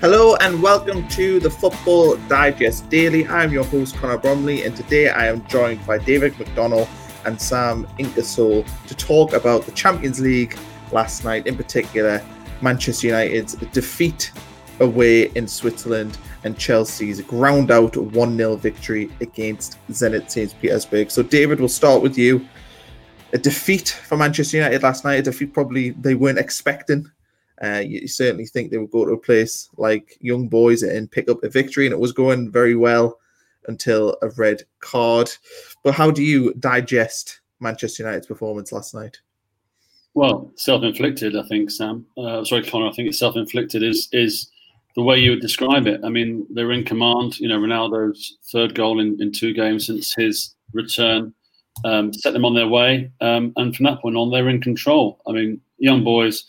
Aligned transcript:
Hello 0.00 0.36
and 0.36 0.62
welcome 0.62 1.08
to 1.08 1.40
the 1.40 1.50
Football 1.50 2.14
Digest 2.28 2.88
Daily. 2.88 3.26
I'm 3.26 3.52
your 3.52 3.64
host 3.64 3.96
Connor 3.96 4.16
Bromley, 4.16 4.62
and 4.62 4.76
today 4.76 5.08
I 5.08 5.26
am 5.26 5.44
joined 5.48 5.84
by 5.84 5.98
David 5.98 6.34
McDonnell 6.34 6.88
and 7.24 7.42
Sam 7.42 7.84
Inkersole 7.98 8.64
to 8.86 8.94
talk 8.94 9.32
about 9.32 9.66
the 9.66 9.72
Champions 9.72 10.20
League 10.20 10.56
last 10.92 11.24
night, 11.24 11.48
in 11.48 11.56
particular 11.56 12.24
Manchester 12.62 13.08
United's 13.08 13.54
defeat 13.72 14.30
away 14.78 15.32
in 15.34 15.48
Switzerland 15.48 16.16
and 16.44 16.56
Chelsea's 16.56 17.20
ground 17.20 17.72
out 17.72 17.96
1 17.96 18.36
0 18.36 18.54
victory 18.54 19.10
against 19.20 19.84
Zenit 19.88 20.30
St. 20.30 20.54
Petersburg. 20.60 21.10
So, 21.10 21.24
David, 21.24 21.58
we'll 21.58 21.68
start 21.68 22.02
with 22.02 22.16
you. 22.16 22.46
A 23.32 23.38
defeat 23.38 23.88
for 23.88 24.16
Manchester 24.16 24.58
United 24.58 24.84
last 24.84 25.04
night, 25.04 25.14
a 25.14 25.22
defeat 25.22 25.52
probably 25.52 25.90
they 25.90 26.14
weren't 26.14 26.38
expecting 26.38 27.10
uh, 27.62 27.82
you, 27.84 28.06
certainly 28.06 28.46
think 28.46 28.70
they 28.70 28.78
would 28.78 28.90
go 28.90 29.04
to 29.04 29.12
a 29.12 29.18
place 29.18 29.68
like 29.76 30.16
Young 30.20 30.48
Boys 30.48 30.82
and 30.82 31.10
pick 31.10 31.28
up 31.28 31.42
a 31.42 31.48
victory, 31.48 31.86
and 31.86 31.92
it 31.92 31.98
was 31.98 32.12
going 32.12 32.50
very 32.50 32.76
well 32.76 33.18
until 33.66 34.16
a 34.22 34.30
red 34.30 34.62
card. 34.80 35.30
But 35.82 35.94
how 35.94 36.10
do 36.10 36.22
you 36.22 36.54
digest 36.54 37.40
Manchester 37.60 38.04
United's 38.04 38.26
performance 38.26 38.72
last 38.72 38.94
night? 38.94 39.18
Well, 40.14 40.50
self-inflicted, 40.56 41.36
I 41.36 41.42
think, 41.48 41.70
Sam. 41.70 42.06
Uh, 42.16 42.44
sorry, 42.44 42.64
Connor. 42.64 42.88
I 42.88 42.92
think 42.92 43.08
it's 43.08 43.18
self-inflicted. 43.18 43.82
Is 43.82 44.08
is 44.12 44.50
the 44.94 45.02
way 45.02 45.18
you 45.18 45.30
would 45.30 45.40
describe 45.40 45.86
it? 45.86 46.00
I 46.04 46.08
mean, 46.08 46.46
they're 46.50 46.72
in 46.72 46.84
command. 46.84 47.38
You 47.38 47.48
know, 47.48 47.58
Ronaldo's 47.58 48.38
third 48.50 48.74
goal 48.74 49.00
in, 49.00 49.20
in 49.20 49.32
two 49.32 49.52
games 49.52 49.86
since 49.86 50.14
his 50.16 50.54
return 50.72 51.34
um, 51.84 52.12
set 52.12 52.32
them 52.32 52.44
on 52.44 52.54
their 52.54 52.68
way, 52.68 53.10
um, 53.20 53.52
and 53.56 53.74
from 53.74 53.84
that 53.84 54.00
point 54.00 54.16
on, 54.16 54.30
they're 54.30 54.48
in 54.48 54.60
control. 54.60 55.20
I 55.26 55.32
mean, 55.32 55.60
young 55.78 56.02
boys 56.02 56.44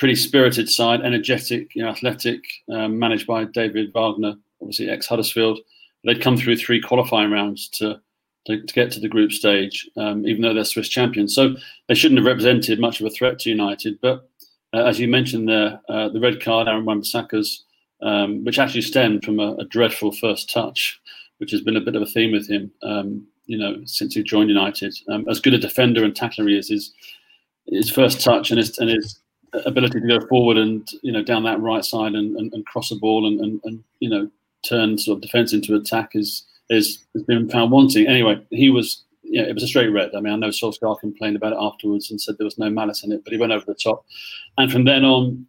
pretty 0.00 0.16
spirited 0.16 0.68
side, 0.68 1.02
energetic, 1.02 1.74
you 1.74 1.82
know, 1.82 1.90
athletic, 1.90 2.42
um, 2.72 2.98
managed 2.98 3.26
by 3.26 3.44
David 3.44 3.92
Wagner, 3.92 4.34
obviously 4.62 4.88
ex 4.88 5.06
Huddersfield. 5.06 5.60
They'd 6.04 6.22
come 6.22 6.38
through 6.38 6.56
three 6.56 6.80
qualifying 6.80 7.30
rounds 7.30 7.68
to 7.74 8.00
to, 8.46 8.62
to 8.62 8.74
get 8.74 8.90
to 8.92 9.00
the 9.00 9.08
group 9.08 9.30
stage, 9.30 9.88
um, 9.98 10.26
even 10.26 10.40
though 10.40 10.54
they're 10.54 10.64
Swiss 10.64 10.88
champions. 10.88 11.34
So 11.34 11.54
they 11.88 11.94
shouldn't 11.94 12.18
have 12.18 12.26
represented 12.26 12.80
much 12.80 12.98
of 12.98 13.06
a 13.06 13.10
threat 13.10 13.38
to 13.40 13.50
United. 13.50 14.00
But 14.00 14.30
uh, 14.72 14.84
as 14.84 14.98
you 14.98 15.08
mentioned 15.08 15.46
there, 15.46 15.78
uh, 15.90 16.08
the 16.08 16.20
red 16.20 16.42
card, 16.42 16.66
Aaron 16.66 16.86
Wan-Bissaka's, 16.86 17.64
um, 18.00 18.42
which 18.42 18.58
actually 18.58 18.80
stemmed 18.80 19.24
from 19.24 19.40
a, 19.40 19.56
a, 19.56 19.66
dreadful 19.66 20.12
first 20.12 20.50
touch, 20.50 20.98
which 21.36 21.50
has 21.50 21.60
been 21.60 21.76
a 21.76 21.82
bit 21.82 21.96
of 21.96 22.00
a 22.00 22.06
theme 22.06 22.32
with 22.32 22.48
him, 22.48 22.70
um, 22.82 23.26
you 23.44 23.58
know, 23.58 23.82
since 23.84 24.14
he 24.14 24.22
joined 24.22 24.48
United. 24.48 24.96
Um, 25.10 25.28
as 25.28 25.38
good 25.38 25.52
a 25.52 25.58
defender 25.58 26.02
and 26.02 26.16
tackler 26.16 26.48
he 26.48 26.56
is, 26.56 26.70
his, 26.70 26.94
his 27.66 27.90
first 27.90 28.22
touch 28.22 28.50
and 28.50 28.56
his, 28.56 28.78
and 28.78 28.88
his 28.88 29.20
ability 29.52 30.00
to 30.00 30.06
go 30.06 30.26
forward 30.26 30.56
and 30.56 30.88
you 31.02 31.12
know 31.12 31.22
down 31.22 31.42
that 31.42 31.60
right 31.60 31.84
side 31.84 32.14
and, 32.14 32.36
and, 32.36 32.52
and 32.52 32.66
cross 32.66 32.88
the 32.90 32.96
ball 32.96 33.26
and, 33.26 33.40
and, 33.40 33.60
and, 33.64 33.82
you 34.00 34.08
know 34.08 34.30
turn 34.62 34.98
sort 34.98 35.16
of 35.16 35.22
defence 35.22 35.52
into 35.52 35.74
attack 35.74 36.10
is 36.14 36.44
is 36.68 37.04
has 37.14 37.22
been 37.24 37.48
found 37.48 37.70
wanting. 37.70 38.06
Anyway, 38.06 38.40
he 38.50 38.70
was 38.70 39.04
yeah, 39.22 39.42
it 39.42 39.54
was 39.54 39.62
a 39.62 39.68
straight 39.68 39.88
red. 39.88 40.14
I 40.14 40.20
mean, 40.20 40.32
I 40.32 40.36
know 40.36 40.48
Solskjaer 40.48 40.98
complained 40.98 41.36
about 41.36 41.52
it 41.52 41.58
afterwards 41.60 42.10
and 42.10 42.20
said 42.20 42.36
there 42.38 42.44
was 42.44 42.58
no 42.58 42.70
malice 42.70 43.04
in 43.04 43.12
it, 43.12 43.22
but 43.24 43.32
he 43.32 43.38
went 43.38 43.52
over 43.52 43.64
the 43.64 43.74
top. 43.74 44.04
And 44.58 44.70
from 44.72 44.84
then 44.84 45.04
on, 45.04 45.46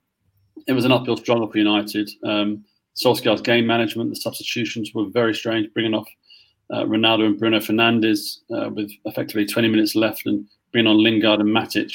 it 0.68 0.74
was 0.74 0.86
an 0.86 0.92
uphill 0.92 1.18
struggle 1.18 1.50
for 1.50 1.58
United. 1.58 2.10
Um, 2.24 2.64
Solskjaer's 2.96 3.42
game 3.42 3.66
management, 3.66 4.10
the 4.10 4.18
substitutions 4.18 4.92
were 4.94 5.06
very 5.06 5.34
strange, 5.34 5.74
bringing 5.74 5.94
off 5.94 6.08
uh, 6.72 6.84
Ronaldo 6.84 7.26
and 7.26 7.40
Bruno 7.40 7.60
Fernandes 7.60 8.40
uh, 8.54 8.70
with 8.70 8.92
effectively 9.06 9.46
20 9.46 9.68
minutes 9.68 9.96
left 9.96 10.26
and 10.26 10.46
bringing 10.72 10.90
on 10.90 11.02
Lingard 11.02 11.40
and 11.40 11.50
Matic, 11.50 11.92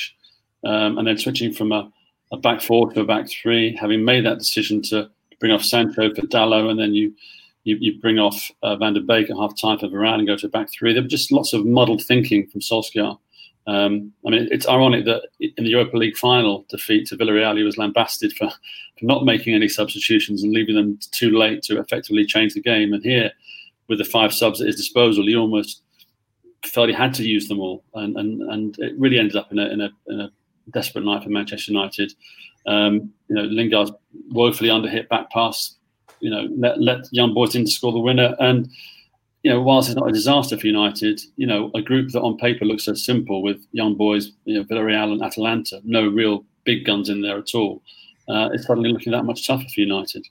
um, 0.65 0.99
and 0.99 1.07
then 1.07 1.19
switching 1.19 1.53
from 1.53 1.73
a 1.73 1.91
a 2.33 2.37
back 2.37 2.61
four 2.61 2.93
to 2.93 3.01
a 3.01 3.05
back 3.05 3.29
three, 3.29 3.77
having 3.77 4.05
made 4.05 4.25
that 4.27 4.39
decision 4.39 4.83
to 4.83 5.11
bring 5.41 5.53
off 5.53 5.63
Sancho 5.63 6.15
for 6.15 6.23
Dalot, 6.23 6.71
and 6.71 6.79
then 6.79 6.95
you 6.95 7.15
you, 7.65 7.77
you 7.81 8.01
bring 8.01 8.19
off 8.19 8.51
uh, 8.63 8.77
Van 8.77 8.95
der 8.95 9.01
Beek 9.01 9.29
at 9.29 9.37
half 9.37 9.61
time 9.61 9.79
for 9.79 9.89
Varane 9.89 10.19
and 10.19 10.27
go 10.27 10.37
to 10.37 10.47
a 10.47 10.51
back 10.51 10.69
three. 10.71 10.93
There 10.93 11.03
were 11.03 11.09
just 11.09 11.33
lots 11.33 11.53
of 11.53 11.67
muddled 11.67 12.03
thinking 12.05 12.47
from 12.47 12.61
Solskjaer. 12.61 13.19
Um, 13.67 14.13
I 14.25 14.31
mean, 14.31 14.49
it's 14.53 14.69
ironic 14.69 15.05
that 15.07 15.23
in 15.41 15.65
the 15.65 15.71
Europa 15.71 15.97
League 15.97 16.17
final 16.17 16.65
defeat 16.69 17.09
to 17.09 17.17
Villarreal, 17.17 17.57
he 17.57 17.65
was 17.65 17.77
lambasted 17.77 18.33
for, 18.35 18.49
for 18.49 19.05
not 19.05 19.25
making 19.25 19.55
any 19.55 19.69
substitutions 19.69 20.45
and 20.45 20.53
leaving 20.53 20.77
them 20.77 21.01
too 21.11 21.37
late 21.37 21.63
to 21.65 21.81
effectively 21.81 22.25
change 22.25 22.55
the 22.55 22.63
game. 22.63 22.93
And 22.93 23.03
here, 23.03 23.33
with 23.89 23.99
the 23.99 24.05
five 24.05 24.33
subs 24.33 24.61
at 24.61 24.69
his 24.69 24.77
disposal, 24.77 25.27
he 25.27 25.35
almost 25.35 25.83
felt 26.65 26.89
he 26.89 26.95
had 26.95 27.15
to 27.15 27.25
use 27.25 27.49
them 27.49 27.59
all, 27.59 27.85
and 27.95 28.17
and, 28.17 28.43
and 28.43 28.79
it 28.79 28.95
really 28.99 29.19
ended 29.19 29.37
up 29.37 29.51
in 29.51 29.59
a 29.59 29.67
in 29.67 29.81
a, 29.81 29.91
in 30.09 30.21
a 30.21 30.31
desperate 30.73 31.05
night 31.05 31.23
for 31.23 31.31
Manchester 31.31 31.73
United. 31.73 32.13
Um, 32.67 33.13
you 33.29 33.37
know, 33.37 33.43
Lingard's 33.43 33.93
woefully 34.31 34.71
underhit 34.71 35.09
back 35.09 35.31
pass. 35.31 35.77
You 36.21 36.31
know, 36.31 36.49
let 36.57 36.81
let 36.81 37.05
young 37.13 37.35
boys 37.35 37.55
in 37.55 37.65
to 37.65 37.71
score 37.71 37.93
the 37.93 37.99
winner. 37.99 38.35
And 38.41 38.69
you 39.43 39.53
know, 39.53 39.63
whilst 39.63 39.89
it's 39.89 39.97
not 39.97 40.09
a 40.09 40.13
disaster 40.13 40.59
for 40.59 40.67
United, 40.67 41.21
you 41.37 41.47
know, 41.47 41.71
a 41.75 41.83
group 41.83 42.11
that 42.11 42.23
on 42.23 42.37
paper 42.37 42.65
looks 42.65 42.85
so 42.85 42.95
simple 42.95 43.43
with 43.43 43.65
young 43.71 43.95
boys, 43.95 44.33
you 44.45 44.59
know, 44.59 44.65
Villarreal 44.65 45.13
and 45.13 45.23
Atalanta, 45.23 45.81
no 45.85 46.09
real 46.09 46.45
big 46.65 46.85
guns 46.85 47.09
in 47.09 47.23
there 47.23 47.39
at 47.39 47.55
all. 47.55 47.83
Uh, 48.29 48.49
it's 48.53 48.67
suddenly 48.67 48.93
looking 48.93 49.13
that 49.13 49.23
much 49.23 49.47
tougher 49.47 49.67
for 49.73 49.81
United. 49.81 50.27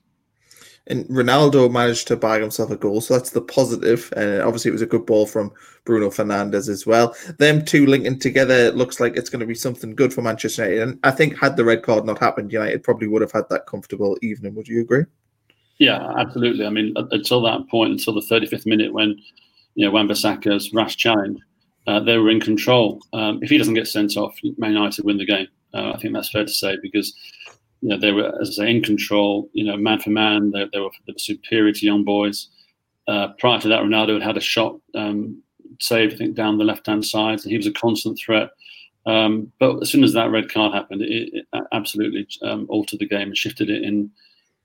And 0.87 1.05
Ronaldo 1.07 1.71
managed 1.71 2.07
to 2.09 2.15
bag 2.15 2.41
himself 2.41 2.69
a 2.69 2.75
goal, 2.75 3.01
so 3.01 3.15
that's 3.15 3.31
the 3.31 3.41
positive. 3.41 4.13
And 4.15 4.41
obviously, 4.41 4.69
it 4.69 4.73
was 4.73 4.83
a 4.83 4.87
good 4.87 5.05
ball 5.05 5.25
from 5.25 5.51
Bruno 5.83 6.09
Fernandes 6.09 6.69
as 6.69 6.85
well. 6.85 7.15
Them 7.39 7.65
two 7.65 7.87
linking 7.87 8.19
together 8.19 8.71
looks 8.71 8.99
like 8.99 9.17
it's 9.17 9.29
going 9.29 9.39
to 9.39 9.47
be 9.47 9.55
something 9.55 9.95
good 9.95 10.13
for 10.13 10.21
Manchester 10.21 10.63
United. 10.63 10.87
And 10.87 10.99
I 11.03 11.11
think 11.11 11.39
had 11.39 11.57
the 11.57 11.65
red 11.65 11.81
card 11.81 12.05
not 12.05 12.19
happened, 12.19 12.51
United 12.51 12.83
probably 12.83 13.07
would 13.07 13.23
have 13.23 13.31
had 13.31 13.49
that 13.49 13.65
comfortable 13.65 14.17
evening. 14.21 14.53
Would 14.53 14.67
you 14.67 14.81
agree? 14.81 15.05
Yeah, 15.79 16.13
absolutely. 16.17 16.65
I 16.65 16.69
mean, 16.69 16.93
until 16.95 17.41
that 17.41 17.67
point, 17.69 17.91
until 17.91 18.13
the 18.13 18.21
35th 18.21 18.65
minute, 18.65 18.93
when 18.93 19.19
you 19.73 19.85
know 19.85 19.91
Wan-Bissaka's 19.91 20.71
rash 20.73 20.95
challenge, 20.95 21.39
uh, 21.87 21.99
they 21.99 22.17
were 22.17 22.29
in 22.29 22.39
control. 22.39 23.01
Um, 23.13 23.39
if 23.41 23.49
he 23.49 23.57
doesn't 23.57 23.73
get 23.73 23.87
sent 23.87 24.17
off, 24.17 24.37
Man 24.57 24.73
United 24.73 25.03
win 25.03 25.17
the 25.17 25.25
game. 25.25 25.47
Uh, 25.73 25.91
I 25.93 25.97
think 25.97 26.13
that's 26.13 26.29
fair 26.29 26.45
to 26.45 26.51
say 26.51 26.77
because 26.81 27.13
you 27.85 27.91
know, 27.91 27.99
they 27.99 28.11
were, 28.11 28.33
as 28.41 28.49
I 28.49 28.63
say, 28.63 28.71
in 28.71 28.81
control, 28.81 29.47
you 29.53 29.63
know, 29.63 29.77
man 29.77 29.99
for 29.99 30.09
man. 30.09 30.49
They, 30.49 30.65
they, 30.73 30.79
were, 30.79 30.89
they 31.05 31.13
were 31.13 31.19
superior 31.19 31.71
to 31.71 31.85
young 31.85 32.03
boys. 32.03 32.47
Uh, 33.07 33.27
prior 33.37 33.59
to 33.59 33.67
that, 33.67 33.83
Ronaldo 33.83 34.13
had 34.13 34.23
had 34.23 34.37
a 34.37 34.41
shot 34.41 34.79
um, 34.95 35.39
saved, 35.79 36.15
I 36.15 36.17
think, 36.17 36.35
down 36.35 36.57
the 36.57 36.63
left 36.63 36.87
hand 36.87 37.05
side. 37.05 37.41
So 37.41 37.49
he 37.49 37.57
was 37.57 37.67
a 37.67 37.71
constant 37.73 38.17
threat. 38.17 38.49
Um, 39.05 39.51
but 39.59 39.83
as 39.83 39.91
soon 39.91 40.03
as 40.03 40.13
that 40.13 40.31
red 40.31 40.51
card 40.51 40.73
happened, 40.73 41.03
it, 41.03 41.29
it 41.31 41.45
absolutely 41.73 42.27
um, 42.41 42.65
altered 42.69 42.97
the 42.97 43.07
game 43.07 43.27
and 43.27 43.37
shifted 43.37 43.69
it 43.69 43.83
in 43.83 44.09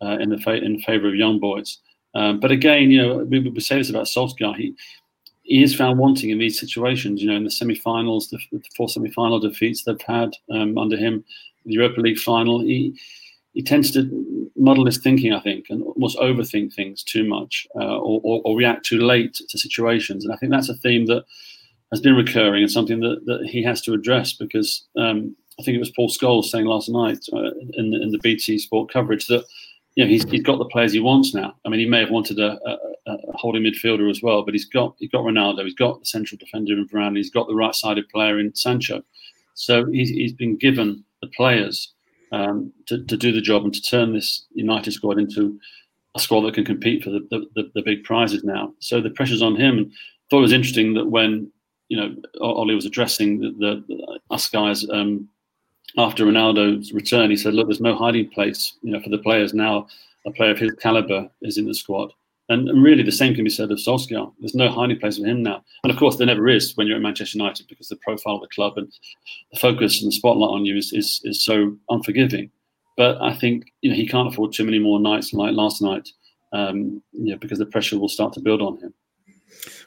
uh, 0.01 0.17
in 0.19 0.31
the 0.31 0.39
fa- 0.39 0.65
in 0.65 0.81
favour 0.81 1.09
of 1.09 1.15
young 1.15 1.39
boys. 1.39 1.77
Um, 2.15 2.41
but 2.41 2.51
again, 2.51 2.91
you 2.91 3.03
know, 3.03 3.19
we, 3.19 3.41
we 3.41 3.61
say 3.61 3.77
this 3.77 3.91
about 3.91 4.07
Solskjaer. 4.07 4.57
He 4.57 4.75
he 5.43 5.63
is 5.63 5.75
found 5.75 5.99
wanting 5.99 6.31
in 6.31 6.39
these 6.39 6.59
situations. 6.59 7.21
You 7.21 7.29
know, 7.29 7.37
in 7.37 7.45
the 7.45 7.51
semi-finals, 7.51 8.31
the, 8.31 8.39
the 8.51 8.63
four 8.75 8.89
semi-final 8.89 9.41
defeats 9.41 9.85
they've 9.85 10.01
had 10.01 10.31
um, 10.51 10.79
under 10.79 10.97
him, 10.97 11.23
the 11.65 11.75
Europa 11.75 12.01
League 12.01 12.19
final, 12.19 12.61
he 12.61 12.99
he 13.53 13.63
tends 13.63 13.91
to 13.91 14.51
muddle 14.57 14.87
his 14.87 14.99
thinking, 14.99 15.33
I 15.33 15.41
think, 15.41 15.67
and 15.71 15.83
almost 15.83 16.19
overthink 16.19 16.73
things 16.73 17.03
too 17.03 17.25
much 17.25 17.67
uh, 17.75 17.99
or, 17.99 18.21
or, 18.23 18.41
or, 18.45 18.57
react 18.57 18.87
too 18.87 19.01
late 19.01 19.35
to 19.35 19.59
situations. 19.59 20.25
And 20.25 20.33
I 20.33 20.37
think 20.37 20.53
that's 20.53 20.69
a 20.69 20.77
theme 20.77 21.07
that 21.07 21.25
has 21.91 22.01
been 22.01 22.15
recurring 22.15 22.63
and 22.63 22.71
something 22.71 23.01
that, 23.01 23.25
that 23.27 23.47
he 23.47 23.63
has 23.65 23.81
to 23.83 23.93
address 23.93 24.33
because 24.33 24.87
um, 24.97 25.35
I 25.59 25.63
think 25.63 25.75
it 25.75 25.81
was 25.81 25.91
Paul 25.91 26.09
Scholes 26.09 26.45
saying 26.45 26.67
last 26.67 26.89
night 26.89 27.19
uh, 27.33 27.51
in, 27.75 27.93
in 27.95 28.11
the 28.11 28.21
BT 28.23 28.59
Sport 28.59 28.93
coverage 28.93 29.27
that 29.27 29.45
you 29.97 30.05
know 30.05 30.09
he's, 30.09 30.25
he's 30.31 30.43
got 30.43 30.59
the 30.59 30.65
players 30.67 30.93
he 30.93 31.01
wants 31.01 31.35
now. 31.35 31.55
I 31.67 31.69
mean, 31.69 31.81
he 31.81 31.87
may 31.87 32.01
have 32.01 32.11
wanted 32.11 32.39
a, 32.39 32.59
a, 32.65 32.79
a 33.13 33.37
holding 33.37 33.65
midfielder 33.65 34.09
as 34.09 34.23
well, 34.23 34.43
but 34.43 34.55
he's 34.55 34.65
got 34.65 34.95
he's 34.99 35.11
got 35.11 35.25
Ronaldo, 35.25 35.65
he's 35.65 35.75
got 35.75 36.01
the 36.01 36.07
central 36.07 36.39
defender 36.39 36.75
in 36.75 36.89
Varane, 36.89 37.17
he's 37.17 37.31
got 37.31 37.49
the 37.49 37.55
right-sided 37.55 38.09
player 38.09 38.39
in 38.39 38.55
Sancho. 38.55 39.03
So 39.55 39.87
he's, 39.87 40.09
he's 40.09 40.33
been 40.33 40.57
given 40.57 41.05
the 41.23 41.29
players 41.29 41.93
um, 42.33 42.73
to, 42.87 43.05
to 43.05 43.17
do 43.17 43.33
the 43.33 43.41
job 43.41 43.65
and 43.65 43.75
to 43.75 43.83
turn 43.83 44.13
this 44.13 44.47
United 44.53 44.93
squad 44.93 45.19
into 45.19 45.59
a 46.15 46.21
squad 46.21 46.43
that 46.43 46.55
can 46.55 46.65
compete 46.65 47.05
for 47.05 47.11
the, 47.11 47.21
the, 47.55 47.71
the 47.75 47.83
big 47.83 48.05
prizes 48.05 48.43
now. 48.43 48.73
So 48.81 49.01
the 49.01 49.11
pressure's 49.11 49.43
on 49.43 49.57
him. 49.57 49.79
And 49.79 49.93
thought 50.29 50.39
it 50.39 50.43
was 50.43 50.53
interesting 50.53 50.95
that 50.95 51.07
when 51.07 51.51
you 51.89 51.97
know 51.97 52.15
Ollie 52.41 52.75
was 52.75 52.87
addressing 52.87 53.41
the, 53.41 53.51
the, 53.51 53.85
the 53.89 54.21
us 54.31 54.49
guys 54.49 54.89
um, 54.91 55.29
after 55.99 56.25
Ronaldo's 56.25 56.93
return, 56.93 57.31
he 57.31 57.37
said, 57.37 57.55
"Look, 57.55 57.67
there's 57.67 57.81
no 57.81 57.97
hiding 57.97 58.29
place, 58.31 58.75
you 58.83 58.93
know, 58.93 59.01
for 59.01 59.11
the 59.11 59.19
players 59.19 59.53
now. 59.55 59.89
A 60.27 60.31
player 60.31 60.51
of 60.51 60.59
his 60.59 60.73
caliber 60.81 61.29
is 61.43 61.59
in 61.59 61.67
the 61.67 61.75
squad." 61.75 62.13
And, 62.51 62.83
really, 62.83 63.05
the 63.05 63.13
same 63.13 63.35
can 63.35 63.45
be 63.45 63.51
said 63.51 63.71
of 63.71 63.79
Solskjaer. 63.79 64.33
There's 64.41 64.57
no 64.57 64.69
hiding 64.69 64.99
place 64.99 65.19
for 65.19 65.25
him 65.25 65.43
now. 65.43 65.63
And 65.85 65.93
of 65.93 65.99
course, 65.99 66.17
there 66.17 66.27
never 66.27 66.49
is 66.49 66.77
when 66.77 66.89
you're 66.89 66.97
at 66.97 67.03
Manchester 67.03 67.39
United 67.39 67.69
because 67.69 67.89
the 67.89 67.97
profile 67.97 68.35
of 68.35 68.41
the 68.43 68.49
club 68.49 68.77
and 68.77 68.93
the 69.53 69.59
focus 69.59 70.03
and 70.03 70.11
the 70.11 70.17
spotlight 70.17 70.51
on 70.51 70.67
you 70.67 70.77
is, 70.77 70.93
is, 70.93 71.21
is 71.25 71.45
so 71.45 71.77
unforgiving. 71.89 72.51
But 72.97 73.23
I 73.23 73.33
think 73.33 73.73
you 73.81 73.91
know 73.91 73.97
he 73.97 74.07
can't 74.07 74.29
afford 74.29 74.53
too 74.53 74.65
many 74.65 74.79
more 74.79 75.01
nights 75.01 75.33
like 75.33 75.55
last 75.55 75.81
night, 75.81 76.09
um, 76.53 77.03
you 77.13 77.33
know, 77.33 77.39
because 77.39 77.59
the 77.59 77.67
pressure 77.67 77.99
will 77.99 78.09
start 78.09 78.33
to 78.35 78.41
build 78.41 78.61
on 78.61 78.79
him. 78.79 78.93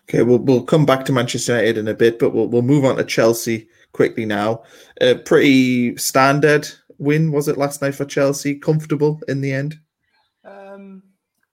Okay, 0.09 0.23
we'll 0.23 0.39
we'll 0.39 0.63
come 0.63 0.85
back 0.85 1.05
to 1.05 1.11
Manchester 1.11 1.53
United 1.53 1.77
in 1.77 1.87
a 1.89 1.93
bit, 1.93 2.17
but 2.17 2.31
we'll 2.31 2.47
we'll 2.47 2.63
move 2.63 2.85
on 2.85 2.95
to 2.95 3.03
Chelsea 3.03 3.67
quickly 3.91 4.25
now. 4.25 4.63
A 5.01 5.15
pretty 5.15 5.95
standard 5.97 6.67
win 6.97 7.31
was 7.31 7.47
it 7.47 7.57
last 7.57 7.81
night 7.81 7.93
for 7.93 8.05
Chelsea? 8.05 8.55
Comfortable 8.55 9.21
in 9.27 9.41
the 9.41 9.51
end. 9.51 9.77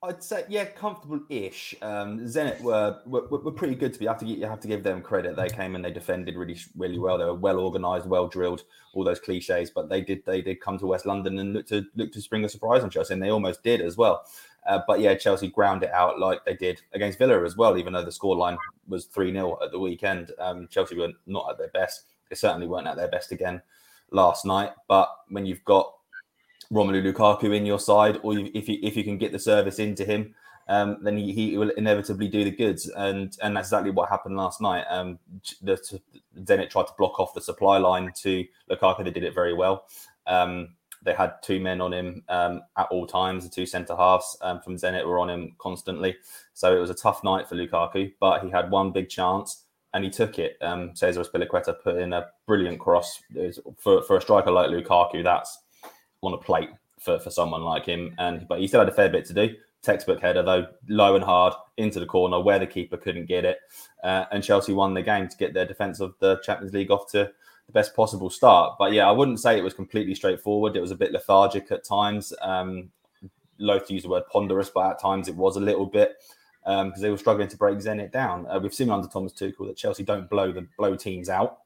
I'd 0.02 0.24
say 0.24 0.44
yeah, 0.48 0.64
comfortable-ish. 0.64 1.74
Um, 1.82 2.20
Zenit 2.20 2.58
were, 2.62 3.00
were, 3.04 3.26
were 3.26 3.52
pretty 3.52 3.74
good 3.74 3.92
to 3.92 3.98
be. 3.98 4.04
You 4.04 4.08
have 4.08 4.18
to 4.20 4.26
you 4.26 4.46
have 4.46 4.60
to 4.60 4.68
give 4.68 4.82
them 4.82 5.02
credit. 5.02 5.36
They 5.36 5.50
came 5.50 5.74
and 5.74 5.84
they 5.84 5.90
defended 5.90 6.36
really 6.36 6.56
really 6.74 6.98
well. 6.98 7.18
They 7.18 7.26
were 7.26 7.34
well 7.34 7.58
organised, 7.58 8.06
well 8.06 8.26
drilled. 8.26 8.64
All 8.94 9.04
those 9.04 9.20
cliches, 9.20 9.70
but 9.70 9.90
they 9.90 10.00
did 10.00 10.24
they 10.24 10.40
did 10.40 10.60
come 10.60 10.78
to 10.78 10.86
West 10.86 11.04
London 11.04 11.38
and 11.38 11.52
look 11.52 11.66
to 11.66 11.84
look 11.96 12.12
to 12.12 12.22
spring 12.22 12.46
a 12.46 12.48
surprise 12.48 12.82
on 12.82 12.88
Chelsea, 12.88 13.12
and 13.12 13.22
they 13.22 13.30
almost 13.30 13.62
did 13.62 13.82
as 13.82 13.98
well. 13.98 14.24
Uh, 14.66 14.80
but 14.86 15.00
yeah, 15.00 15.14
Chelsea 15.14 15.48
ground 15.48 15.82
it 15.82 15.90
out 15.92 16.18
like 16.18 16.44
they 16.44 16.54
did 16.54 16.80
against 16.94 17.18
Villa 17.18 17.44
as 17.44 17.56
well, 17.56 17.76
even 17.76 17.92
though 17.92 18.04
the 18.04 18.10
scoreline 18.10 18.56
was 18.88 19.04
3 19.06 19.32
0 19.32 19.58
at 19.62 19.70
the 19.70 19.78
weekend. 19.78 20.32
Um, 20.38 20.66
Chelsea 20.70 20.96
were 20.96 21.12
not 21.26 21.50
at 21.50 21.58
their 21.58 21.68
best. 21.68 22.04
They 22.28 22.36
certainly 22.36 22.66
weren't 22.66 22.86
at 22.86 22.96
their 22.96 23.08
best 23.08 23.32
again 23.32 23.60
last 24.10 24.46
night. 24.46 24.72
But 24.88 25.10
when 25.28 25.44
you've 25.44 25.64
got 25.64 25.92
Romelu 26.72 27.02
Lukaku 27.02 27.54
in 27.56 27.66
your 27.66 27.78
side, 27.78 28.18
or 28.22 28.38
you, 28.38 28.50
if 28.54 28.68
you 28.68 28.78
if 28.82 28.96
you 28.96 29.04
can 29.04 29.18
get 29.18 29.32
the 29.32 29.38
service 29.38 29.78
into 29.78 30.04
him, 30.04 30.34
um, 30.68 30.98
then 31.02 31.16
he, 31.16 31.32
he 31.32 31.58
will 31.58 31.70
inevitably 31.70 32.28
do 32.28 32.44
the 32.44 32.50
goods, 32.50 32.88
and 32.88 33.36
and 33.42 33.56
that's 33.56 33.68
exactly 33.68 33.90
what 33.90 34.08
happened 34.08 34.36
last 34.36 34.60
night. 34.60 34.84
Um, 34.88 35.18
the, 35.62 35.76
Zenit 36.38 36.70
tried 36.70 36.86
to 36.86 36.94
block 36.96 37.18
off 37.18 37.34
the 37.34 37.40
supply 37.40 37.78
line 37.78 38.12
to 38.22 38.44
Lukaku. 38.70 39.04
They 39.04 39.10
did 39.10 39.24
it 39.24 39.34
very 39.34 39.54
well. 39.54 39.86
Um, 40.26 40.74
they 41.02 41.14
had 41.14 41.42
two 41.42 41.60
men 41.60 41.80
on 41.80 41.92
him 41.92 42.22
um, 42.28 42.62
at 42.76 42.86
all 42.90 43.06
times. 43.06 43.44
The 43.44 43.50
two 43.50 43.66
centre 43.66 43.96
halves 43.96 44.36
um, 44.42 44.60
from 44.60 44.76
Zenit 44.76 45.06
were 45.06 45.18
on 45.18 45.30
him 45.30 45.54
constantly. 45.58 46.16
So 46.52 46.76
it 46.76 46.80
was 46.80 46.90
a 46.90 46.94
tough 46.94 47.24
night 47.24 47.48
for 47.48 47.56
Lukaku, 47.56 48.12
but 48.20 48.44
he 48.44 48.50
had 48.50 48.70
one 48.70 48.92
big 48.92 49.08
chance 49.08 49.64
and 49.94 50.04
he 50.04 50.10
took 50.10 50.38
it. 50.38 50.56
Um, 50.60 50.94
Cesar 50.94 51.22
Azpilicueta 51.22 51.80
put 51.82 51.96
in 51.96 52.12
a 52.12 52.26
brilliant 52.46 52.78
cross 52.80 53.22
for, 53.78 54.02
for 54.02 54.16
a 54.18 54.20
striker 54.20 54.50
like 54.50 54.70
Lukaku. 54.70 55.24
That's 55.24 55.58
on 56.22 56.34
a 56.34 56.38
plate 56.38 56.70
for, 56.98 57.18
for 57.18 57.30
someone 57.30 57.62
like 57.62 57.86
him. 57.86 58.14
And 58.18 58.46
but 58.48 58.60
he 58.60 58.68
still 58.68 58.80
had 58.80 58.88
a 58.88 58.94
fair 58.94 59.08
bit 59.08 59.24
to 59.26 59.34
do. 59.34 59.54
Textbook 59.82 60.20
header 60.20 60.42
though, 60.42 60.66
low 60.88 61.14
and 61.14 61.24
hard 61.24 61.54
into 61.78 62.00
the 62.00 62.06
corner 62.06 62.38
where 62.38 62.58
the 62.58 62.66
keeper 62.66 62.98
couldn't 62.98 63.26
get 63.26 63.44
it. 63.44 63.58
Uh, 64.04 64.26
and 64.30 64.44
Chelsea 64.44 64.72
won 64.72 64.92
the 64.92 65.02
game 65.02 65.28
to 65.28 65.36
get 65.36 65.54
their 65.54 65.64
defence 65.64 66.00
of 66.00 66.14
the 66.18 66.36
Champions 66.44 66.74
League 66.74 66.90
off 66.90 67.10
to 67.12 67.30
the 67.66 67.72
best 67.72 67.96
possible 67.96 68.28
start. 68.28 68.76
But 68.78 68.92
yeah, 68.92 69.08
I 69.08 69.12
wouldn't 69.12 69.40
say 69.40 69.56
it 69.56 69.64
was 69.64 69.74
completely 69.74 70.14
straightforward. 70.14 70.76
It 70.76 70.80
was 70.80 70.90
a 70.90 70.96
bit 70.96 71.12
lethargic 71.12 71.70
at 71.72 71.84
times. 71.84 72.32
Um, 72.42 72.90
loath 73.58 73.86
to 73.86 73.94
use 73.94 74.02
the 74.02 74.08
word 74.08 74.24
ponderous, 74.30 74.70
but 74.70 74.90
at 74.90 75.00
times 75.00 75.28
it 75.28 75.36
was 75.36 75.56
a 75.56 75.60
little 75.60 75.86
bit 75.86 76.16
because 76.62 76.82
um, 76.82 77.00
they 77.00 77.10
were 77.10 77.16
struggling 77.16 77.48
to 77.48 77.56
break 77.56 77.78
Zenit 77.78 78.12
down. 78.12 78.46
Uh, 78.46 78.58
we've 78.58 78.74
seen 78.74 78.90
under 78.90 79.08
Thomas 79.08 79.32
Tuchel 79.32 79.66
that 79.66 79.76
Chelsea 79.76 80.02
don't 80.02 80.28
blow 80.28 80.52
the 80.52 80.66
blow 80.76 80.94
teams 80.94 81.28
out. 81.28 81.60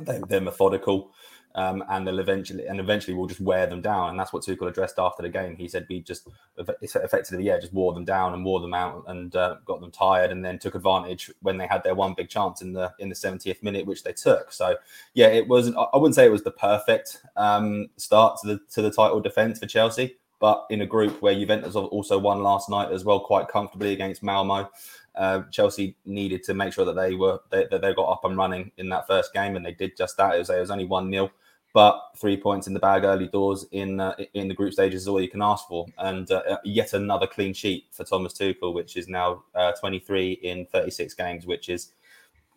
They, 0.00 0.20
they're 0.28 0.40
methodical 0.40 1.12
um, 1.58 1.82
and 1.88 2.06
they'll 2.06 2.20
eventually 2.20 2.66
and 2.66 2.78
eventually 2.78 3.14
we'll 3.14 3.26
just 3.26 3.40
wear 3.40 3.66
them 3.66 3.82
down. 3.82 4.10
And 4.10 4.18
that's 4.18 4.32
what 4.32 4.44
Tuchel 4.44 4.68
addressed 4.68 5.00
after 5.00 5.24
the 5.24 5.28
game. 5.28 5.56
He 5.56 5.66
said 5.66 5.86
we 5.88 6.00
just 6.00 6.28
effectively, 6.56 7.44
yeah, 7.44 7.58
just 7.58 7.72
wore 7.72 7.92
them 7.92 8.04
down 8.04 8.32
and 8.32 8.44
wore 8.44 8.60
them 8.60 8.74
out 8.74 9.02
and 9.08 9.34
uh, 9.34 9.56
got 9.64 9.80
them 9.80 9.90
tired, 9.90 10.30
and 10.30 10.44
then 10.44 10.60
took 10.60 10.76
advantage 10.76 11.32
when 11.42 11.58
they 11.58 11.66
had 11.66 11.82
their 11.82 11.96
one 11.96 12.14
big 12.14 12.28
chance 12.28 12.62
in 12.62 12.72
the 12.72 12.92
in 13.00 13.08
the 13.08 13.14
70th 13.14 13.60
minute, 13.64 13.86
which 13.86 14.04
they 14.04 14.12
took. 14.12 14.52
So 14.52 14.76
yeah, 15.14 15.26
it 15.26 15.48
was. 15.48 15.74
I 15.74 15.96
wouldn't 15.96 16.14
say 16.14 16.26
it 16.26 16.32
was 16.32 16.44
the 16.44 16.52
perfect 16.52 17.22
um, 17.36 17.88
start 17.96 18.38
to 18.42 18.46
the 18.46 18.60
to 18.74 18.80
the 18.80 18.92
title 18.92 19.18
defense 19.18 19.58
for 19.58 19.66
Chelsea, 19.66 20.16
but 20.38 20.64
in 20.70 20.82
a 20.82 20.86
group 20.86 21.20
where 21.20 21.34
Juventus 21.34 21.74
also 21.74 22.20
won 22.20 22.40
last 22.40 22.70
night 22.70 22.92
as 22.92 23.04
well, 23.04 23.18
quite 23.18 23.48
comfortably 23.48 23.92
against 23.92 24.22
Malmo. 24.22 24.70
Uh, 25.16 25.42
Chelsea 25.50 25.96
needed 26.04 26.44
to 26.44 26.54
make 26.54 26.72
sure 26.72 26.84
that 26.84 26.94
they 26.94 27.16
were 27.16 27.40
they, 27.50 27.66
that 27.72 27.80
they 27.80 27.92
got 27.94 28.08
up 28.08 28.24
and 28.24 28.36
running 28.36 28.70
in 28.76 28.88
that 28.90 29.08
first 29.08 29.32
game, 29.34 29.56
and 29.56 29.66
they 29.66 29.72
did 29.72 29.96
just 29.96 30.16
that. 30.18 30.36
It 30.36 30.38
was, 30.38 30.50
it 30.50 30.60
was 30.60 30.70
only 30.70 30.84
one 30.84 31.10
0 31.10 31.32
but 31.72 32.00
three 32.16 32.36
points 32.36 32.66
in 32.66 32.74
the 32.74 32.80
bag 32.80 33.04
early 33.04 33.28
doors 33.28 33.66
in 33.72 34.00
uh, 34.00 34.14
in 34.34 34.48
the 34.48 34.54
group 34.54 34.72
stages 34.72 35.02
is 35.02 35.08
all 35.08 35.20
you 35.20 35.28
can 35.28 35.42
ask 35.42 35.66
for, 35.68 35.86
and 35.98 36.30
uh, 36.30 36.58
yet 36.64 36.92
another 36.92 37.26
clean 37.26 37.52
sheet 37.52 37.86
for 37.90 38.04
Thomas 38.04 38.32
Tuchel, 38.32 38.74
which 38.74 38.96
is 38.96 39.08
now 39.08 39.42
uh, 39.54 39.72
23 39.72 40.32
in 40.42 40.66
36 40.66 41.14
games, 41.14 41.46
which 41.46 41.68
is 41.68 41.92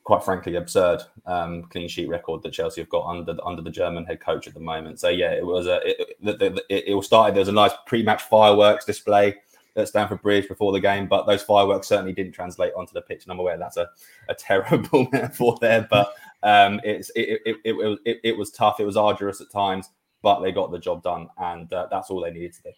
quite 0.03 0.23
frankly 0.23 0.55
absurd 0.55 1.03
um, 1.27 1.63
clean 1.63 1.87
sheet 1.87 2.09
record 2.09 2.41
that 2.41 2.53
Chelsea 2.53 2.81
have 2.81 2.89
got 2.89 3.05
under 3.05 3.35
under 3.45 3.61
the 3.61 3.69
German 3.69 4.05
head 4.05 4.19
coach 4.19 4.47
at 4.47 4.53
the 4.53 4.59
moment. 4.59 4.99
So 4.99 5.09
yeah, 5.09 5.31
it 5.31 5.45
was 5.45 5.67
a 5.67 5.79
it, 5.87 6.17
it, 6.23 6.41
it, 6.41 6.83
it 6.87 6.93
all 6.93 7.01
started. 7.01 7.35
There 7.35 7.41
was 7.41 7.49
a 7.49 7.53
nice 7.53 7.73
pre-match 7.85 8.23
fireworks 8.23 8.85
display 8.85 9.37
at 9.75 9.87
Stamford 9.87 10.21
Bridge 10.21 10.47
before 10.47 10.71
the 10.71 10.79
game, 10.79 11.07
but 11.07 11.25
those 11.25 11.43
fireworks 11.43 11.87
certainly 11.87 12.13
didn't 12.13 12.33
translate 12.33 12.73
onto 12.75 12.93
the 12.93 13.01
pitch. 13.01 13.23
And 13.23 13.31
I'm 13.31 13.39
aware 13.39 13.57
that's 13.57 13.77
a, 13.77 13.89
a 14.29 14.35
terrible 14.37 15.07
metaphor 15.11 15.57
there, 15.61 15.87
but 15.89 16.13
um, 16.43 16.79
it's 16.83 17.09
it, 17.15 17.41
it, 17.45 17.57
it, 17.63 17.99
it, 18.05 18.19
it 18.23 18.37
was 18.37 18.51
tough. 18.51 18.79
It 18.79 18.85
was 18.85 18.97
arduous 18.97 19.41
at 19.41 19.51
times, 19.51 19.89
but 20.21 20.41
they 20.41 20.51
got 20.51 20.71
the 20.71 20.79
job 20.79 21.03
done, 21.03 21.27
and 21.37 21.71
uh, 21.73 21.87
that's 21.89 22.09
all 22.09 22.21
they 22.21 22.31
needed 22.31 22.53
to 22.53 22.63
do. 22.63 22.71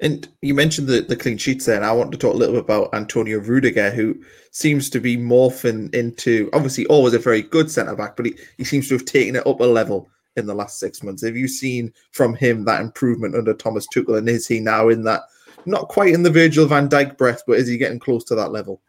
And 0.00 0.28
you 0.42 0.54
mentioned 0.54 0.88
the, 0.88 1.00
the 1.00 1.16
clean 1.16 1.38
sheets 1.38 1.66
there, 1.66 1.76
and 1.76 1.84
I 1.84 1.92
want 1.92 2.10
to 2.12 2.18
talk 2.18 2.34
a 2.34 2.36
little 2.36 2.54
bit 2.54 2.64
about 2.64 2.92
Antonio 2.92 3.38
Rudiger, 3.38 3.90
who 3.90 4.20
seems 4.50 4.90
to 4.90 5.00
be 5.00 5.16
morphing 5.16 5.94
into 5.94 6.50
obviously 6.52 6.86
always 6.86 7.14
a 7.14 7.18
very 7.18 7.42
good 7.42 7.70
centre 7.70 7.94
back, 7.94 8.16
but 8.16 8.26
he, 8.26 8.36
he 8.56 8.64
seems 8.64 8.88
to 8.88 8.94
have 8.94 9.04
taken 9.04 9.36
it 9.36 9.46
up 9.46 9.60
a 9.60 9.64
level 9.64 10.10
in 10.36 10.46
the 10.46 10.54
last 10.54 10.78
six 10.78 11.02
months. 11.02 11.24
Have 11.24 11.36
you 11.36 11.48
seen 11.48 11.92
from 12.12 12.34
him 12.34 12.64
that 12.64 12.80
improvement 12.80 13.34
under 13.34 13.54
Thomas 13.54 13.86
Tuchel, 13.94 14.18
and 14.18 14.28
is 14.28 14.46
he 14.46 14.60
now 14.60 14.88
in 14.88 15.04
that 15.04 15.22
not 15.66 15.88
quite 15.88 16.12
in 16.12 16.22
the 16.22 16.30
Virgil 16.30 16.66
van 16.66 16.88
Dijk 16.88 17.16
breath, 17.16 17.42
but 17.46 17.58
is 17.58 17.68
he 17.68 17.76
getting 17.76 17.98
close 17.98 18.24
to 18.24 18.34
that 18.34 18.52
level? 18.52 18.80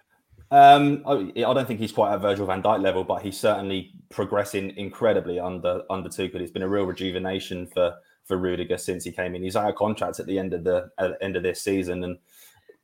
Um, 0.51 1.01
I, 1.07 1.31
don't 1.53 1.65
think 1.65 1.79
he's 1.79 1.94
quite 1.94 2.13
at 2.13 2.21
Virgil 2.21 2.45
van 2.45 2.62
Dijk 2.62 2.81
level, 2.81 3.06
but 3.06 3.21
he's 3.21 3.39
certainly 3.39 3.94
progressing 4.09 4.75
incredibly 4.77 5.39
under 5.39 5.83
under 5.89 6.09
Tuchel. 6.09 6.35
It's 6.35 6.51
been 6.51 6.62
a 6.62 6.68
real 6.68 6.85
rejuvenation 6.85 7.68
for 7.68 7.95
for 8.25 8.38
Rudiger 8.38 8.77
since 8.77 9.03
he 9.03 9.12
came 9.12 9.33
in. 9.33 9.44
He's 9.44 9.56
out 9.56 9.69
of 9.69 9.75
contract 9.75 10.19
at 10.19 10.25
the 10.25 10.38
end 10.38 10.53
of 10.53 10.63
the 10.63 10.90
end 11.21 11.37
of 11.37 11.44
this 11.44 11.61
season, 11.61 12.04
and 12.04 12.18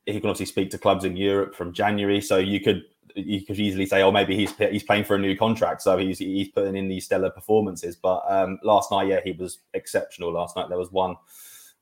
he 0.06 0.20
can 0.20 0.30
obviously 0.30 0.46
speak 0.46 0.72
to 0.72 0.78
clubs 0.78 1.04
in 1.04 1.18
Europe 1.18 1.56
from 1.56 1.74
January. 1.74 2.22
So 2.22 2.38
you 2.38 2.62
could 2.62 2.84
you 3.16 3.46
could 3.46 3.60
easily 3.60 3.86
say, 3.86 4.02
oh, 4.02 4.12
maybe 4.12 4.36
he's 4.36 4.56
he's 4.56 4.84
playing 4.84 5.04
for 5.04 5.16
a 5.16 5.20
new 5.20 5.36
contract, 5.36 5.82
so 5.82 5.98
he's 5.98 6.20
he's 6.20 6.48
putting 6.50 6.78
in 6.78 6.88
these 6.88 7.06
stellar 7.06 7.30
performances. 7.30 7.98
But 7.98 8.24
um, 8.30 8.60
last 8.64 8.92
night, 8.92 9.10
yeah, 9.10 9.20
he 9.24 9.34
was 9.34 9.60
exceptional. 9.74 10.32
Last 10.32 10.56
night 10.56 10.70
there 10.70 10.78
was 10.78 10.92
one 10.92 11.16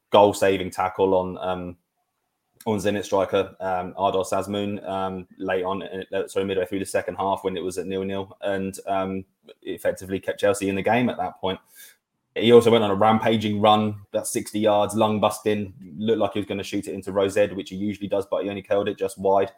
goal 0.10 0.34
saving 0.34 0.72
tackle 0.72 1.14
on 1.14 1.38
um, 1.38 1.78
on 2.66 2.80
Zenit 2.80 3.06
striker 3.06 3.56
um, 3.60 3.94
Sazmoun 3.94 4.88
um, 4.88 5.28
late 5.38 5.64
on, 5.64 5.84
uh, 5.84 6.28
sorry, 6.28 6.46
midway 6.46 6.66
through 6.66 6.80
the 6.80 6.86
second 6.86 7.16
half 7.16 7.44
when 7.44 7.56
it 7.56 7.64
was 7.64 7.78
at 7.78 7.86
nil 7.86 8.04
nil, 8.04 8.36
and 8.42 8.80
um, 8.88 9.26
effectively 9.62 10.20
kept 10.20 10.40
Chelsea 10.40 10.70
in 10.70 10.76
the 10.76 10.82
game 10.82 11.10
at 11.10 11.18
that 11.18 11.40
point. 11.40 11.60
He 12.36 12.52
also 12.52 12.72
went 12.72 12.84
on 12.84 12.92
a 12.92 12.96
rampaging 12.96 13.62
run, 13.62 13.96
about 14.12 14.28
60 14.28 14.60
yards, 14.60 14.94
lung 14.94 15.22
busting, 15.22 15.74
looked 15.96 16.20
like 16.20 16.34
he 16.34 16.40
was 16.40 16.48
going 16.48 16.58
to 16.58 16.66
shoot 16.66 16.88
it 16.88 16.94
into 16.94 17.14
Rosed, 17.14 17.54
which 17.54 17.70
he 17.70 17.78
usually 17.78 18.10
does, 18.10 18.26
but 18.30 18.44
he 18.44 18.50
only 18.50 18.62
curled 18.62 18.90
it 18.90 18.98
just 18.98 19.18
wide. 19.18 19.52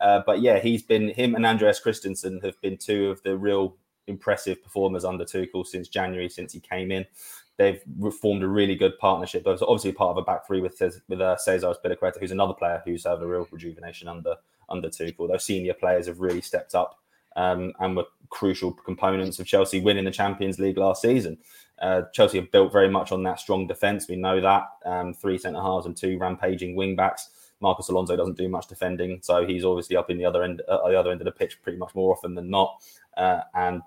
Uh, 0.00 0.22
but 0.24 0.40
yeah, 0.40 0.58
he's 0.58 0.82
been 0.82 1.08
him 1.10 1.34
and 1.34 1.44
Andreas 1.44 1.78
Christensen 1.78 2.40
have 2.42 2.60
been 2.62 2.78
two 2.78 3.10
of 3.10 3.22
the 3.22 3.36
real 3.36 3.76
impressive 4.06 4.62
performers 4.62 5.04
under 5.04 5.24
Tuchel 5.24 5.66
since 5.66 5.88
January, 5.88 6.28
since 6.28 6.52
he 6.52 6.60
came 6.60 6.90
in 6.90 7.04
they've 7.58 7.82
formed 8.20 8.42
a 8.42 8.48
really 8.48 8.74
good 8.74 8.98
partnership. 8.98 9.44
But 9.44 9.62
obviously 9.62 9.92
part 9.92 10.10
of 10.10 10.16
a 10.18 10.22
back 10.22 10.46
three 10.46 10.60
with 10.60 10.80
with 11.08 11.20
uh, 11.20 11.36
Cesar 11.36 11.72
Azpilicueta, 11.72 12.18
who's 12.18 12.30
another 12.30 12.54
player 12.54 12.82
who's 12.84 13.04
had 13.04 13.22
a 13.22 13.26
real 13.26 13.46
rejuvenation 13.50 14.08
under 14.08 14.36
under 14.68 14.88
Tuchel. 14.88 15.28
Those 15.28 15.44
senior 15.44 15.74
players 15.74 16.06
have 16.06 16.20
really 16.20 16.40
stepped 16.40 16.74
up 16.74 16.98
um, 17.36 17.72
and 17.80 17.96
were 17.96 18.06
crucial 18.30 18.72
components 18.72 19.38
of 19.38 19.46
Chelsea 19.46 19.80
winning 19.80 20.04
the 20.04 20.10
Champions 20.10 20.58
League 20.58 20.78
last 20.78 21.02
season. 21.02 21.38
Uh, 21.80 22.02
Chelsea 22.12 22.38
have 22.38 22.50
built 22.52 22.72
very 22.72 22.88
much 22.88 23.12
on 23.12 23.22
that 23.24 23.40
strong 23.40 23.66
defence. 23.66 24.08
We 24.08 24.16
know 24.16 24.40
that 24.40 24.64
um, 24.84 25.14
three 25.14 25.38
centre 25.38 25.60
halves 25.60 25.86
and 25.86 25.96
two 25.96 26.18
rampaging 26.18 26.76
wing 26.76 26.96
backs. 26.96 27.30
Marcos 27.62 27.88
Alonso 27.88 28.16
doesn't 28.16 28.36
do 28.36 28.48
much 28.48 28.66
defending, 28.66 29.20
so 29.22 29.46
he's 29.46 29.64
obviously 29.64 29.96
up 29.96 30.10
in 30.10 30.18
the 30.18 30.24
other 30.24 30.42
end, 30.42 30.60
uh, 30.68 30.88
the 30.88 30.98
other 30.98 31.12
end 31.12 31.20
of 31.20 31.24
the 31.24 31.32
pitch 31.32 31.62
pretty 31.62 31.78
much 31.78 31.94
more 31.94 32.12
often 32.12 32.34
than 32.34 32.50
not. 32.50 32.82
Uh, 33.16 33.40
and 33.54 33.82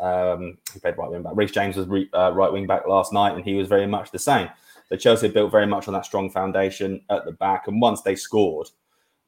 um, 0.00 0.56
he 0.72 0.80
played 0.80 0.96
right 0.96 1.10
wing 1.10 1.22
back. 1.22 1.32
Reece 1.34 1.50
James 1.50 1.76
was 1.76 1.86
re, 1.86 2.08
uh, 2.14 2.32
right 2.32 2.52
wing 2.52 2.66
back 2.66 2.86
last 2.86 3.12
night, 3.12 3.34
and 3.34 3.44
he 3.44 3.54
was 3.54 3.68
very 3.68 3.86
much 3.86 4.10
the 4.10 4.18
same. 4.18 4.48
So 4.88 4.96
Chelsea 4.96 5.28
built 5.28 5.50
very 5.50 5.66
much 5.66 5.88
on 5.88 5.94
that 5.94 6.06
strong 6.06 6.30
foundation 6.30 7.02
at 7.10 7.24
the 7.24 7.32
back, 7.32 7.66
and 7.66 7.80
once 7.80 8.02
they 8.02 8.14
scored, 8.14 8.68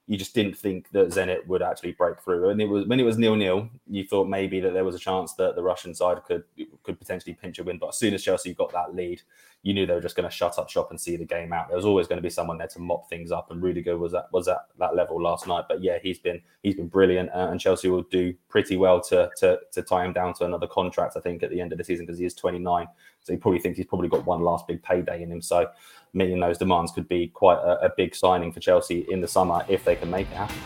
you 0.08 0.16
just 0.16 0.34
didn't 0.34 0.56
think 0.56 0.90
that 0.92 1.08
Zenit 1.08 1.46
would 1.46 1.60
actually 1.60 1.92
break 1.92 2.18
through. 2.18 2.48
And 2.48 2.62
it 2.62 2.64
was 2.64 2.86
when 2.86 2.98
it 2.98 3.02
was 3.02 3.18
nil 3.18 3.36
nil, 3.36 3.68
you 3.86 4.04
thought 4.04 4.26
maybe 4.26 4.58
that 4.58 4.72
there 4.72 4.84
was 4.84 4.94
a 4.94 4.98
chance 4.98 5.34
that 5.34 5.54
the 5.54 5.62
Russian 5.62 5.94
side 5.94 6.24
could 6.24 6.44
could 6.82 6.98
potentially 6.98 7.34
pinch 7.34 7.58
a 7.58 7.62
win. 7.62 7.76
But 7.76 7.88
as 7.88 7.98
soon 7.98 8.14
as 8.14 8.24
Chelsea 8.24 8.54
got 8.54 8.72
that 8.72 8.94
lead, 8.94 9.20
you 9.62 9.74
knew 9.74 9.84
they 9.84 9.92
were 9.92 10.00
just 10.00 10.16
going 10.16 10.28
to 10.28 10.34
shut 10.34 10.58
up 10.58 10.70
shop 10.70 10.90
and 10.90 10.98
see 10.98 11.16
the 11.16 11.26
game 11.26 11.52
out. 11.52 11.68
There 11.68 11.76
was 11.76 11.84
always 11.84 12.06
going 12.06 12.16
to 12.16 12.22
be 12.22 12.30
someone 12.30 12.56
there 12.56 12.68
to 12.68 12.78
mop 12.78 13.10
things 13.10 13.30
up, 13.30 13.50
and 13.50 13.62
Rudiger 13.62 13.98
was 13.98 14.14
at 14.14 14.32
was 14.32 14.48
at 14.48 14.62
that 14.78 14.96
level 14.96 15.20
last 15.20 15.46
night. 15.46 15.66
But 15.68 15.82
yeah, 15.82 15.98
he's 16.02 16.18
been 16.18 16.40
he's 16.62 16.76
been 16.76 16.88
brilliant, 16.88 17.28
uh, 17.34 17.48
and 17.50 17.60
Chelsea 17.60 17.90
will 17.90 18.04
do 18.04 18.32
pretty 18.48 18.78
well 18.78 19.02
to 19.02 19.30
to 19.36 19.60
to 19.72 19.82
tie 19.82 20.06
him 20.06 20.14
down 20.14 20.32
to 20.34 20.46
another 20.46 20.66
contract. 20.66 21.18
I 21.18 21.20
think 21.20 21.42
at 21.42 21.50
the 21.50 21.60
end 21.60 21.72
of 21.72 21.76
the 21.76 21.84
season 21.84 22.06
because 22.06 22.18
he 22.18 22.24
is 22.24 22.32
29, 22.32 22.86
so 23.28 23.34
he 23.34 23.38
probably 23.38 23.60
thinks 23.60 23.76
he's 23.76 23.86
probably 23.86 24.08
got 24.08 24.24
one 24.24 24.40
last 24.40 24.66
big 24.66 24.82
payday 24.82 25.22
in 25.22 25.30
him. 25.30 25.42
So 25.42 25.68
meeting 26.14 26.40
those 26.40 26.56
demands 26.56 26.92
could 26.92 27.06
be 27.08 27.28
quite 27.28 27.58
a, 27.58 27.84
a 27.84 27.92
big 27.94 28.14
signing 28.14 28.52
for 28.52 28.60
Chelsea 28.60 29.06
in 29.10 29.20
the 29.20 29.28
summer 29.28 29.66
if 29.68 29.84
they 29.84 29.96
can 29.96 30.10
make 30.10 30.26
it 30.30 30.34
happen. 30.34 30.56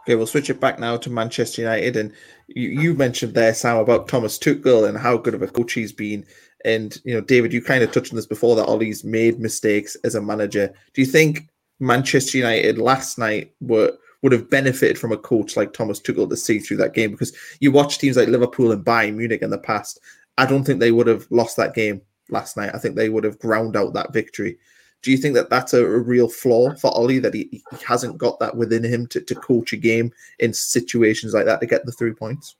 Okay, 0.00 0.16
we'll 0.16 0.26
switch 0.26 0.50
it 0.50 0.58
back 0.58 0.80
now 0.80 0.96
to 0.96 1.10
Manchester 1.10 1.62
United. 1.62 1.94
And 1.94 2.12
you, 2.48 2.70
you, 2.70 2.94
mentioned 2.94 3.34
there, 3.34 3.54
Sam, 3.54 3.76
about 3.76 4.08
Thomas 4.08 4.38
Tuchel 4.38 4.88
and 4.88 4.98
how 4.98 5.18
good 5.18 5.34
of 5.34 5.42
a 5.42 5.46
coach 5.46 5.74
he's 5.74 5.92
been. 5.92 6.26
And, 6.64 6.98
you 7.04 7.14
know, 7.14 7.20
David, 7.20 7.52
you 7.52 7.62
kind 7.62 7.84
of 7.84 7.92
touched 7.92 8.10
on 8.10 8.16
this 8.16 8.26
before 8.26 8.56
that 8.56 8.66
Ollie's 8.66 9.04
made 9.04 9.38
mistakes 9.38 9.96
as 10.02 10.16
a 10.16 10.22
manager. 10.22 10.74
Do 10.94 11.00
you 11.00 11.06
think 11.06 11.48
Manchester 11.78 12.38
United 12.38 12.78
last 12.78 13.18
night 13.18 13.52
were 13.60 13.96
would 14.22 14.32
have 14.32 14.50
benefited 14.50 14.98
from 14.98 15.12
a 15.12 15.16
coach 15.16 15.56
like 15.56 15.72
Thomas 15.72 16.00
Tuchel 16.00 16.28
to 16.28 16.36
see 16.36 16.58
through 16.58 16.78
that 16.78 16.94
game 16.94 17.10
because 17.10 17.36
you 17.60 17.70
watch 17.70 17.98
teams 17.98 18.16
like 18.16 18.28
Liverpool 18.28 18.72
and 18.72 18.84
Bayern 18.84 19.14
Munich 19.14 19.42
in 19.42 19.50
the 19.50 19.58
past. 19.58 20.00
I 20.36 20.46
don't 20.46 20.64
think 20.64 20.80
they 20.80 20.92
would 20.92 21.06
have 21.06 21.26
lost 21.30 21.56
that 21.56 21.74
game 21.74 22.02
last 22.30 22.56
night. 22.56 22.74
I 22.74 22.78
think 22.78 22.96
they 22.96 23.08
would 23.08 23.24
have 23.24 23.38
ground 23.38 23.76
out 23.76 23.94
that 23.94 24.12
victory. 24.12 24.58
Do 25.02 25.12
you 25.12 25.16
think 25.16 25.34
that 25.34 25.50
that's 25.50 25.74
a, 25.74 25.86
real 25.86 26.28
flaw 26.28 26.74
for 26.74 26.90
Ollie 26.90 27.20
that 27.20 27.34
he, 27.34 27.48
he, 27.52 27.62
hasn't 27.86 28.18
got 28.18 28.40
that 28.40 28.56
within 28.56 28.82
him 28.82 29.06
to, 29.08 29.20
to 29.20 29.34
coach 29.36 29.72
a 29.72 29.76
game 29.76 30.12
in 30.40 30.52
situations 30.52 31.34
like 31.34 31.44
that 31.46 31.60
to 31.60 31.66
get 31.66 31.86
the 31.86 31.92
three 31.92 32.12
points? 32.12 32.56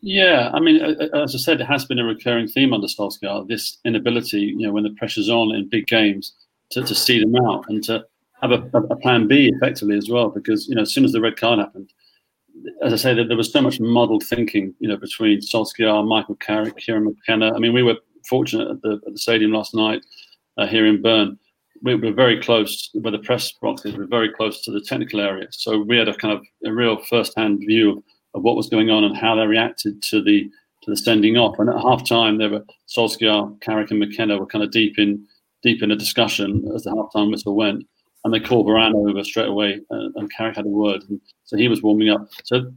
Yeah, 0.00 0.50
I 0.52 0.60
mean, 0.60 0.82
as 0.82 1.34
I 1.34 1.38
said, 1.38 1.60
it 1.60 1.66
has 1.66 1.84
been 1.84 2.00
a 2.00 2.04
recurring 2.04 2.48
theme 2.48 2.74
under 2.74 2.88
Solskjaer. 2.88 3.46
This 3.46 3.78
inability, 3.84 4.40
you 4.40 4.66
know, 4.66 4.72
when 4.72 4.82
the 4.82 4.90
pressure's 4.90 5.30
on 5.30 5.54
in 5.54 5.68
big 5.68 5.86
games, 5.86 6.34
to, 6.70 6.82
to 6.82 6.94
see 6.94 7.20
them 7.20 7.36
out 7.36 7.64
and 7.68 7.82
to 7.84 8.04
have 8.42 8.52
a, 8.52 8.70
a, 8.74 8.96
plan 8.96 9.26
B 9.26 9.50
effectively 9.54 9.96
as 9.96 10.08
well. 10.08 10.28
Because 10.28 10.68
you 10.68 10.74
know, 10.74 10.82
as 10.82 10.92
soon 10.92 11.04
as 11.04 11.12
the 11.12 11.20
red 11.20 11.36
card 11.36 11.58
happened, 11.58 11.92
as 12.82 12.92
I 12.92 12.96
say, 12.96 13.14
that 13.14 13.28
there 13.28 13.36
was 13.36 13.52
so 13.52 13.60
much 13.60 13.80
muddled 13.80 14.24
thinking, 14.24 14.74
you 14.78 14.88
know, 14.88 14.96
between 14.96 15.40
Solskjaer, 15.40 16.06
Michael 16.06 16.36
Carrick, 16.36 16.76
Kieran 16.76 17.04
McKenna. 17.04 17.54
I 17.54 17.58
mean, 17.58 17.72
we 17.72 17.82
were 17.82 17.96
fortunate 18.28 18.68
at 18.68 18.82
the, 18.82 19.00
at 19.06 19.12
the 19.12 19.18
stadium 19.18 19.52
last 19.52 19.74
night 19.74 20.04
uh, 20.58 20.66
here 20.66 20.86
in 20.86 21.02
Bern. 21.02 21.38
We 21.82 21.94
were 21.94 22.12
very 22.12 22.40
close, 22.40 22.90
where 22.94 23.12
the 23.12 23.18
press 23.18 23.52
boxes 23.52 23.96
were 23.96 24.06
very 24.06 24.32
close 24.32 24.62
to 24.62 24.70
the 24.70 24.80
technical 24.80 25.20
area. 25.20 25.48
So 25.50 25.78
we 25.78 25.98
had 25.98 26.08
a 26.08 26.14
kind 26.14 26.32
of 26.32 26.42
a 26.64 26.72
real 26.72 27.02
first-hand 27.04 27.58
view 27.60 27.90
of, 27.90 27.98
of 28.34 28.42
what 28.42 28.56
was 28.56 28.68
going 28.68 28.90
on 28.90 29.04
and 29.04 29.16
how 29.16 29.34
they 29.34 29.46
reacted 29.46 30.02
to 30.04 30.22
the 30.22 30.50
to 30.82 30.90
the 30.90 30.96
sending 30.96 31.36
off. 31.36 31.58
And 31.58 31.68
at 31.68 31.80
half 31.80 32.06
time, 32.08 32.38
there 32.38 32.50
were 32.50 32.64
Solskjaer, 32.88 33.60
Carrick, 33.60 33.90
and 33.90 34.00
McKenna 34.00 34.38
were 34.38 34.46
kind 34.46 34.64
of 34.64 34.70
deep 34.70 34.98
in 34.98 35.26
deep 35.62 35.82
in 35.82 35.90
a 35.90 35.96
discussion 35.96 36.66
as 36.74 36.84
the 36.84 36.94
half 36.94 37.12
time 37.12 37.30
whistle 37.30 37.56
went 37.56 37.84
and 38.26 38.34
they 38.34 38.40
called 38.40 38.66
Varane 38.66 38.92
over 38.92 39.22
straight 39.22 39.46
away, 39.46 39.80
uh, 39.88 40.08
and 40.16 40.32
Carrick 40.32 40.56
had 40.56 40.66
a 40.66 40.68
word, 40.68 41.04
and 41.08 41.20
so 41.44 41.56
he 41.56 41.68
was 41.68 41.80
warming 41.80 42.08
up. 42.08 42.28
So, 42.42 42.72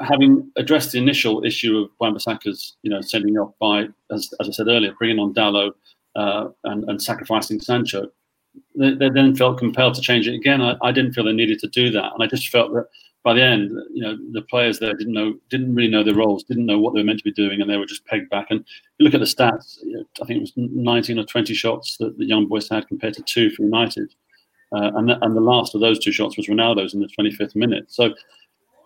having 0.00 0.48
addressed 0.56 0.92
the 0.92 0.98
initial 0.98 1.44
issue 1.44 1.76
of 1.78 1.90
Wan-Bissaka's, 1.98 2.76
you 2.82 2.90
know, 2.90 3.00
sending 3.00 3.36
off 3.36 3.52
by, 3.60 3.88
as, 4.12 4.32
as 4.40 4.48
I 4.48 4.52
said 4.52 4.68
earlier, 4.68 4.94
bringing 4.96 5.18
on 5.18 5.34
Dalot 5.34 5.72
uh, 6.14 6.50
and, 6.62 6.84
and 6.84 7.02
sacrificing 7.02 7.60
Sancho, 7.60 8.06
they, 8.76 8.94
they, 8.94 9.10
then 9.10 9.34
felt 9.34 9.58
compelled 9.58 9.94
to 9.94 10.00
change 10.00 10.28
it 10.28 10.36
again. 10.36 10.62
I, 10.62 10.76
I, 10.80 10.92
didn't 10.92 11.14
feel 11.14 11.24
they 11.24 11.32
needed 11.32 11.58
to 11.60 11.68
do 11.68 11.90
that, 11.90 12.12
and 12.12 12.22
I 12.22 12.28
just 12.28 12.48
felt 12.50 12.72
that 12.74 12.86
by 13.24 13.34
the 13.34 13.42
end, 13.42 13.72
you 13.92 14.04
know, 14.04 14.16
the 14.30 14.42
players 14.42 14.78
there 14.78 14.94
didn't 14.94 15.14
know, 15.14 15.34
didn't 15.50 15.74
really 15.74 15.90
know 15.90 16.04
their 16.04 16.14
roles, 16.14 16.44
didn't 16.44 16.66
know 16.66 16.78
what 16.78 16.94
they 16.94 17.00
were 17.00 17.06
meant 17.06 17.18
to 17.18 17.24
be 17.24 17.32
doing, 17.32 17.60
and 17.60 17.68
they 17.68 17.76
were 17.76 17.86
just 17.86 18.06
pegged 18.06 18.30
back. 18.30 18.46
And 18.50 18.64
you 18.98 19.04
look 19.04 19.14
at 19.14 19.20
the 19.20 19.26
stats, 19.26 19.78
I 20.22 20.26
think 20.26 20.36
it 20.36 20.42
was 20.42 20.52
19 20.54 21.18
or 21.18 21.24
20 21.24 21.54
shots 21.54 21.96
that 21.96 22.16
the 22.18 22.24
young 22.24 22.46
boys 22.46 22.68
had 22.68 22.86
compared 22.86 23.14
to 23.14 23.22
two 23.22 23.50
for 23.50 23.64
United. 23.64 24.14
Uh, 24.72 24.90
and, 24.96 25.08
the, 25.08 25.24
and 25.24 25.36
the 25.36 25.40
last 25.40 25.74
of 25.74 25.80
those 25.80 25.98
two 25.98 26.12
shots 26.12 26.36
was 26.36 26.48
Ronaldo's 26.48 26.94
in 26.94 27.00
the 27.00 27.08
25th 27.18 27.54
minute. 27.54 27.86
So, 27.88 28.14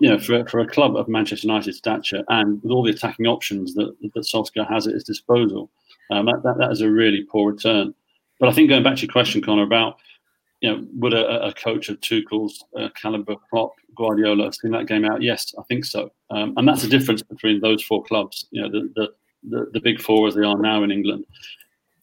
you 0.00 0.08
know, 0.08 0.18
for, 0.18 0.44
for 0.46 0.60
a 0.60 0.66
club 0.66 0.96
of 0.96 1.08
Manchester 1.08 1.46
United 1.46 1.74
stature 1.74 2.22
and 2.28 2.62
with 2.62 2.72
all 2.72 2.82
the 2.82 2.90
attacking 2.90 3.26
options 3.26 3.74
that, 3.74 3.94
that 4.14 4.20
Solskjaer 4.20 4.68
has 4.68 4.86
at 4.86 4.94
his 4.94 5.04
disposal, 5.04 5.70
um, 6.10 6.26
that, 6.26 6.42
that, 6.42 6.58
that 6.58 6.70
is 6.70 6.80
a 6.80 6.90
really 6.90 7.22
poor 7.22 7.52
return. 7.52 7.94
But 8.38 8.48
I 8.48 8.52
think 8.52 8.68
going 8.68 8.82
back 8.82 8.96
to 8.96 9.02
your 9.02 9.12
question, 9.12 9.42
Connor, 9.42 9.62
about, 9.62 9.98
you 10.60 10.70
know, 10.70 10.86
would 10.94 11.14
a, 11.14 11.46
a 11.46 11.52
coach 11.54 11.88
of 11.88 12.00
Tuchel's 12.00 12.64
uh, 12.78 12.88
caliber, 13.00 13.36
Klopp, 13.50 13.72
Guardiola, 13.94 14.44
have 14.44 14.54
seen 14.54 14.72
that 14.72 14.86
game 14.86 15.04
out? 15.04 15.22
Yes, 15.22 15.54
I 15.58 15.62
think 15.64 15.84
so. 15.84 16.10
Um, 16.30 16.54
and 16.56 16.66
that's 16.66 16.82
the 16.82 16.88
difference 16.88 17.22
between 17.22 17.60
those 17.60 17.82
four 17.82 18.02
clubs, 18.04 18.46
you 18.50 18.62
know, 18.62 18.70
the, 18.70 18.90
the, 18.96 19.12
the, 19.48 19.70
the 19.72 19.80
big 19.80 20.00
four 20.00 20.28
as 20.28 20.34
they 20.34 20.44
are 20.44 20.58
now 20.58 20.82
in 20.82 20.90
England 20.90 21.24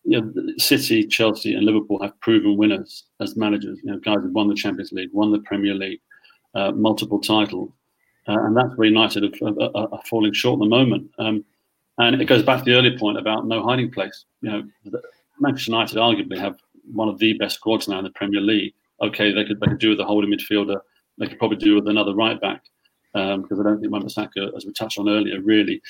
you 0.08 0.22
know, 0.22 0.54
City, 0.58 1.06
Chelsea, 1.06 1.54
and 1.54 1.66
Liverpool 1.66 2.02
have 2.02 2.20
proven 2.22 2.56
winners 2.56 3.04
as 3.20 3.36
managers. 3.36 3.78
You 3.84 3.92
know, 3.92 4.00
guys 4.00 4.24
have 4.24 4.32
won 4.32 4.48
the 4.48 4.56
Champions 4.56 4.94
League, 4.94 5.10
won 5.12 5.32
the 5.32 5.40
Premier 5.40 5.74
League, 5.74 6.00
uh, 6.56 6.72
multiple 6.72 7.20
titles, 7.20 7.72
uh, 8.28 8.40
and 8.46 8.56
that's 8.56 8.76
where 8.78 8.88
United 8.88 9.42
are, 9.42 9.62
are, 9.76 9.88
are, 9.92 10.02
falling 10.10 10.32
short 10.32 10.60
at 10.60 10.64
the 10.64 10.70
moment. 10.70 11.12
Um, 11.20 11.44
and 11.98 12.22
it 12.22 12.26
goes 12.26 12.42
back 12.42 12.60
to 12.60 12.66
the 12.66 12.78
earlier 12.78 12.98
point 12.98 13.18
about 13.18 13.48
no 13.48 13.62
hiding 13.62 13.92
place. 13.92 14.26
You 14.42 14.50
know, 14.50 15.02
Manchester 15.42 15.72
United 15.72 15.98
arguably 15.98 16.38
have 16.38 16.56
one 16.94 17.10
of 17.10 17.20
the 17.20 17.34
best 17.34 17.56
squads 17.56 17.90
now 17.90 17.98
in 17.98 18.06
the 18.06 18.12
Premier 18.12 18.42
League. 18.42 18.74
Okay, 19.02 19.34
they 19.34 19.44
could 19.44 19.60
they 19.60 19.68
could 19.68 19.80
do 19.80 19.90
with 19.90 20.00
a 20.00 20.06
holding 20.06 20.32
midfielder. 20.32 20.80
They 21.18 21.28
could 21.28 21.40
probably 21.40 21.58
do 21.58 21.76
with 21.76 21.88
another 21.88 22.16
right 22.16 22.40
back 22.40 22.64
um, 23.16 23.42
because 23.42 23.60
I 23.60 23.64
don't 23.64 23.80
think 23.80 23.92
Wan-Bissaka, 23.92 24.56
as 24.56 24.66
we 24.66 24.74
touched 24.74 25.00
on 25.00 25.10
earlier, 25.10 25.42
really 25.42 25.82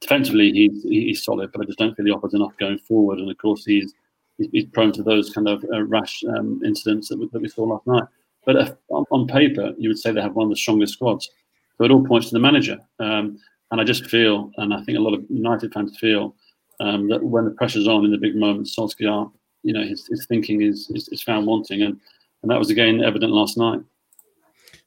defensively 0.00 0.52
he's 0.52 0.82
he's 0.82 1.24
solid, 1.24 1.50
but 1.52 1.62
I 1.62 1.64
just 1.64 1.78
don't 1.78 1.94
feel 1.94 2.06
he 2.06 2.12
offers 2.12 2.34
enough 2.34 2.56
going 2.58 2.78
forward. 2.78 3.18
And 3.18 3.30
of 3.30 3.38
course, 3.38 3.64
he's 3.64 3.94
he's 4.38 4.66
prone 4.66 4.92
to 4.92 5.02
those 5.02 5.30
kind 5.30 5.48
of 5.48 5.64
uh, 5.72 5.82
rash 5.84 6.22
um, 6.36 6.60
incidents 6.64 7.08
that 7.08 7.18
we, 7.18 7.28
that 7.32 7.42
we, 7.42 7.48
saw 7.48 7.64
last 7.64 7.86
night. 7.86 8.04
But 8.44 8.56
if, 8.56 8.72
on, 8.88 9.04
on, 9.10 9.26
paper, 9.26 9.72
you 9.78 9.88
would 9.88 9.98
say 9.98 10.10
they 10.10 10.20
have 10.20 10.34
one 10.34 10.44
of 10.44 10.50
the 10.50 10.56
strongest 10.56 10.94
squads. 10.94 11.30
So 11.78 11.84
it 11.84 11.90
all 11.90 12.04
points 12.04 12.28
to 12.28 12.34
the 12.34 12.40
manager. 12.40 12.78
Um, 12.98 13.38
and 13.70 13.80
I 13.80 13.84
just 13.84 14.06
feel, 14.06 14.50
and 14.56 14.74
I 14.74 14.82
think 14.82 14.98
a 14.98 15.00
lot 15.00 15.14
of 15.14 15.24
United 15.28 15.72
fans 15.72 15.96
feel, 15.98 16.34
um, 16.80 17.08
that 17.08 17.22
when 17.22 17.44
the 17.44 17.52
pressure's 17.52 17.88
on 17.88 18.04
in 18.04 18.10
the 18.10 18.18
big 18.18 18.36
moments, 18.36 18.76
Solskjaer, 18.76 19.30
you 19.62 19.72
know, 19.72 19.82
his, 19.82 20.06
his 20.08 20.26
thinking 20.26 20.62
is, 20.62 20.90
is, 20.90 21.08
is 21.08 21.22
found 21.22 21.46
wanting, 21.46 21.82
and 21.82 21.98
and 22.42 22.50
that 22.50 22.58
was 22.58 22.68
again 22.68 23.02
evident 23.02 23.32
last 23.32 23.56
night. 23.56 23.80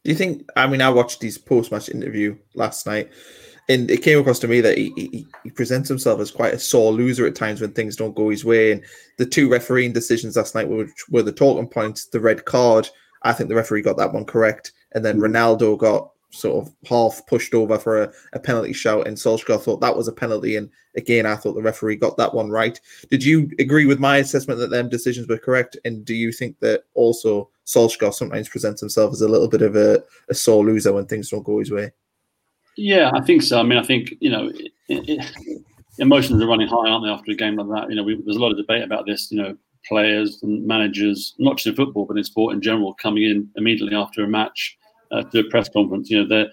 Do 0.07 0.11
you 0.11 0.17
think? 0.17 0.49
I 0.55 0.67
mean, 0.67 0.81
I 0.81 0.89
watched 0.89 1.21
his 1.21 1.37
post-match 1.37 1.89
interview 1.89 2.37
last 2.53 2.85
night, 2.85 3.11
and 3.67 3.91
it 3.91 4.03
came 4.03 4.17
across 4.17 4.39
to 4.39 4.47
me 4.47 4.61
that 4.61 4.77
he, 4.77 4.93
he, 4.95 5.27
he, 5.43 5.49
presents 5.49 5.89
himself 5.89 6.21
as 6.21 6.31
quite 6.31 6.53
a 6.53 6.59
sore 6.59 6.93
loser 6.93 7.27
at 7.27 7.35
times 7.35 7.59
when 7.59 7.73
things 7.73 7.97
don't 7.97 8.15
go 8.15 8.29
his 8.29 8.45
way. 8.45 8.71
And 8.71 8.85
the 9.17 9.25
two 9.25 9.51
refereeing 9.51 9.91
decisions 9.91 10.37
last 10.37 10.55
night 10.55 10.69
were, 10.69 10.87
were 11.09 11.23
the 11.23 11.33
talking 11.33 11.67
points. 11.67 12.05
The 12.05 12.21
red 12.21 12.45
card, 12.45 12.87
I 13.23 13.33
think 13.33 13.49
the 13.49 13.57
referee 13.57 13.81
got 13.81 13.97
that 13.97 14.13
one 14.13 14.23
correct, 14.23 14.71
and 14.93 15.03
then 15.03 15.17
hmm. 15.17 15.25
Ronaldo 15.25 15.77
got 15.77 16.09
sort 16.29 16.65
of 16.65 16.73
half 16.87 17.25
pushed 17.27 17.53
over 17.53 17.77
for 17.77 18.03
a, 18.03 18.13
a 18.31 18.39
penalty 18.39 18.71
shout, 18.71 19.07
and 19.07 19.17
Solskjaer 19.17 19.61
thought 19.61 19.81
that 19.81 19.97
was 19.97 20.07
a 20.07 20.13
penalty. 20.13 20.55
And 20.55 20.69
again, 20.95 21.25
I 21.25 21.35
thought 21.35 21.55
the 21.55 21.61
referee 21.61 21.97
got 21.97 22.15
that 22.15 22.33
one 22.33 22.49
right. 22.49 22.79
Did 23.11 23.25
you 23.25 23.51
agree 23.59 23.85
with 23.85 23.99
my 23.99 24.19
assessment 24.19 24.61
that 24.61 24.69
them 24.69 24.87
decisions 24.87 25.27
were 25.27 25.37
correct? 25.37 25.75
And 25.83 26.05
do 26.05 26.15
you 26.15 26.31
think 26.31 26.57
that 26.61 26.85
also 26.93 27.49
Solskjaer 27.67 28.13
sometimes 28.13 28.49
presents 28.49 28.79
himself 28.79 29.11
as 29.11 29.21
a 29.21 29.27
little 29.27 29.49
bit 29.49 29.61
of 29.61 29.75
a, 29.75 30.01
a 30.29 30.33
sore 30.33 30.65
loser 30.65 30.93
when 30.93 31.05
things 31.05 31.29
don't 31.29 31.43
go 31.43 31.59
his 31.59 31.71
way? 31.71 31.91
Yeah, 32.77 33.11
I 33.13 33.21
think 33.21 33.41
so. 33.41 33.59
I 33.59 33.63
mean, 33.63 33.77
I 33.77 33.83
think 33.83 34.13
you 34.19 34.29
know, 34.29 34.49
it, 34.49 34.71
it, 34.87 35.25
emotions 35.99 36.41
are 36.41 36.47
running 36.47 36.67
high, 36.67 36.89
aren't 36.89 37.05
they? 37.05 37.11
After 37.11 37.31
a 37.31 37.35
game 37.35 37.57
like 37.57 37.67
that, 37.67 37.89
you 37.89 37.95
know, 37.95 38.03
we, 38.03 38.21
there's 38.23 38.37
a 38.37 38.39
lot 38.39 38.51
of 38.51 38.57
debate 38.57 38.83
about 38.83 39.05
this. 39.05 39.31
You 39.31 39.41
know, 39.41 39.57
players 39.85 40.39
and 40.43 40.65
managers, 40.65 41.35
not 41.39 41.57
just 41.57 41.67
in 41.67 41.75
football 41.75 42.05
but 42.05 42.17
in 42.17 42.23
sport 42.23 42.53
in 42.53 42.61
general, 42.61 42.93
coming 42.93 43.23
in 43.23 43.49
immediately 43.57 43.95
after 43.95 44.23
a 44.23 44.27
match 44.27 44.77
uh, 45.11 45.23
to 45.23 45.39
a 45.39 45.49
press 45.49 45.67
conference. 45.69 46.09
You 46.09 46.23
know, 46.23 46.27
they're 46.27 46.51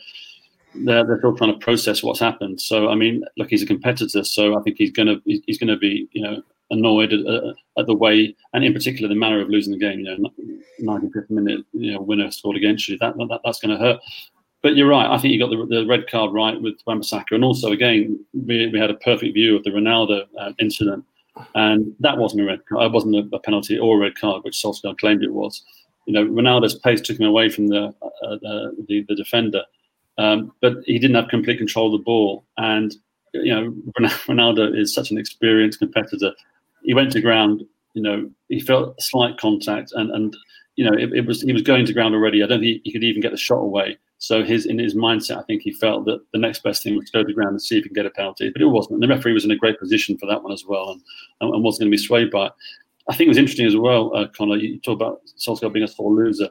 they're, 0.74 1.06
they're 1.06 1.18
still 1.18 1.36
trying 1.36 1.52
to 1.52 1.64
process 1.64 2.02
what's 2.02 2.18
happened. 2.18 2.60
So, 2.60 2.88
I 2.88 2.96
mean, 2.96 3.24
look, 3.36 3.50
he's 3.50 3.62
a 3.62 3.66
competitor, 3.66 4.24
so 4.24 4.58
I 4.58 4.62
think 4.62 4.78
he's 4.78 4.90
going 4.90 5.06
to 5.06 5.20
he's 5.24 5.58
going 5.58 5.68
to 5.68 5.76
be 5.76 6.08
you 6.12 6.22
know 6.22 6.42
annoyed 6.74 7.12
at, 7.12 7.26
uh, 7.26 7.52
at, 7.78 7.86
the 7.86 7.94
way, 7.94 8.34
and 8.52 8.64
in 8.64 8.72
particular 8.72 9.08
the 9.08 9.14
manner 9.14 9.40
of 9.40 9.48
losing 9.48 9.72
the 9.72 9.78
game. 9.78 10.00
You 10.00 10.18
know, 10.18 10.98
95th 10.98 11.30
minute, 11.30 11.64
you 11.72 11.92
know, 11.92 12.00
winner 12.00 12.30
scored 12.30 12.56
against 12.56 12.88
you. 12.88 12.98
That, 12.98 13.16
that 13.16 13.40
that's 13.44 13.60
going 13.60 13.76
to 13.76 13.82
hurt. 13.82 14.00
But 14.62 14.76
you're 14.76 14.88
right. 14.88 15.10
I 15.10 15.18
think 15.18 15.34
you 15.34 15.38
got 15.38 15.50
the, 15.50 15.66
the 15.66 15.86
red 15.86 16.08
card 16.08 16.32
right 16.32 16.60
with 16.60 16.74
Wan-Bissaka, 16.86 17.32
and 17.32 17.44
also 17.44 17.72
again 17.72 18.24
we, 18.32 18.68
we 18.68 18.78
had 18.78 18.90
a 18.90 18.94
perfect 18.94 19.34
view 19.34 19.56
of 19.56 19.64
the 19.64 19.70
Ronaldo 19.70 20.26
uh, 20.38 20.52
incident, 20.58 21.04
and 21.54 21.94
that 22.00 22.18
wasn't 22.18 22.42
a 22.42 22.46
red 22.46 22.66
card. 22.66 22.86
It 22.86 22.92
wasn't 22.92 23.16
a, 23.16 23.36
a 23.36 23.40
penalty 23.40 23.78
or 23.78 23.96
a 23.96 24.00
red 24.00 24.14
card, 24.16 24.42
which 24.44 24.62
Solskjaer 24.62 24.98
claimed 24.98 25.22
it 25.22 25.32
was 25.32 25.62
you 26.06 26.12
know, 26.12 26.24
Ronaldo's 26.24 26.78
pace 26.78 27.00
took 27.00 27.18
him 27.18 27.26
away 27.26 27.48
from 27.48 27.68
the 27.68 27.94
uh, 28.02 28.36
the, 28.88 29.04
the, 29.08 29.14
defender, 29.14 29.62
um, 30.18 30.52
but 30.60 30.76
he 30.84 30.98
didn't 30.98 31.16
have 31.16 31.28
complete 31.28 31.58
control 31.58 31.94
of 31.94 32.00
the 32.00 32.04
ball. 32.04 32.44
And 32.56 32.94
you 33.32 33.54
know, 33.54 33.74
Ronaldo 34.28 34.78
is 34.78 34.94
such 34.94 35.10
an 35.10 35.18
experienced 35.18 35.78
competitor. 35.78 36.32
He 36.84 36.94
went 36.94 37.10
to 37.12 37.20
ground 37.20 37.64
you 37.94 38.02
know, 38.02 38.28
he 38.48 38.60
felt 38.60 39.00
slight 39.00 39.38
contact, 39.38 39.92
and 39.92 40.10
and 40.10 40.36
you 40.76 40.84
know, 40.84 40.96
it, 40.96 41.12
it 41.14 41.26
was 41.26 41.42
he 41.42 41.52
was 41.52 41.62
going 41.62 41.86
to 41.86 41.92
ground 41.92 42.14
already. 42.14 42.42
I 42.42 42.46
don't 42.46 42.60
think 42.60 42.82
he 42.84 42.92
could 42.92 43.04
even 43.04 43.22
get 43.22 43.30
the 43.30 43.38
shot 43.38 43.60
away. 43.60 43.96
So 44.18 44.42
his 44.42 44.66
in 44.66 44.78
his 44.78 44.94
mindset, 44.94 45.38
I 45.38 45.42
think 45.42 45.62
he 45.62 45.72
felt 45.72 46.04
that 46.06 46.20
the 46.32 46.38
next 46.38 46.62
best 46.62 46.82
thing 46.82 46.96
was 46.96 47.10
to 47.10 47.18
go 47.18 47.24
to 47.24 47.32
ground 47.32 47.50
and 47.50 47.62
see 47.62 47.78
if 47.78 47.84
he 47.84 47.88
can 47.88 47.94
get 47.94 48.06
a 48.06 48.10
penalty, 48.10 48.50
but 48.50 48.62
it 48.62 48.66
wasn't. 48.66 48.94
And 48.94 49.02
the 49.02 49.14
referee 49.14 49.32
was 49.32 49.44
in 49.44 49.52
a 49.52 49.56
great 49.56 49.78
position 49.78 50.18
for 50.18 50.26
that 50.26 50.42
one 50.42 50.52
as 50.52 50.64
well, 50.66 50.90
and 50.90 51.00
and, 51.40 51.54
and 51.54 51.64
wasn't 51.64 51.82
going 51.82 51.92
to 51.92 51.96
be 51.96 52.06
swayed 52.06 52.30
by 52.30 52.46
it. 52.46 52.52
I 53.08 53.14
think 53.14 53.26
it 53.26 53.30
was 53.30 53.38
interesting 53.38 53.66
as 53.66 53.76
well, 53.76 54.14
uh, 54.16 54.26
Connor. 54.36 54.56
You 54.56 54.80
talk 54.80 54.96
about 54.96 55.20
Solskjaer 55.38 55.72
being 55.72 55.84
a 55.84 55.88
sore 55.88 56.10
loser. 56.10 56.48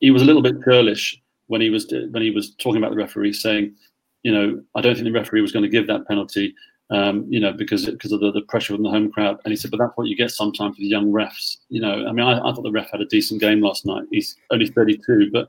He 0.00 0.10
was 0.10 0.22
a 0.22 0.24
little 0.24 0.42
bit 0.42 0.60
curlish 0.60 1.16
when 1.48 1.60
he 1.60 1.68
was 1.68 1.92
when 2.10 2.22
he 2.22 2.30
was 2.30 2.54
talking 2.54 2.78
about 2.78 2.92
the 2.92 2.96
referee, 2.96 3.34
saying, 3.34 3.74
you 4.22 4.32
know, 4.32 4.62
I 4.74 4.80
don't 4.80 4.94
think 4.94 5.04
the 5.04 5.12
referee 5.12 5.42
was 5.42 5.52
going 5.52 5.64
to 5.64 5.68
give 5.68 5.86
that 5.88 6.06
penalty 6.06 6.54
um, 6.90 7.26
you 7.28 7.40
know, 7.40 7.52
because 7.52 7.86
because 7.86 8.12
of 8.12 8.20
the, 8.20 8.30
the 8.32 8.42
pressure 8.42 8.74
from 8.74 8.82
the 8.82 8.90
home 8.90 9.10
crowd. 9.10 9.38
And 9.44 9.52
he 9.52 9.56
said, 9.56 9.70
but 9.70 9.78
that's 9.78 9.96
what 9.96 10.06
you 10.06 10.16
get 10.16 10.30
sometimes 10.30 10.76
with 10.78 10.86
young 10.86 11.12
refs. 11.12 11.58
You 11.68 11.80
know, 11.80 12.06
I 12.06 12.12
mean, 12.12 12.26
I, 12.26 12.38
I 12.38 12.52
thought 12.52 12.62
the 12.62 12.70
ref 12.70 12.90
had 12.90 13.00
a 13.00 13.06
decent 13.06 13.40
game 13.40 13.60
last 13.60 13.86
night. 13.86 14.04
He's 14.10 14.36
only 14.50 14.68
32, 14.68 15.30
but 15.32 15.48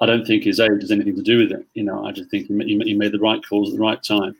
I 0.00 0.06
don't 0.06 0.26
think 0.26 0.44
his 0.44 0.60
age 0.60 0.80
has 0.80 0.90
anything 0.90 1.16
to 1.16 1.22
do 1.22 1.38
with 1.38 1.52
it. 1.52 1.66
You 1.74 1.84
know, 1.84 2.04
I 2.04 2.12
just 2.12 2.30
think 2.30 2.48
he, 2.48 2.78
he 2.84 2.94
made 2.94 3.12
the 3.12 3.20
right 3.20 3.40
calls 3.48 3.70
at 3.70 3.76
the 3.76 3.82
right 3.82 4.02
time. 4.02 4.34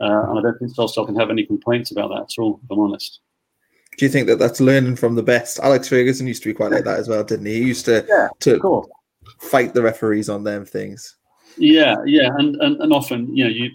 Uh, 0.00 0.26
and 0.28 0.38
I 0.38 0.42
don't 0.42 0.58
think 0.58 0.74
Solskjaer 0.74 1.06
can 1.06 1.16
have 1.16 1.30
any 1.30 1.44
complaints 1.44 1.90
about 1.90 2.08
that 2.08 2.22
at 2.22 2.42
all, 2.42 2.60
if 2.62 2.70
I'm 2.70 2.80
honest. 2.80 3.20
Do 3.96 4.04
you 4.04 4.10
think 4.10 4.26
that 4.26 4.38
that's 4.38 4.60
learning 4.60 4.96
from 4.96 5.14
the 5.14 5.22
best? 5.22 5.58
Alex 5.60 5.88
Ferguson 5.88 6.26
used 6.26 6.42
to 6.42 6.50
be 6.50 6.54
quite 6.54 6.70
like 6.70 6.84
that 6.84 6.98
as 6.98 7.08
well, 7.08 7.24
didn't 7.24 7.46
he? 7.46 7.54
He 7.54 7.64
used 7.64 7.86
to 7.86 8.04
yeah, 8.06 8.28
to 8.40 8.84
fight 9.38 9.72
the 9.72 9.80
referees 9.80 10.28
on 10.28 10.44
them 10.44 10.66
things. 10.66 11.16
Yeah, 11.56 11.96
yeah, 12.04 12.28
and, 12.36 12.56
and 12.56 12.78
and 12.82 12.92
often 12.92 13.34
you 13.34 13.44
know 13.44 13.50
you 13.50 13.70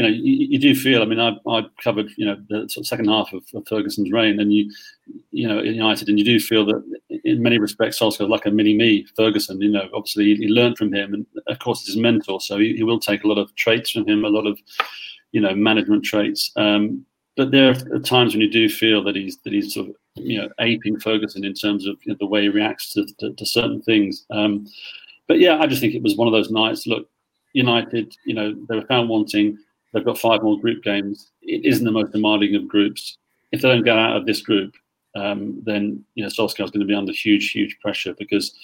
you 0.00 0.06
know, 0.06 0.14
you, 0.14 0.46
you, 0.48 0.58
do 0.58 0.74
feel. 0.74 1.02
I 1.02 1.04
mean, 1.04 1.20
I, 1.20 1.36
I 1.46 1.66
covered 1.84 2.10
you 2.16 2.24
know 2.24 2.36
the 2.48 2.60
sort 2.70 2.84
of 2.84 2.86
second 2.86 3.08
half 3.08 3.34
of, 3.34 3.44
of, 3.54 3.68
Ferguson's 3.68 4.10
reign, 4.10 4.40
and 4.40 4.50
you, 4.50 4.72
you 5.30 5.46
know, 5.46 5.60
United, 5.60 6.08
and 6.08 6.18
you 6.18 6.24
do 6.24 6.40
feel 6.40 6.64
that 6.64 6.82
in 7.24 7.42
many 7.42 7.58
respects, 7.58 7.98
Solskjaer 7.98 8.26
like 8.26 8.46
a 8.46 8.50
mini 8.50 8.74
me, 8.74 9.06
Ferguson. 9.14 9.60
You 9.60 9.68
know, 9.68 9.90
obviously 9.92 10.24
he, 10.24 10.36
he 10.36 10.48
learned 10.48 10.78
from 10.78 10.90
him, 10.90 11.12
and 11.12 11.26
of 11.48 11.58
course, 11.58 11.80
he's 11.80 11.94
his 11.94 12.02
mentor, 12.02 12.40
so 12.40 12.56
he, 12.56 12.76
he, 12.76 12.82
will 12.82 12.98
take 12.98 13.24
a 13.24 13.28
lot 13.28 13.36
of 13.36 13.54
traits 13.56 13.90
from 13.90 14.08
him, 14.08 14.24
a 14.24 14.30
lot 14.30 14.46
of, 14.46 14.58
you 15.32 15.40
know, 15.42 15.54
management 15.54 16.02
traits. 16.02 16.50
Um, 16.56 17.04
but 17.36 17.50
there 17.50 17.76
are 17.92 17.98
times 17.98 18.32
when 18.32 18.40
you 18.40 18.50
do 18.50 18.70
feel 18.70 19.04
that 19.04 19.16
he's 19.16 19.36
that 19.44 19.52
he's 19.52 19.74
sort 19.74 19.90
of 19.90 19.96
you 20.14 20.40
know 20.40 20.48
aping 20.60 20.98
Ferguson 20.98 21.44
in 21.44 21.52
terms 21.52 21.86
of 21.86 21.98
you 22.04 22.12
know, 22.12 22.16
the 22.18 22.26
way 22.26 22.40
he 22.40 22.48
reacts 22.48 22.88
to, 22.94 23.04
to, 23.18 23.34
to 23.34 23.44
certain 23.44 23.82
things. 23.82 24.24
Um, 24.30 24.66
but 25.28 25.40
yeah, 25.40 25.58
I 25.58 25.66
just 25.66 25.82
think 25.82 25.94
it 25.94 26.02
was 26.02 26.16
one 26.16 26.26
of 26.26 26.32
those 26.32 26.50
nights. 26.50 26.86
Look, 26.86 27.06
United, 27.52 28.16
you 28.24 28.34
know, 28.34 28.54
they 28.68 28.76
were 28.76 28.86
found 28.86 29.08
wanting 29.08 29.58
They've 29.92 30.04
got 30.04 30.18
five 30.18 30.42
more 30.42 30.58
group 30.60 30.82
games. 30.82 31.30
It 31.42 31.64
isn't 31.64 31.84
the 31.84 31.90
most 31.90 32.12
demanding 32.12 32.54
of 32.54 32.68
groups. 32.68 33.18
If 33.52 33.62
they 33.62 33.68
don't 33.68 33.84
get 33.84 33.98
out 33.98 34.16
of 34.16 34.26
this 34.26 34.40
group, 34.40 34.74
um, 35.16 35.60
then 35.64 36.04
you 36.14 36.22
know 36.22 36.30
Solskjaer 36.30 36.64
is 36.64 36.70
going 36.70 36.80
to 36.80 36.86
be 36.86 36.94
under 36.94 37.12
huge, 37.12 37.50
huge 37.50 37.76
pressure 37.80 38.14
because 38.18 38.54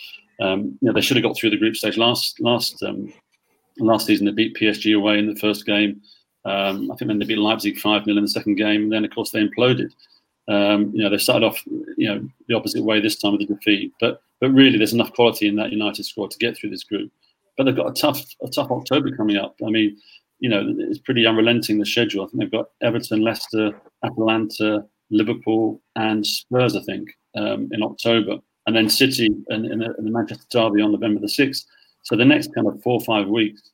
um, 0.40 0.78
you 0.80 0.88
know 0.88 0.92
they 0.92 1.00
should 1.00 1.16
have 1.16 1.24
got 1.24 1.36
through 1.36 1.50
the 1.50 1.56
group 1.56 1.76
stage 1.76 1.96
last 1.96 2.40
last 2.40 2.82
um, 2.82 3.12
last 3.78 4.06
season. 4.06 4.26
They 4.26 4.32
beat 4.32 4.56
PSG 4.56 4.96
away 4.96 5.18
in 5.18 5.26
the 5.26 5.40
first 5.40 5.66
game. 5.66 6.00
Um, 6.44 6.92
I 6.92 6.96
think 6.96 7.08
then 7.08 7.18
they 7.18 7.26
beat 7.26 7.38
Leipzig 7.38 7.78
five 7.78 8.04
0 8.04 8.16
in 8.16 8.22
the 8.22 8.28
second 8.28 8.54
game, 8.54 8.84
and 8.84 8.92
then 8.92 9.04
of 9.04 9.10
course 9.10 9.30
they 9.30 9.44
imploded. 9.44 9.90
Um, 10.48 10.92
you 10.94 11.02
know 11.02 11.10
they 11.10 11.18
started 11.18 11.44
off 11.44 11.60
you 11.96 12.08
know 12.08 12.28
the 12.46 12.54
opposite 12.54 12.84
way 12.84 13.00
this 13.00 13.16
time 13.16 13.32
with 13.32 13.46
the 13.46 13.52
defeat, 13.52 13.92
but 14.00 14.22
but 14.40 14.50
really 14.50 14.78
there's 14.78 14.92
enough 14.92 15.12
quality 15.12 15.48
in 15.48 15.56
that 15.56 15.72
United 15.72 16.04
squad 16.04 16.30
to 16.30 16.38
get 16.38 16.56
through 16.56 16.70
this 16.70 16.84
group. 16.84 17.10
But 17.56 17.64
they've 17.64 17.76
got 17.76 17.90
a 17.90 18.00
tough 18.00 18.24
a 18.42 18.48
tough 18.48 18.70
October 18.70 19.16
coming 19.16 19.36
up. 19.36 19.56
I 19.66 19.70
mean 19.70 19.96
you 20.38 20.48
know, 20.48 20.64
it's 20.78 20.98
pretty 20.98 21.26
unrelenting 21.26 21.78
the 21.78 21.86
schedule. 21.86 22.24
I 22.24 22.28
think 22.28 22.40
they've 22.40 22.50
got 22.50 22.70
Everton, 22.82 23.22
Leicester, 23.22 23.72
Atalanta, 24.04 24.84
Liverpool, 25.10 25.80
and 25.96 26.26
Spurs. 26.26 26.76
I 26.76 26.82
think 26.82 27.08
um, 27.36 27.68
in 27.72 27.82
October, 27.82 28.38
and 28.66 28.76
then 28.76 28.88
City 28.88 29.26
and, 29.48 29.66
and, 29.66 29.80
the, 29.80 29.94
and, 29.96 30.06
the, 30.06 30.10
Manchester 30.10 30.44
Derby 30.50 30.82
on 30.82 30.92
November 30.92 31.20
the 31.20 31.28
sixth. 31.28 31.66
So 32.02 32.16
the 32.16 32.24
next 32.24 32.54
kind 32.54 32.66
of 32.66 32.82
four 32.82 32.94
or 32.94 33.04
five 33.04 33.28
weeks, 33.28 33.70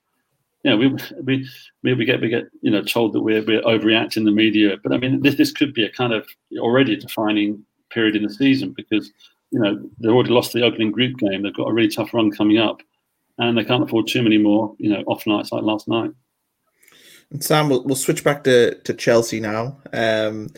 you 0.64 0.70
know, 0.70 0.76
we 0.76 0.88
we 1.22 1.94
we, 1.94 2.04
get 2.04 2.20
we 2.20 2.28
get 2.28 2.44
you 2.60 2.70
know 2.70 2.82
told 2.82 3.12
that 3.14 3.20
we're 3.20 3.42
we're 3.44 3.62
overreacting 3.62 4.24
the 4.24 4.30
media, 4.30 4.76
but 4.82 4.92
I 4.92 4.98
mean 4.98 5.20
this 5.22 5.34
this 5.34 5.52
could 5.52 5.74
be 5.74 5.84
a 5.84 5.90
kind 5.90 6.12
of 6.12 6.26
already 6.58 6.96
defining 6.96 7.64
period 7.90 8.16
in 8.16 8.22
the 8.22 8.32
season 8.32 8.72
because 8.76 9.10
you 9.50 9.58
know 9.58 9.82
they've 10.00 10.12
already 10.12 10.30
lost 10.30 10.52
the 10.52 10.62
opening 10.62 10.92
group 10.92 11.16
game. 11.18 11.42
They've 11.42 11.54
got 11.54 11.68
a 11.68 11.72
really 11.72 11.88
tough 11.88 12.14
run 12.14 12.30
coming 12.30 12.58
up, 12.58 12.80
and 13.38 13.58
they 13.58 13.64
can't 13.64 13.82
afford 13.82 14.06
too 14.06 14.22
many 14.22 14.38
more 14.38 14.74
you 14.78 14.90
know 14.90 15.02
off 15.08 15.26
nights 15.26 15.50
like 15.50 15.64
last 15.64 15.88
night. 15.88 16.12
And 17.32 17.42
Sam, 17.42 17.68
we'll, 17.68 17.82
we'll 17.84 17.96
switch 17.96 18.22
back 18.22 18.44
to, 18.44 18.74
to 18.74 18.94
Chelsea 18.94 19.40
now. 19.40 19.78
Um, 19.92 20.50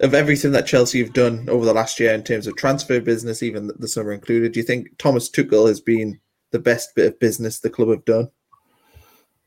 of 0.00 0.14
everything 0.14 0.52
that 0.52 0.66
Chelsea 0.66 1.02
have 1.02 1.12
done 1.12 1.46
over 1.50 1.66
the 1.66 1.74
last 1.74 2.00
year 2.00 2.14
in 2.14 2.24
terms 2.24 2.46
of 2.46 2.56
transfer 2.56 3.00
business, 3.00 3.42
even 3.42 3.70
the 3.78 3.88
summer 3.88 4.12
included, 4.12 4.52
do 4.52 4.60
you 4.60 4.64
think 4.64 4.96
Thomas 4.96 5.28
Tuchel 5.28 5.68
has 5.68 5.80
been 5.80 6.18
the 6.52 6.58
best 6.58 6.94
bit 6.94 7.06
of 7.06 7.20
business 7.20 7.60
the 7.60 7.68
club 7.68 7.90
have 7.90 8.04
done? 8.06 8.30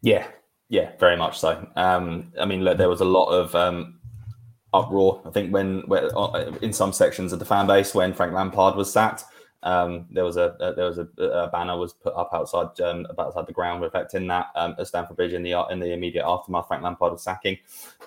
Yeah, 0.02 0.28
yeah, 0.70 0.92
very 1.00 1.18
much 1.18 1.40
so. 1.40 1.68
Um, 1.76 2.32
I 2.40 2.46
mean, 2.46 2.64
look, 2.64 2.78
there 2.78 2.90
was 2.90 3.02
a 3.02 3.06
lot 3.06 3.30
of 3.32 3.56
um, 3.56 4.00
uproar. 4.74 5.24
I 5.26 5.32
think 5.32 5.52
when, 5.52 5.82
when 5.88 6.12
uh, 6.16 6.52
in 6.62 6.72
some 6.72 6.94
sections 6.94 7.34
of 7.34 7.40
the 7.40 7.46
fan 7.46 7.66
base 7.66 7.96
when 7.96 8.14
Frank 8.14 8.34
Lampard 8.34 8.76
was 8.76 8.94
sacked, 8.94 9.24
um, 9.64 10.06
there 10.12 10.26
was 10.26 10.36
a, 10.36 10.56
a 10.60 10.74
there 10.74 10.86
was 10.86 10.98
a, 10.98 11.08
a, 11.18 11.50
banner 11.50 11.78
was 11.78 11.94
put 11.94 12.14
up 12.16 12.30
outside 12.34 12.80
um, 12.82 13.08
outside 13.18 13.48
the 13.48 13.54
ground 13.54 13.82
reflecting 13.82 14.28
that 14.28 14.48
um, 14.56 14.76
at 14.78 14.88
Stamford 14.88 15.16
Bridge 15.16 15.32
in 15.32 15.42
the 15.42 15.54
in 15.72 15.80
the 15.80 15.94
immediate 15.94 16.26
aftermath 16.28 16.68
Frank 16.68 16.84
Lampard 16.84 17.14
was 17.14 17.24
sacking. 17.24 17.58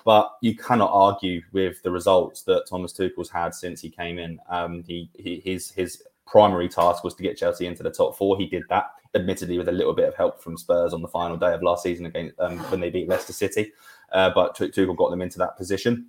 But 0.05 0.37
you 0.41 0.55
cannot 0.55 0.91
argue 0.93 1.41
with 1.51 1.81
the 1.81 1.89
results 1.89 2.43
that 2.43 2.65
Thomas 2.69 2.93
Tuchel's 2.93 3.29
had 3.29 3.55
since 3.55 3.81
he 3.81 3.89
came 3.89 4.19
in. 4.19 4.39
Um, 4.49 4.83
he, 4.83 5.09
he 5.17 5.41
his 5.43 5.71
his 5.71 6.03
primary 6.27 6.69
task 6.69 7.03
was 7.03 7.15
to 7.15 7.23
get 7.23 7.37
Chelsea 7.37 7.65
into 7.65 7.81
the 7.81 7.91
top 7.91 8.15
four. 8.15 8.37
He 8.37 8.45
did 8.45 8.63
that, 8.69 8.91
admittedly 9.15 9.57
with 9.57 9.69
a 9.69 9.71
little 9.71 9.93
bit 9.93 10.07
of 10.07 10.15
help 10.15 10.41
from 10.41 10.57
Spurs 10.57 10.93
on 10.93 11.01
the 11.01 11.07
final 11.07 11.37
day 11.37 11.53
of 11.53 11.63
last 11.63 11.81
season 11.81 12.05
against 12.05 12.39
um, 12.39 12.59
when 12.69 12.81
they 12.81 12.91
beat 12.91 13.09
Leicester 13.09 13.33
City. 13.33 13.71
Uh, 14.11 14.29
but 14.33 14.55
Tuchel 14.55 14.95
got 14.95 15.09
them 15.09 15.21
into 15.21 15.39
that 15.39 15.57
position 15.57 16.07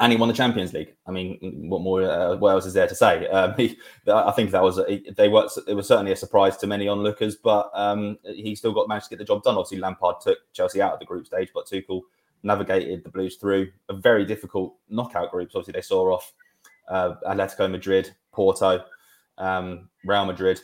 and 0.00 0.12
he 0.12 0.18
won 0.18 0.28
the 0.28 0.34
Champions 0.34 0.72
League. 0.72 0.94
I 1.06 1.12
mean, 1.12 1.38
what 1.68 1.80
more? 1.80 2.02
Uh, 2.02 2.36
what 2.36 2.50
else 2.50 2.66
is 2.66 2.74
there 2.74 2.88
to 2.88 2.94
say? 2.94 3.26
Um, 3.28 3.54
he, 3.56 3.78
I 4.12 4.32
think 4.32 4.50
that 4.50 4.62
was 4.62 4.80
they 5.16 5.28
were 5.28 5.48
it 5.66 5.74
was 5.74 5.86
certainly 5.86 6.12
a 6.12 6.16
surprise 6.16 6.56
to 6.58 6.66
many 6.66 6.88
onlookers, 6.88 7.36
but 7.36 7.70
um, 7.74 8.18
he 8.24 8.54
still 8.54 8.72
got 8.72 8.88
managed 8.88 9.06
to 9.06 9.10
get 9.10 9.18
the 9.18 9.24
job 9.24 9.42
done. 9.42 9.56
Obviously, 9.56 9.78
Lampard 9.78 10.16
took 10.20 10.38
Chelsea 10.52 10.82
out 10.82 10.92
of 10.92 10.98
the 10.98 11.04
group 11.04 11.26
stage, 11.26 11.50
but 11.54 11.66
Tuchel 11.66 12.02
navigated 12.42 13.04
the 13.04 13.10
Blues 13.10 13.36
through 13.36 13.70
a 13.88 13.94
very 13.94 14.24
difficult 14.24 14.74
knockout 14.88 15.30
groups. 15.30 15.54
Obviously, 15.54 15.72
they 15.72 15.80
saw 15.80 16.14
off 16.14 16.32
uh, 16.88 17.14
Atletico 17.26 17.70
Madrid, 17.70 18.14
Porto, 18.32 18.84
um, 19.38 19.88
Real 20.04 20.26
Madrid, 20.26 20.60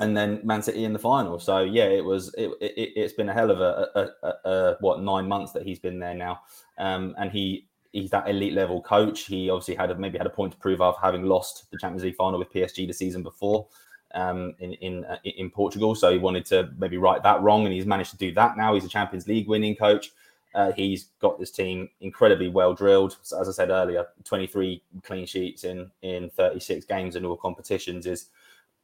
and 0.00 0.16
then 0.16 0.40
Man 0.42 0.62
City 0.62 0.84
in 0.84 0.92
the 0.92 0.98
final. 0.98 1.38
So 1.38 1.60
yeah, 1.60 1.84
it 1.84 2.04
was 2.04 2.34
it, 2.36 2.50
it 2.60 3.00
has 3.00 3.12
been 3.12 3.28
a 3.28 3.32
hell 3.32 3.52
of 3.52 3.60
a, 3.60 3.88
a, 3.94 4.26
a, 4.26 4.50
a, 4.50 4.76
what 4.80 5.00
nine 5.00 5.28
months 5.28 5.52
that 5.52 5.62
he's 5.62 5.78
been 5.78 5.98
there 5.98 6.14
now, 6.14 6.40
um, 6.78 7.14
and 7.18 7.30
he 7.30 7.68
he's 7.92 8.10
that 8.10 8.28
elite 8.28 8.54
level 8.54 8.80
coach. 8.82 9.26
He 9.26 9.50
obviously 9.50 9.74
had 9.74 9.90
a, 9.90 9.94
maybe 9.94 10.18
had 10.18 10.26
a 10.26 10.30
point 10.30 10.52
to 10.52 10.58
prove 10.58 10.80
of 10.80 10.96
having 11.00 11.24
lost 11.24 11.70
the 11.70 11.78
Champions 11.78 12.04
League 12.04 12.16
final 12.16 12.38
with 12.38 12.52
PSG 12.52 12.86
the 12.86 12.92
season 12.92 13.22
before 13.22 13.66
um, 14.14 14.54
in 14.58 14.72
in 14.74 15.04
uh, 15.04 15.18
in 15.24 15.50
Portugal. 15.50 15.94
So 15.94 16.12
he 16.12 16.18
wanted 16.18 16.46
to 16.46 16.70
maybe 16.78 16.96
right 16.96 17.22
that 17.22 17.42
wrong, 17.42 17.64
and 17.64 17.72
he's 17.72 17.86
managed 17.86 18.10
to 18.12 18.16
do 18.16 18.32
that. 18.34 18.56
Now 18.56 18.74
he's 18.74 18.84
a 18.84 18.88
Champions 18.88 19.28
League 19.28 19.48
winning 19.48 19.76
coach. 19.76 20.12
Uh, 20.54 20.70
he's 20.72 21.04
got 21.20 21.38
this 21.38 21.50
team 21.50 21.88
incredibly 22.00 22.48
well 22.48 22.74
drilled. 22.74 23.16
So 23.22 23.40
as 23.40 23.48
I 23.48 23.52
said 23.52 23.70
earlier, 23.70 24.06
23 24.24 24.82
clean 25.02 25.26
sheets 25.26 25.64
in 25.64 25.90
in 26.02 26.30
36 26.30 26.84
games 26.86 27.16
in 27.16 27.24
all 27.24 27.36
competitions 27.36 28.06
is 28.06 28.28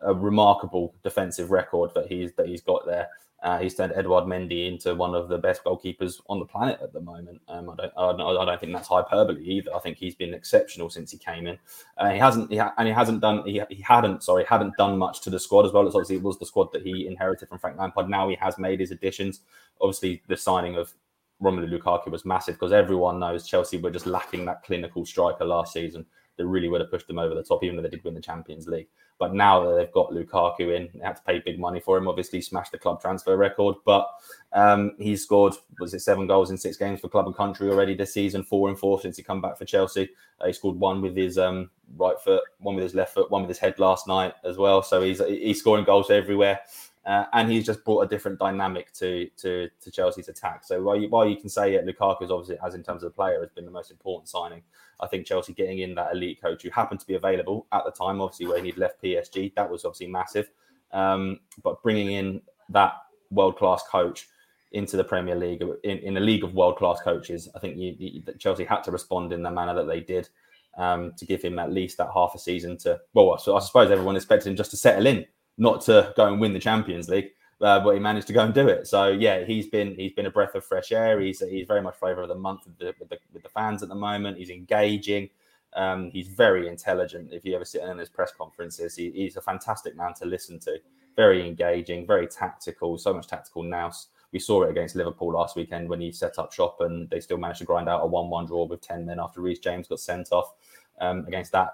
a 0.01 0.15
remarkable 0.15 0.95
defensive 1.03 1.51
record 1.51 1.91
that 1.95 2.07
he's 2.07 2.33
that 2.35 2.47
he's 2.47 2.63
got 2.63 2.87
there. 2.87 3.09
Uh, 3.43 3.59
he's 3.59 3.75
turned 3.75 3.93
Edouard 3.95 4.25
Mendy 4.25 4.67
into 4.67 4.95
one 4.97 5.15
of 5.15 5.29
the 5.29 5.39
best 5.39 5.63
goalkeepers 5.63 6.21
on 6.29 6.41
the 6.41 6.45
planet 6.45 6.81
at 6.83 6.93
the 6.93 7.01
moment. 7.01 7.41
Um, 7.47 7.71
I 7.71 7.77
don't, 7.77 7.93
I 7.97 8.43
I 8.43 8.45
don't 8.45 8.61
think 8.61 8.73
that's 8.73 8.89
hyperbole 8.89 9.41
either. 9.45 9.75
I 9.75 9.79
think 9.79 9.97
he's 9.97 10.17
been 10.17 10.35
exceptional 10.35 10.91
since 10.91 11.13
he 11.13 11.19
came 11.19 11.47
in. 11.47 11.57
Uh, 11.97 12.11
he 12.11 12.19
hasn't, 12.19 12.51
he 12.51 12.57
ha- 12.57 12.75
and 12.79 12.89
he 12.89 12.93
hasn't 12.93 13.21
done, 13.21 13.45
he, 13.47 13.63
he 13.71 13.81
hadn't, 13.81 14.25
sorry, 14.25 14.45
hadn't 14.45 14.77
done 14.77 14.99
much 14.99 15.21
to 15.21 15.31
the 15.31 15.39
squad 15.39 15.67
as 15.67 15.73
well. 15.73 15.87
It's 15.87 15.95
obviously 15.95 16.17
it 16.17 16.23
was 16.23 16.39
the 16.39 16.47
squad 16.47 16.73
that 16.73 16.83
he 16.83 17.07
inherited 17.07 17.49
from 17.49 17.61
Frank 17.61 17.79
Lampard. 17.79 18.09
Now 18.09 18.29
he 18.29 18.35
has 18.41 18.59
made 18.59 18.81
his 18.81 18.91
additions. 18.91 19.41
Obviously, 19.81 20.23
the 20.27 20.37
signing 20.37 20.75
of 20.75 20.93
Romelu 21.41 21.79
Lukaku 21.79 22.11
was 22.11 22.25
massive 22.25 22.57
because 22.57 22.73
everyone 22.73 23.21
knows 23.21 23.47
Chelsea 23.47 23.77
were 23.79 23.93
just 23.93 24.07
lacking 24.07 24.45
that 24.47 24.65
clinical 24.65 25.07
striker 25.07 25.45
last 25.45 25.73
season 25.73 26.05
that 26.39 26.47
really 26.47 26.69
would 26.69 26.81
have 26.81 26.91
pushed 26.91 27.07
them 27.07 27.19
over 27.19 27.35
the 27.35 27.43
top, 27.43 27.63
even 27.63 27.77
though 27.77 27.83
they 27.83 27.91
did 27.91 28.05
win 28.05 28.15
the 28.15 28.21
Champions 28.21 28.67
League. 28.67 28.89
But 29.19 29.35
now 29.35 29.65
that 29.65 29.77
they've 29.77 29.93
got 29.93 30.13
Lukaku 30.13 30.77
in, 30.77 30.89
they 30.95 31.05
had 31.05 31.17
to 31.17 31.23
pay 31.23 31.41
big 31.41 31.59
money 31.59 31.81
for 31.81 31.99
him. 31.99 32.09
Obviously, 32.09 32.41
smashed 32.41 32.73
the 32.73 32.79
club 32.79 33.01
transfer 33.01 33.37
record, 33.37 33.75
but 33.85 34.09
um, 34.53 34.93
he's 34.99 35.23
scored 35.23 35.55
was 35.81 35.93
it 35.93 36.01
seven 36.01 36.27
goals 36.27 36.51
in 36.51 36.57
six 36.57 36.77
games 36.77 37.01
for 37.01 37.09
club 37.09 37.27
and 37.27 37.37
country 37.37 37.69
already 37.69 37.95
this 37.95 38.15
season, 38.15 38.45
four 38.45 38.69
and 38.69 38.79
four 38.79 39.01
since 39.01 39.17
he 39.17 39.23
come 39.23 39.41
back 39.41 39.59
for 39.59 39.65
Chelsea. 39.65 40.09
Uh, 40.41 40.47
he 40.47 40.53
scored 40.53 40.77
one 40.77 41.03
with 41.03 41.17
his 41.17 41.37
um, 41.37 41.69
right 41.97 42.19
foot, 42.21 42.43
one 42.59 42.77
with 42.77 42.85
his 42.85 42.95
left 42.95 43.13
foot, 43.13 43.31
one 43.31 43.43
with 43.43 43.49
his 43.49 43.59
head 43.59 43.79
last 43.79 44.07
night 44.07 44.35
as 44.45 44.57
well. 44.57 44.83
So 44.83 45.03
he's 45.03 45.19
he's 45.27 45.59
scoring 45.59 45.85
goals 45.85 46.11
everywhere. 46.11 46.61
Uh, 47.09 47.25
and 47.33 47.51
he's 47.51 47.65
just 47.65 47.83
brought 47.87 48.03
a 48.03 48.07
different 48.07 48.39
dynamic 48.39 48.93
to 48.93 49.31
to, 49.39 49.71
to 49.81 49.91
Chelsea's 49.91 50.29
attack. 50.29 50.63
So 50.63 50.83
while 50.83 50.97
you, 50.97 51.09
while 51.09 51.27
you 51.27 51.37
can 51.37 51.49
say 51.49 51.75
that 51.75 51.87
Lukaku 51.87 52.25
is 52.25 52.31
obviously, 52.31 52.59
as 52.63 52.75
in 52.75 52.83
terms 52.83 53.03
of 53.03 53.11
the 53.11 53.17
player, 53.17 53.41
has 53.41 53.49
been 53.49 53.65
the 53.65 53.71
most 53.71 53.91
important 53.91 54.29
signing, 54.29 54.63
I 55.01 55.07
think 55.07 55.25
Chelsea 55.25 55.55
getting 55.55 55.79
in 55.79 55.95
that 55.95 56.13
elite 56.13 56.43
coach 56.43 56.63
who 56.63 56.69
happened 56.69 57.01
to 57.01 57.07
be 57.07 57.15
available 57.15 57.67
at 57.73 57.85
the 57.87 57.93
time, 57.93 58.21
obviously 58.21 58.47
when 58.49 58.63
he'd 58.63 58.77
left 58.77 59.03
PSG, 59.03 59.55
that 59.55 59.71
was 59.71 59.87
obviously 59.87 60.09
massive. 60.09 60.51
Um, 60.93 61.41
but 61.63 61.83
bringing 61.83 62.13
in 62.13 62.43
that 62.69 62.93
world 63.31 63.57
class 63.57 63.83
coach 63.91 64.29
into 64.73 64.99
the 64.99 65.05
Premier 65.05 65.35
League 65.35 65.63
in, 65.85 65.99
in 66.01 66.17
a 66.19 66.21
league 66.21 66.45
of 66.45 66.53
world 66.53 66.77
class 66.77 67.01
coaches, 67.01 67.49
I 67.57 67.59
think 67.59 67.79
you, 67.79 67.97
you, 67.99 68.23
Chelsea 68.39 68.65
had 68.65 68.83
to 68.83 68.91
respond 68.91 69.33
in 69.33 69.43
the 69.43 69.51
manner 69.51 69.75
that 69.75 69.87
they 69.87 70.01
did 70.01 70.29
um, 70.77 71.15
to 71.17 71.25
give 71.25 71.41
him 71.41 71.59
at 71.59 71.73
least 71.73 71.97
that 71.97 72.11
half 72.13 72.35
a 72.35 72.39
season 72.39 72.77
to. 72.79 73.01
Well, 73.15 73.39
so 73.39 73.57
I 73.57 73.61
suppose 73.61 73.91
everyone 73.91 74.17
expected 74.17 74.51
him 74.51 74.57
just 74.57 74.73
to 74.73 74.77
settle 74.77 75.07
in 75.07 75.25
not 75.59 75.83
to 75.83 76.15
go 76.17 76.27
and 76.29 76.41
win 76.41 76.55
the 76.55 76.59
Champions 76.61 77.09
League, 77.09 77.31
uh, 77.61 77.81
but 77.81 77.93
he 77.93 78.01
managed 78.01 78.29
to 78.29 78.33
go 78.33 78.45
and 78.45 78.55
do 78.55 78.69
it. 78.69 78.87
So 78.87 79.09
yeah, 79.09 79.45
he's 79.45 79.67
been 79.67 79.95
he's 79.97 80.13
been 80.13 80.27
a 80.27 80.31
breath 80.31 80.55
of 80.55 80.65
fresh 80.65 80.93
air. 80.93 81.21
He's 81.21 81.41
he's 81.41 81.67
very 81.67 81.83
much 81.83 81.97
flavour 81.97 82.23
of 82.23 82.29
the 82.29 82.35
month 82.35 82.61
with 82.65 82.79
the, 82.79 82.95
with 82.99 83.09
the, 83.11 83.19
with 83.33 83.43
the 83.43 83.49
fans 83.49 83.83
at 83.83 83.89
the 83.89 83.95
moment. 83.95 84.39
He's 84.39 84.51
engaging. 84.51 85.29
Um, 85.75 86.11
he's 86.11 86.29
very 86.29 86.67
intelligent. 86.67 87.33
If 87.33 87.45
you 87.45 87.55
ever 87.55 87.65
sit 87.65 87.83
in 87.83 87.99
his 87.99 88.09
press 88.09 88.33
conferences, 88.33 88.97
he, 88.97 89.11
he's 89.11 89.37
a 89.37 89.43
fantastic 89.43 89.95
man 89.97 90.15
to 90.15 90.25
listen 90.25 90.59
to. 90.61 90.79
Very 91.15 91.47
engaging, 91.47 92.07
very 92.07 92.27
tactical. 92.27 92.97
So 92.97 93.13
much 93.13 93.27
tactical 93.27 93.65
nous. 93.65 94.07
We 94.33 94.39
saw 94.39 94.63
it 94.63 94.71
against 94.71 94.95
Liverpool 94.95 95.33
last 95.33 95.57
weekend 95.57 95.89
when 95.89 96.01
he 96.01 96.13
set 96.13 96.39
up 96.39 96.53
shop 96.53 96.81
and 96.81 97.09
they 97.11 97.21
still 97.21 97.39
managed 97.39 97.59
to 97.59 97.65
grind 97.65 97.89
out 97.89 98.03
a 98.03 98.07
one-one 98.07 98.47
draw 98.47 98.65
with 98.65 98.81
ten 98.81 99.05
men 99.05 99.19
after 99.19 99.41
Reece 99.41 99.59
James 99.59 99.89
got 99.89 100.01
sent 100.01 100.33
off 100.33 100.55
um, 101.01 101.25
against 101.27 101.53
that 101.53 101.71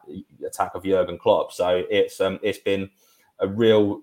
attack 0.46 0.74
of 0.74 0.84
Jurgen 0.84 1.18
Klopp. 1.18 1.52
So 1.52 1.84
it's 1.90 2.20
um, 2.20 2.40
it's 2.42 2.58
been 2.58 2.90
a 3.40 3.48
real 3.48 4.02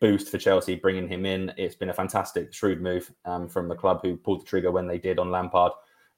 boost 0.00 0.28
for 0.28 0.38
Chelsea 0.38 0.74
bringing 0.74 1.08
him 1.08 1.24
in. 1.24 1.52
It's 1.56 1.74
been 1.74 1.90
a 1.90 1.94
fantastic, 1.94 2.52
shrewd 2.52 2.82
move 2.82 3.10
um, 3.24 3.48
from 3.48 3.68
the 3.68 3.74
club 3.74 4.00
who 4.02 4.16
pulled 4.16 4.42
the 4.42 4.46
trigger 4.46 4.70
when 4.70 4.86
they 4.86 4.98
did 4.98 5.18
on 5.18 5.30
Lampard 5.30 5.72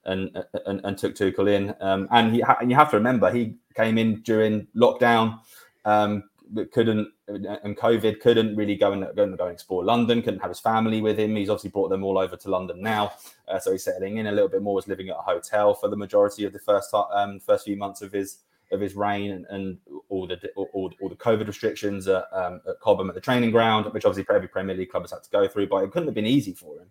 and 0.04 0.36
and, 0.66 0.80
and 0.84 0.96
took 0.96 1.14
Tuchel 1.14 1.50
in. 1.50 1.74
Um, 1.80 2.08
and 2.10 2.34
he 2.34 2.40
ha- 2.40 2.58
you 2.66 2.74
have 2.74 2.90
to 2.90 2.96
remember 2.96 3.30
he 3.30 3.56
came 3.74 3.98
in 3.98 4.22
during 4.22 4.66
lockdown, 4.74 5.40
um, 5.84 6.24
couldn't 6.72 7.08
and 7.28 7.76
COVID 7.76 8.20
couldn't 8.20 8.54
really 8.56 8.76
go 8.76 8.92
and 8.92 9.06
go 9.16 9.24
and, 9.24 9.36
go 9.36 9.44
and 9.44 9.52
explore 9.52 9.84
London. 9.84 10.22
Couldn't 10.22 10.40
have 10.40 10.50
his 10.50 10.60
family 10.60 11.00
with 11.00 11.18
him. 11.18 11.34
He's 11.36 11.50
obviously 11.50 11.70
brought 11.70 11.88
them 11.88 12.04
all 12.04 12.18
over 12.18 12.36
to 12.36 12.50
London 12.50 12.80
now, 12.80 13.12
uh, 13.48 13.58
so 13.58 13.72
he's 13.72 13.84
settling 13.84 14.18
in 14.18 14.28
a 14.28 14.32
little 14.32 14.48
bit 14.48 14.62
more. 14.62 14.74
Was 14.74 14.88
living 14.88 15.08
at 15.08 15.16
a 15.16 15.22
hotel 15.22 15.74
for 15.74 15.88
the 15.88 15.96
majority 15.96 16.44
of 16.44 16.52
the 16.52 16.58
first 16.60 16.94
um, 16.94 17.40
first 17.40 17.64
few 17.64 17.76
months 17.76 18.02
of 18.02 18.12
his 18.12 18.38
of 18.72 18.80
his 18.80 18.96
reign 18.96 19.30
and, 19.32 19.46
and 19.50 19.78
all 20.08 20.26
the 20.26 20.38
all, 20.56 20.92
all, 21.00 21.08
the 21.08 21.14
COVID 21.14 21.46
restrictions 21.46 22.08
at, 22.08 22.24
um, 22.32 22.60
at 22.68 22.80
Cobham 22.80 23.08
at 23.08 23.14
the 23.14 23.20
training 23.20 23.50
ground, 23.50 23.92
which 23.92 24.04
obviously 24.04 24.34
every 24.34 24.48
Premier 24.48 24.76
League 24.76 24.90
club 24.90 25.04
has 25.04 25.12
had 25.12 25.22
to 25.22 25.30
go 25.30 25.46
through. 25.46 25.68
But 25.68 25.84
it 25.84 25.92
couldn't 25.92 26.08
have 26.08 26.14
been 26.14 26.26
easy 26.26 26.52
for 26.52 26.80
him. 26.80 26.90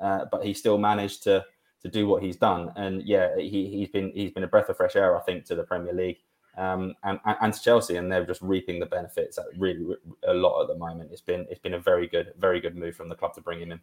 Uh, 0.00 0.24
but 0.30 0.44
he 0.44 0.54
still 0.54 0.78
managed 0.78 1.22
to 1.24 1.44
to 1.82 1.88
do 1.88 2.06
what 2.06 2.22
he's 2.22 2.36
done, 2.36 2.72
and 2.76 3.02
yeah, 3.02 3.36
he, 3.36 3.68
he's 3.68 3.88
been 3.88 4.12
he's 4.14 4.32
been 4.32 4.44
a 4.44 4.48
breath 4.48 4.68
of 4.68 4.76
fresh 4.76 4.96
air, 4.96 5.16
I 5.16 5.20
think, 5.22 5.44
to 5.46 5.54
the 5.54 5.64
Premier 5.64 5.92
League 5.92 6.18
um, 6.56 6.94
and, 7.04 7.18
and 7.24 7.54
to 7.54 7.60
Chelsea, 7.60 7.96
and 7.96 8.10
they're 8.10 8.26
just 8.26 8.42
reaping 8.42 8.80
the 8.80 8.86
benefits 8.86 9.38
at 9.38 9.46
really 9.56 9.96
a 10.26 10.34
lot 10.34 10.62
at 10.62 10.68
the 10.68 10.76
moment. 10.76 11.10
It's 11.12 11.20
been 11.20 11.46
it's 11.50 11.60
been 11.60 11.74
a 11.74 11.80
very 11.80 12.06
good 12.06 12.32
very 12.38 12.60
good 12.60 12.76
move 12.76 12.96
from 12.96 13.08
the 13.08 13.14
club 13.14 13.34
to 13.34 13.40
bring 13.40 13.60
him 13.60 13.72
in. 13.72 13.80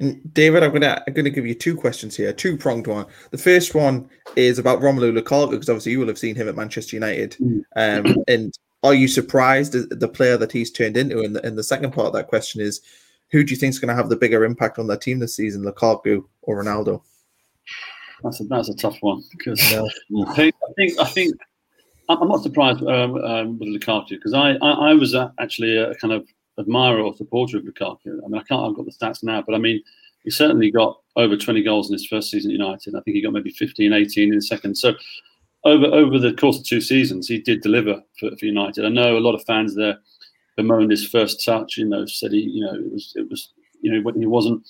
And 0.00 0.34
David, 0.34 0.62
I'm 0.62 0.72
gonna 0.72 1.02
I'm 1.06 1.14
gonna 1.14 1.30
give 1.30 1.46
you 1.46 1.54
two 1.54 1.76
questions 1.76 2.16
here, 2.16 2.32
two 2.32 2.56
pronged 2.56 2.86
one. 2.86 3.06
The 3.30 3.38
first 3.38 3.74
one 3.74 4.08
is 4.36 4.58
about 4.58 4.80
Romelu 4.80 5.16
Lukaku 5.16 5.50
because 5.50 5.68
obviously 5.68 5.92
you 5.92 6.00
will 6.00 6.08
have 6.08 6.18
seen 6.18 6.34
him 6.34 6.48
at 6.48 6.56
Manchester 6.56 6.96
United, 6.96 7.36
mm. 7.40 7.62
um, 7.76 8.16
and 8.28 8.52
are 8.82 8.94
you 8.94 9.08
surprised 9.08 9.74
at 9.74 10.00
the 10.00 10.08
player 10.08 10.36
that 10.36 10.52
he's 10.52 10.70
turned 10.70 10.96
into? 10.96 11.20
And 11.20 11.36
the, 11.36 11.46
and 11.46 11.56
the 11.56 11.62
second 11.62 11.92
part 11.92 12.08
of 12.08 12.12
that 12.14 12.28
question 12.28 12.60
is, 12.60 12.80
who 13.30 13.44
do 13.44 13.50
you 13.52 13.56
think 13.56 13.70
is 13.70 13.78
going 13.78 13.88
to 13.88 13.94
have 13.94 14.08
the 14.08 14.16
bigger 14.16 14.44
impact 14.44 14.78
on 14.78 14.86
their 14.86 14.96
team 14.96 15.20
this 15.20 15.36
season, 15.36 15.64
Lukaku 15.64 16.24
or 16.42 16.62
Ronaldo? 16.62 17.00
That's 18.22 18.40
a 18.40 18.44
that's 18.44 18.68
a 18.68 18.76
tough 18.76 18.96
one 19.00 19.22
because. 19.30 19.60
I 19.72 20.34
think 20.34 20.54
I 20.68 20.72
think 20.76 21.00
I 21.00 21.04
think 21.04 21.34
I'm 22.08 22.28
not 22.28 22.42
surprised 22.42 22.82
um, 22.82 23.16
um, 23.16 23.58
with 23.58 23.68
Lukaku 23.68 24.10
because 24.10 24.34
I, 24.34 24.52
I, 24.62 24.90
I 24.90 24.94
was 24.94 25.14
actually 25.38 25.76
a 25.76 25.94
kind 25.94 26.12
of 26.12 26.26
admirer 26.58 27.00
or 27.00 27.14
supporter 27.16 27.58
of 27.58 27.64
Lukaku. 27.64 28.18
I 28.24 28.28
mean, 28.28 28.40
I 28.40 28.44
can't, 28.44 28.62
I've 28.62 28.76
got 28.76 28.86
the 28.86 28.92
stats 28.92 29.22
now, 29.22 29.42
but 29.42 29.54
I 29.54 29.58
mean, 29.58 29.82
he 30.22 30.30
certainly 30.30 30.70
got 30.70 31.00
over 31.16 31.36
20 31.36 31.62
goals 31.62 31.88
in 31.88 31.94
his 31.94 32.06
first 32.06 32.30
season 32.30 32.50
at 32.50 32.58
United. 32.58 32.94
I 32.94 33.00
think 33.00 33.14
he 33.14 33.22
got 33.22 33.32
maybe 33.32 33.50
15, 33.50 33.92
18 33.92 34.28
in 34.30 34.34
the 34.34 34.42
second. 34.42 34.76
So 34.76 34.94
over 35.64 35.86
over 35.86 36.18
the 36.18 36.34
course 36.34 36.58
of 36.58 36.66
two 36.66 36.80
seasons, 36.80 37.28
he 37.28 37.38
did 37.38 37.62
deliver 37.62 38.02
for, 38.18 38.30
for 38.36 38.46
United. 38.46 38.84
I 38.84 38.88
know 38.88 39.16
a 39.16 39.20
lot 39.20 39.34
of 39.34 39.44
fans 39.44 39.74
there 39.74 39.98
bemoaned 40.56 40.90
his 40.90 41.08
first 41.08 41.44
touch. 41.44 41.76
You 41.76 41.86
know, 41.86 42.06
said 42.06 42.32
he, 42.32 42.40
you 42.40 42.64
know, 42.64 42.74
it 42.74 42.92
was 42.92 43.12
it 43.16 43.28
was 43.30 43.52
you 43.80 43.90
know 43.90 44.12
he 44.12 44.26
wasn't 44.26 44.66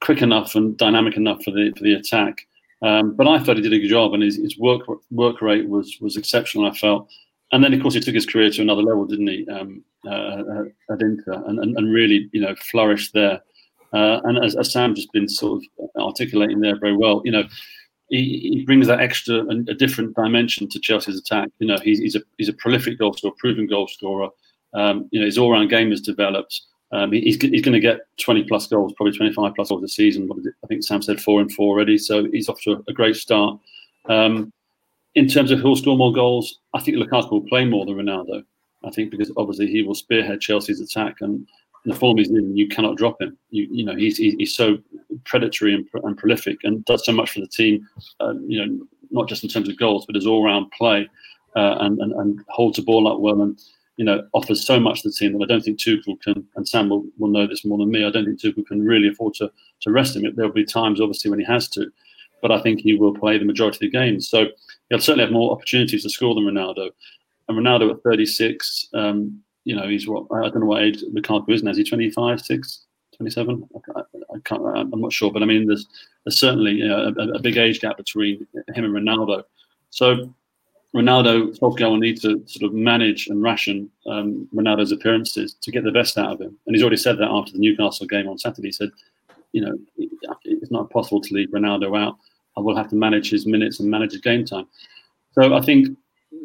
quick 0.00 0.22
enough 0.22 0.54
and 0.54 0.76
dynamic 0.76 1.16
enough 1.16 1.42
for 1.42 1.50
the 1.50 1.72
for 1.76 1.84
the 1.84 1.94
attack. 1.94 2.46
Um, 2.80 3.14
but 3.14 3.26
I 3.26 3.38
thought 3.38 3.56
he 3.56 3.62
did 3.62 3.72
a 3.72 3.78
good 3.78 3.88
job, 3.88 4.14
and 4.14 4.22
his, 4.22 4.36
his 4.36 4.58
work 4.58 4.82
work 5.10 5.42
rate 5.42 5.68
was 5.68 5.98
was 6.00 6.16
exceptional. 6.16 6.66
I 6.66 6.74
felt, 6.74 7.10
and 7.52 7.64
then 7.64 7.72
of 7.72 7.80
course 7.80 7.94
he 7.94 8.00
took 8.00 8.14
his 8.14 8.26
career 8.26 8.50
to 8.50 8.62
another 8.62 8.82
level, 8.82 9.06
didn't 9.06 9.28
he? 9.28 9.46
Um, 9.48 9.84
uh, 10.06 10.64
at 10.90 11.00
Inter, 11.00 11.42
and, 11.46 11.58
and, 11.58 11.76
and, 11.76 11.92
really 11.92 12.28
you 12.32 12.40
know 12.40 12.54
flourished 12.56 13.12
there. 13.14 13.40
Uh, 13.92 14.20
and 14.24 14.44
as, 14.44 14.54
as, 14.54 14.70
Sam 14.70 14.94
just 14.94 15.12
been 15.12 15.28
sort 15.28 15.62
of 15.62 15.90
articulating 16.00 16.60
there 16.60 16.78
very 16.78 16.94
well, 16.94 17.22
you 17.24 17.32
know, 17.32 17.44
he, 18.10 18.50
he 18.54 18.64
brings 18.64 18.86
that 18.86 19.00
extra 19.00 19.46
and 19.48 19.68
a 19.68 19.74
different 19.74 20.14
dimension 20.14 20.68
to 20.68 20.78
Chelsea's 20.78 21.18
attack. 21.18 21.48
You 21.58 21.68
know, 21.68 21.78
he's, 21.82 21.98
he's 21.98 22.14
a 22.14 22.20
he's 22.36 22.48
a 22.48 22.54
prolific 22.54 22.98
goal 22.98 23.14
scorer, 23.14 23.34
proven 23.38 23.66
goal 23.66 23.88
scorer. 23.88 24.28
Um, 24.74 25.08
you 25.10 25.20
know, 25.20 25.26
his 25.26 25.38
all-round 25.38 25.70
game 25.70 25.90
has 25.90 26.00
developed. 26.00 26.60
Um, 26.92 27.12
he's 27.12 27.40
he's 27.40 27.62
going 27.62 27.74
to 27.74 27.80
get 27.80 28.00
20 28.18 28.44
plus 28.44 28.66
goals, 28.66 28.92
probably 28.94 29.16
25 29.16 29.54
plus 29.54 29.68
goals 29.68 29.84
a 29.84 29.88
season. 29.88 30.28
I 30.64 30.66
think 30.66 30.82
Sam 30.82 31.02
said 31.02 31.20
four 31.20 31.40
and 31.40 31.52
four 31.52 31.74
already, 31.74 31.98
so 31.98 32.24
he's 32.30 32.48
off 32.48 32.60
to 32.62 32.82
a, 32.88 32.92
great 32.92 33.16
start. 33.16 33.58
Um, 34.08 34.52
in 35.18 35.26
terms 35.26 35.50
of 35.50 35.58
who'll 35.58 35.74
score 35.74 35.96
more 35.96 36.12
goals, 36.12 36.60
I 36.74 36.80
think 36.80 36.96
Lukaku 36.96 37.32
will 37.32 37.48
play 37.48 37.64
more 37.64 37.84
than 37.84 37.96
Ronaldo. 37.96 38.44
I 38.84 38.90
think 38.90 39.10
because 39.10 39.32
obviously 39.36 39.66
he 39.66 39.82
will 39.82 39.94
spearhead 39.94 40.40
Chelsea's 40.40 40.80
attack, 40.80 41.16
and 41.20 41.46
the 41.84 41.94
form 41.94 42.18
he's 42.18 42.30
in, 42.30 42.56
you 42.56 42.68
cannot 42.68 42.96
drop 42.96 43.20
him. 43.20 43.36
You 43.50 43.66
you 43.70 43.84
know 43.84 43.96
he's 43.96 44.16
he's 44.16 44.54
so 44.54 44.78
predatory 45.24 45.74
and, 45.74 45.88
and 46.04 46.16
prolific, 46.16 46.58
and 46.62 46.84
does 46.84 47.04
so 47.04 47.12
much 47.12 47.32
for 47.32 47.40
the 47.40 47.48
team. 47.48 47.86
Uh, 48.20 48.34
you 48.46 48.64
know, 48.64 48.86
not 49.10 49.28
just 49.28 49.42
in 49.42 49.50
terms 49.50 49.68
of 49.68 49.76
goals, 49.76 50.06
but 50.06 50.14
his 50.14 50.26
all-round 50.26 50.70
play, 50.70 51.08
uh, 51.56 51.76
and, 51.80 51.98
and 51.98 52.12
and 52.12 52.40
holds 52.48 52.76
the 52.76 52.82
ball 52.82 53.08
up 53.08 53.18
well 53.18 53.42
and 53.42 53.60
you 53.98 54.04
know, 54.04 54.22
offers 54.32 54.64
so 54.64 54.78
much 54.78 55.02
to 55.02 55.08
the 55.08 55.12
team 55.12 55.32
that 55.32 55.42
I 55.42 55.46
don't 55.46 55.60
think 55.60 55.80
Tuchel 55.80 56.22
can, 56.22 56.46
and 56.54 56.68
Sam 56.68 56.88
will, 56.88 57.04
will 57.18 57.30
know 57.30 57.48
this 57.48 57.64
more 57.64 57.78
than 57.78 57.90
me, 57.90 58.04
I 58.04 58.10
don't 58.10 58.24
think 58.24 58.40
Tuchel 58.40 58.64
can 58.64 58.86
really 58.86 59.08
afford 59.08 59.34
to, 59.34 59.50
to 59.80 59.90
rest 59.90 60.14
him. 60.14 60.22
There'll 60.36 60.52
be 60.52 60.64
times, 60.64 61.00
obviously, 61.00 61.30
when 61.30 61.40
he 61.40 61.44
has 61.46 61.68
to, 61.70 61.90
but 62.40 62.52
I 62.52 62.60
think 62.60 62.80
he 62.80 62.94
will 62.94 63.14
play 63.14 63.38
the 63.38 63.44
majority 63.44 63.76
of 63.76 63.92
the 63.92 63.98
games. 63.98 64.28
So 64.28 64.46
he'll 64.88 65.00
certainly 65.00 65.24
have 65.24 65.32
more 65.32 65.52
opportunities 65.52 66.02
to 66.02 66.10
score 66.10 66.34
than 66.34 66.44
Ronaldo. 66.44 66.90
And 67.48 67.58
Ronaldo 67.58 67.90
at 67.90 68.02
36, 68.02 68.88
um, 68.94 69.40
you 69.64 69.74
know, 69.74 69.88
he's 69.88 70.06
what, 70.06 70.26
I 70.32 70.42
don't 70.48 70.60
know 70.60 70.66
what 70.66 70.82
age 70.82 71.02
Lukaku 71.02 71.50
is 71.50 71.62
now. 71.62 71.70
Is 71.70 71.78
he 71.78 71.84
25, 71.84 72.40
6, 72.40 72.84
27? 73.16 73.68
I, 73.96 74.00
I 74.00 74.38
can't, 74.44 74.62
I'm 74.64 75.00
not 75.00 75.12
sure. 75.12 75.32
But 75.32 75.42
I 75.42 75.46
mean, 75.46 75.66
there's, 75.66 75.86
there's 76.24 76.38
certainly 76.38 76.72
you 76.72 76.88
know, 76.88 77.12
a, 77.18 77.28
a 77.30 77.38
big 77.40 77.56
age 77.56 77.80
gap 77.80 77.96
between 77.96 78.46
him 78.74 78.84
and 78.84 78.94
Ronaldo. 78.94 79.44
So 79.90 80.32
Ronaldo, 80.94 81.58
Solskjaer 81.58 81.90
will 81.90 81.98
need 81.98 82.20
to 82.22 82.42
sort 82.46 82.70
of 82.70 82.72
manage 82.74 83.28
and 83.28 83.42
ration 83.42 83.90
um, 84.06 84.48
Ronaldo's 84.54 84.92
appearances 84.92 85.54
to 85.60 85.70
get 85.70 85.84
the 85.84 85.92
best 85.92 86.16
out 86.16 86.32
of 86.32 86.40
him. 86.40 86.56
And 86.66 86.74
he's 86.74 86.82
already 86.82 86.96
said 86.96 87.18
that 87.18 87.30
after 87.30 87.52
the 87.52 87.58
Newcastle 87.58 88.06
game 88.06 88.28
on 88.28 88.38
Saturday. 88.38 88.68
He 88.68 88.72
said, 88.72 88.90
you 89.52 89.60
know, 89.60 89.78
it's 90.44 90.70
not 90.70 90.90
possible 90.90 91.20
to 91.20 91.34
leave 91.34 91.50
Ronaldo 91.50 91.98
out. 91.98 92.16
I 92.58 92.60
will 92.60 92.76
have 92.76 92.88
to 92.90 92.96
manage 92.96 93.30
his 93.30 93.46
minutes 93.46 93.80
and 93.80 93.90
manage 93.90 94.12
his 94.12 94.20
game 94.20 94.44
time. 94.44 94.66
So 95.32 95.54
I 95.54 95.60
think 95.60 95.88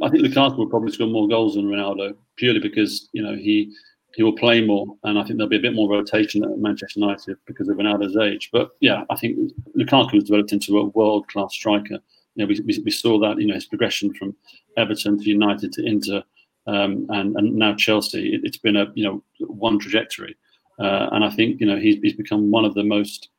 I 0.01 0.09
think 0.09 0.23
Lukaku 0.23 0.57
will 0.57 0.69
probably 0.69 0.91
score 0.91 1.07
more 1.07 1.27
goals 1.27 1.55
than 1.55 1.65
Ronaldo 1.65 2.15
purely 2.37 2.59
because 2.59 3.09
you 3.13 3.23
know 3.23 3.35
he 3.35 3.73
he 4.15 4.23
will 4.23 4.35
play 4.35 4.63
more, 4.63 4.85
and 5.03 5.17
I 5.17 5.23
think 5.23 5.37
there'll 5.37 5.49
be 5.49 5.57
a 5.57 5.67
bit 5.67 5.73
more 5.73 5.89
rotation 5.89 6.43
at 6.43 6.57
Manchester 6.59 6.99
United 6.99 7.37
because 7.47 7.67
of 7.67 7.77
Ronaldo's 7.77 8.15
age. 8.15 8.49
But 8.53 8.69
yeah, 8.79 9.03
I 9.09 9.15
think 9.15 9.37
Lukaku 9.75 10.13
has 10.13 10.25
developed 10.25 10.53
into 10.53 10.77
a 10.77 10.85
world 10.85 11.27
class 11.27 11.53
striker 11.53 11.99
you 12.35 12.45
know, 12.45 12.53
we, 12.65 12.81
we, 12.83 12.91
saw 12.91 13.19
that, 13.19 13.39
you 13.39 13.47
know, 13.47 13.53
his 13.53 13.65
progression 13.65 14.13
from 14.13 14.35
Everton 14.77 15.19
to 15.19 15.29
United 15.29 15.71
to 15.73 15.85
Inter 15.85 16.23
um, 16.65 17.05
and, 17.09 17.35
and 17.35 17.55
now 17.55 17.75
Chelsea. 17.75 18.33
It, 18.33 18.41
has 18.43 18.57
been 18.57 18.75
a, 18.75 18.91
you 18.95 19.03
know, 19.03 19.23
one 19.39 19.79
trajectory. 19.79 20.35
Uh, 20.79 21.09
and 21.11 21.23
I 21.23 21.29
think, 21.29 21.59
you 21.59 21.67
know, 21.67 21.77
he's, 21.77 21.97
he's 22.01 22.13
become 22.13 22.49
one 22.49 22.65
of 22.65 22.73
the 22.73 22.83
most, 22.83 23.29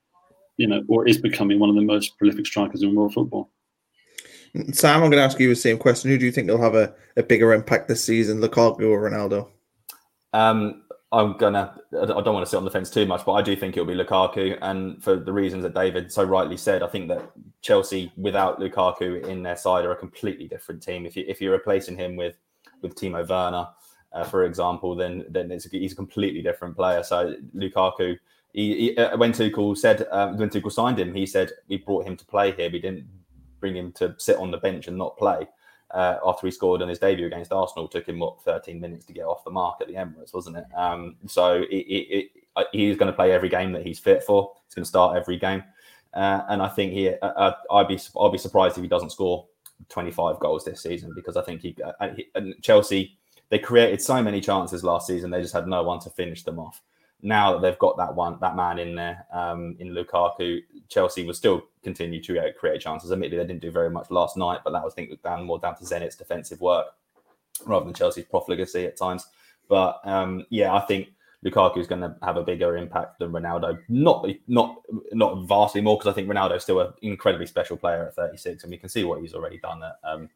you 0.57 0.67
know, 0.67 0.83
or 0.88 1.07
is 1.07 1.19
becoming 1.19 1.59
one 1.59 1.69
of 1.69 1.77
the 1.77 1.83
most 1.83 2.17
prolific 2.19 2.47
strikers 2.47 2.83
in 2.83 2.95
world 2.95 3.14
football. 3.14 3.51
Sam, 4.73 5.03
I'm 5.03 5.11
going 5.11 5.21
to 5.21 5.25
ask 5.25 5.40
you 5.40 5.49
the 5.49 5.57
same 5.57 5.79
question. 5.79 6.11
Who 6.11 6.19
do 6.19 6.25
you 6.25 6.31
think 6.31 6.49
will 6.49 6.62
have 6.62 6.77
a, 6.77 6.95
a 7.17 7.25
bigger 7.25 7.53
impact 7.53 7.88
this 7.88 8.05
season, 8.05 8.40
Lukaku 8.40 8.88
or 8.88 9.11
Ronaldo? 9.11 9.49
Um, 10.33 10.85
I'm 11.14 11.37
gonna. 11.37 11.81
I 11.93 12.07
don't 12.07 12.35
want 12.35 12.45
to 12.45 12.51
sit 12.51 12.57
on 12.57 12.64
the 12.64 12.71
fence 12.71 12.90
too 12.90 13.07
much, 13.07 13.25
but 13.25 13.35
I 13.35 13.43
do 13.43 13.55
think 13.55 13.77
it'll 13.77 13.87
be 13.87 13.95
Lukaku, 13.95 14.59
and 14.62 15.03
for 15.03 15.17
the 15.17 15.33
reasons 15.33 15.62
that 15.62 15.75
David 15.75 16.11
so 16.11 16.25
rightly 16.25 16.57
said, 16.57 16.83
I 16.83 16.88
think 16.88 17.09
that 17.09 17.31
Chelsea 17.62 18.12
without 18.17 18.59
Lukaku 18.59 19.25
in 19.25 19.43
their 19.43 19.57
side 19.57 19.85
are 19.85 19.93
a 19.93 19.97
completely 19.97 20.49
different 20.49 20.83
team. 20.83 21.07
If 21.07 21.17
you 21.17 21.25
if 21.29 21.40
you're 21.40 21.53
replacing 21.53 21.97
him 21.97 22.17
with 22.17 22.37
with 22.83 22.97
Timo 22.97 23.29
Werner, 23.29 23.69
uh, 24.12 24.25
for 24.25 24.45
example, 24.45 24.97
then 24.97 25.25
then 25.29 25.53
it's 25.53 25.67
a, 25.67 25.69
he's 25.69 25.93
a 25.93 25.97
completely 25.97 26.43
different 26.43 26.75
player. 26.75 27.05
So 27.05 27.37
Lukaku, 27.55 28.19
he, 28.55 28.77
he, 28.77 28.97
uh, 28.97 29.17
when 29.17 29.33
Tuchel 29.33 29.77
said 29.77 30.07
um, 30.11 30.38
when 30.38 30.49
Tuchel 30.49 30.73
signed 30.73 30.99
him, 30.99 31.12
he 31.12 31.27
said 31.27 31.51
we 31.69 31.77
brought 31.77 32.07
him 32.07 32.17
to 32.17 32.25
play 32.25 32.53
here. 32.53 32.71
We 32.71 32.79
didn't 32.79 33.07
bring 33.61 33.77
him 33.77 33.93
to 33.93 34.14
sit 34.17 34.37
on 34.37 34.51
the 34.51 34.59
bench 34.59 34.87
and 34.88 34.97
not 34.97 35.19
play. 35.19 35.49
Uh, 35.90 36.19
after 36.25 36.47
he 36.47 36.51
scored 36.51 36.81
on 36.81 36.88
his 36.88 36.99
debut 36.99 37.27
against 37.27 37.53
Arsenal, 37.53 37.87
took 37.87 38.09
him 38.09 38.19
what 38.19 38.43
13 38.43 38.81
minutes 38.81 39.05
to 39.07 39.12
get 39.12 39.25
off 39.25 39.45
the 39.45 39.51
mark 39.51 39.81
at 39.81 39.88
the 39.88 39.95
Emirates, 39.95 40.33
wasn't 40.33 40.57
it? 40.57 40.64
Um, 40.77 41.17
so 41.27 41.64
he's 41.71 42.97
going 42.97 43.07
to 43.07 43.12
play 43.12 43.33
every 43.33 43.49
game 43.49 43.73
that 43.73 43.87
he's 43.87 43.99
fit 43.99 44.23
for. 44.23 44.53
He's 44.67 44.75
going 44.75 44.85
to 44.85 44.88
start 44.88 45.17
every 45.17 45.37
game, 45.37 45.62
uh, 46.14 46.43
and 46.49 46.62
I 46.62 46.69
think 46.69 46.93
he, 46.93 47.09
uh, 47.09 47.27
uh 47.27 47.55
I'd 47.73 47.88
be 47.88 47.99
I'd 48.21 48.33
be 48.33 48.38
surprised 48.38 48.77
if 48.77 48.83
he 48.83 48.88
doesn't 48.88 49.11
score 49.11 49.47
25 49.88 50.38
goals 50.38 50.64
this 50.64 50.83
season 50.83 51.12
because 51.14 51.37
I 51.37 51.43
think 51.43 51.61
he, 51.61 51.77
uh, 51.85 52.09
he 52.14 52.55
Chelsea 52.62 53.19
they 53.51 53.59
created 53.59 54.01
so 54.01 54.23
many 54.23 54.40
chances 54.40 54.83
last 54.83 55.07
season. 55.07 55.31
They 55.31 55.43
just 55.43 55.55
had 55.55 55.69
no 55.69 55.83
one 55.83 56.01
to 56.01 56.11
finish 56.11 56.43
them 56.45 56.59
off. 56.59 56.83
Now 57.26 57.54
that 57.54 57.62
they've 57.62 57.78
got 57.78 57.96
that 57.96 58.14
one, 58.14 58.37
that 58.42 58.54
man 58.54 58.78
in 58.78 58.94
there, 58.94 59.26
um, 59.32 59.76
in 59.78 59.88
Lukaku, 59.88 60.60
Chelsea 60.90 61.24
will 61.24 61.32
still 61.32 61.62
continue 61.82 62.22
to 62.22 62.52
create 62.58 62.82
chances. 62.82 63.10
Admittedly, 63.10 63.38
they 63.38 63.46
didn't 63.46 63.62
do 63.62 63.70
very 63.70 63.88
much 63.88 64.10
last 64.10 64.37
night, 64.37 64.60
but 64.62 64.72
that 64.72 64.84
was 64.84 64.92
I 64.92 64.96
think 64.96 65.22
down 65.22 65.46
more 65.46 65.58
down 65.58 65.74
to 65.76 65.84
Zenit's 65.84 66.16
defensive 66.16 66.60
work 66.60 66.88
rather 67.64 67.87
than 67.87 67.94
Chelsea's 67.94 68.26
profligacy 68.26 68.84
at 68.84 68.98
times. 68.98 69.26
But 69.70 70.00
um, 70.04 70.44
yeah, 70.50 70.74
I 70.74 70.80
think 70.80 71.08
Lukaku 71.44 71.78
is 71.78 71.87
going 71.87 72.02
to 72.02 72.14
have 72.22 72.37
a 72.37 72.42
bigger 72.42 72.76
impact 72.76 73.18
than 73.18 73.32
Ronaldo. 73.32 73.78
Not 73.88 74.26
not 74.46 74.82
not 75.12 75.46
vastly 75.46 75.80
more 75.80 75.96
because 75.96 76.10
I 76.10 76.14
think 76.14 76.28
Ronaldo 76.28 76.56
is 76.56 76.62
still 76.62 76.80
an 76.80 76.92
incredibly 77.02 77.46
special 77.46 77.76
player 77.76 78.06
at 78.06 78.14
36, 78.14 78.64
and 78.64 78.70
we 78.70 78.76
can 78.78 78.88
see 78.88 79.04
what 79.04 79.20
he's 79.20 79.34
already 79.34 79.58
done 79.58 79.82
at, 79.82 79.96
um, 80.04 80.28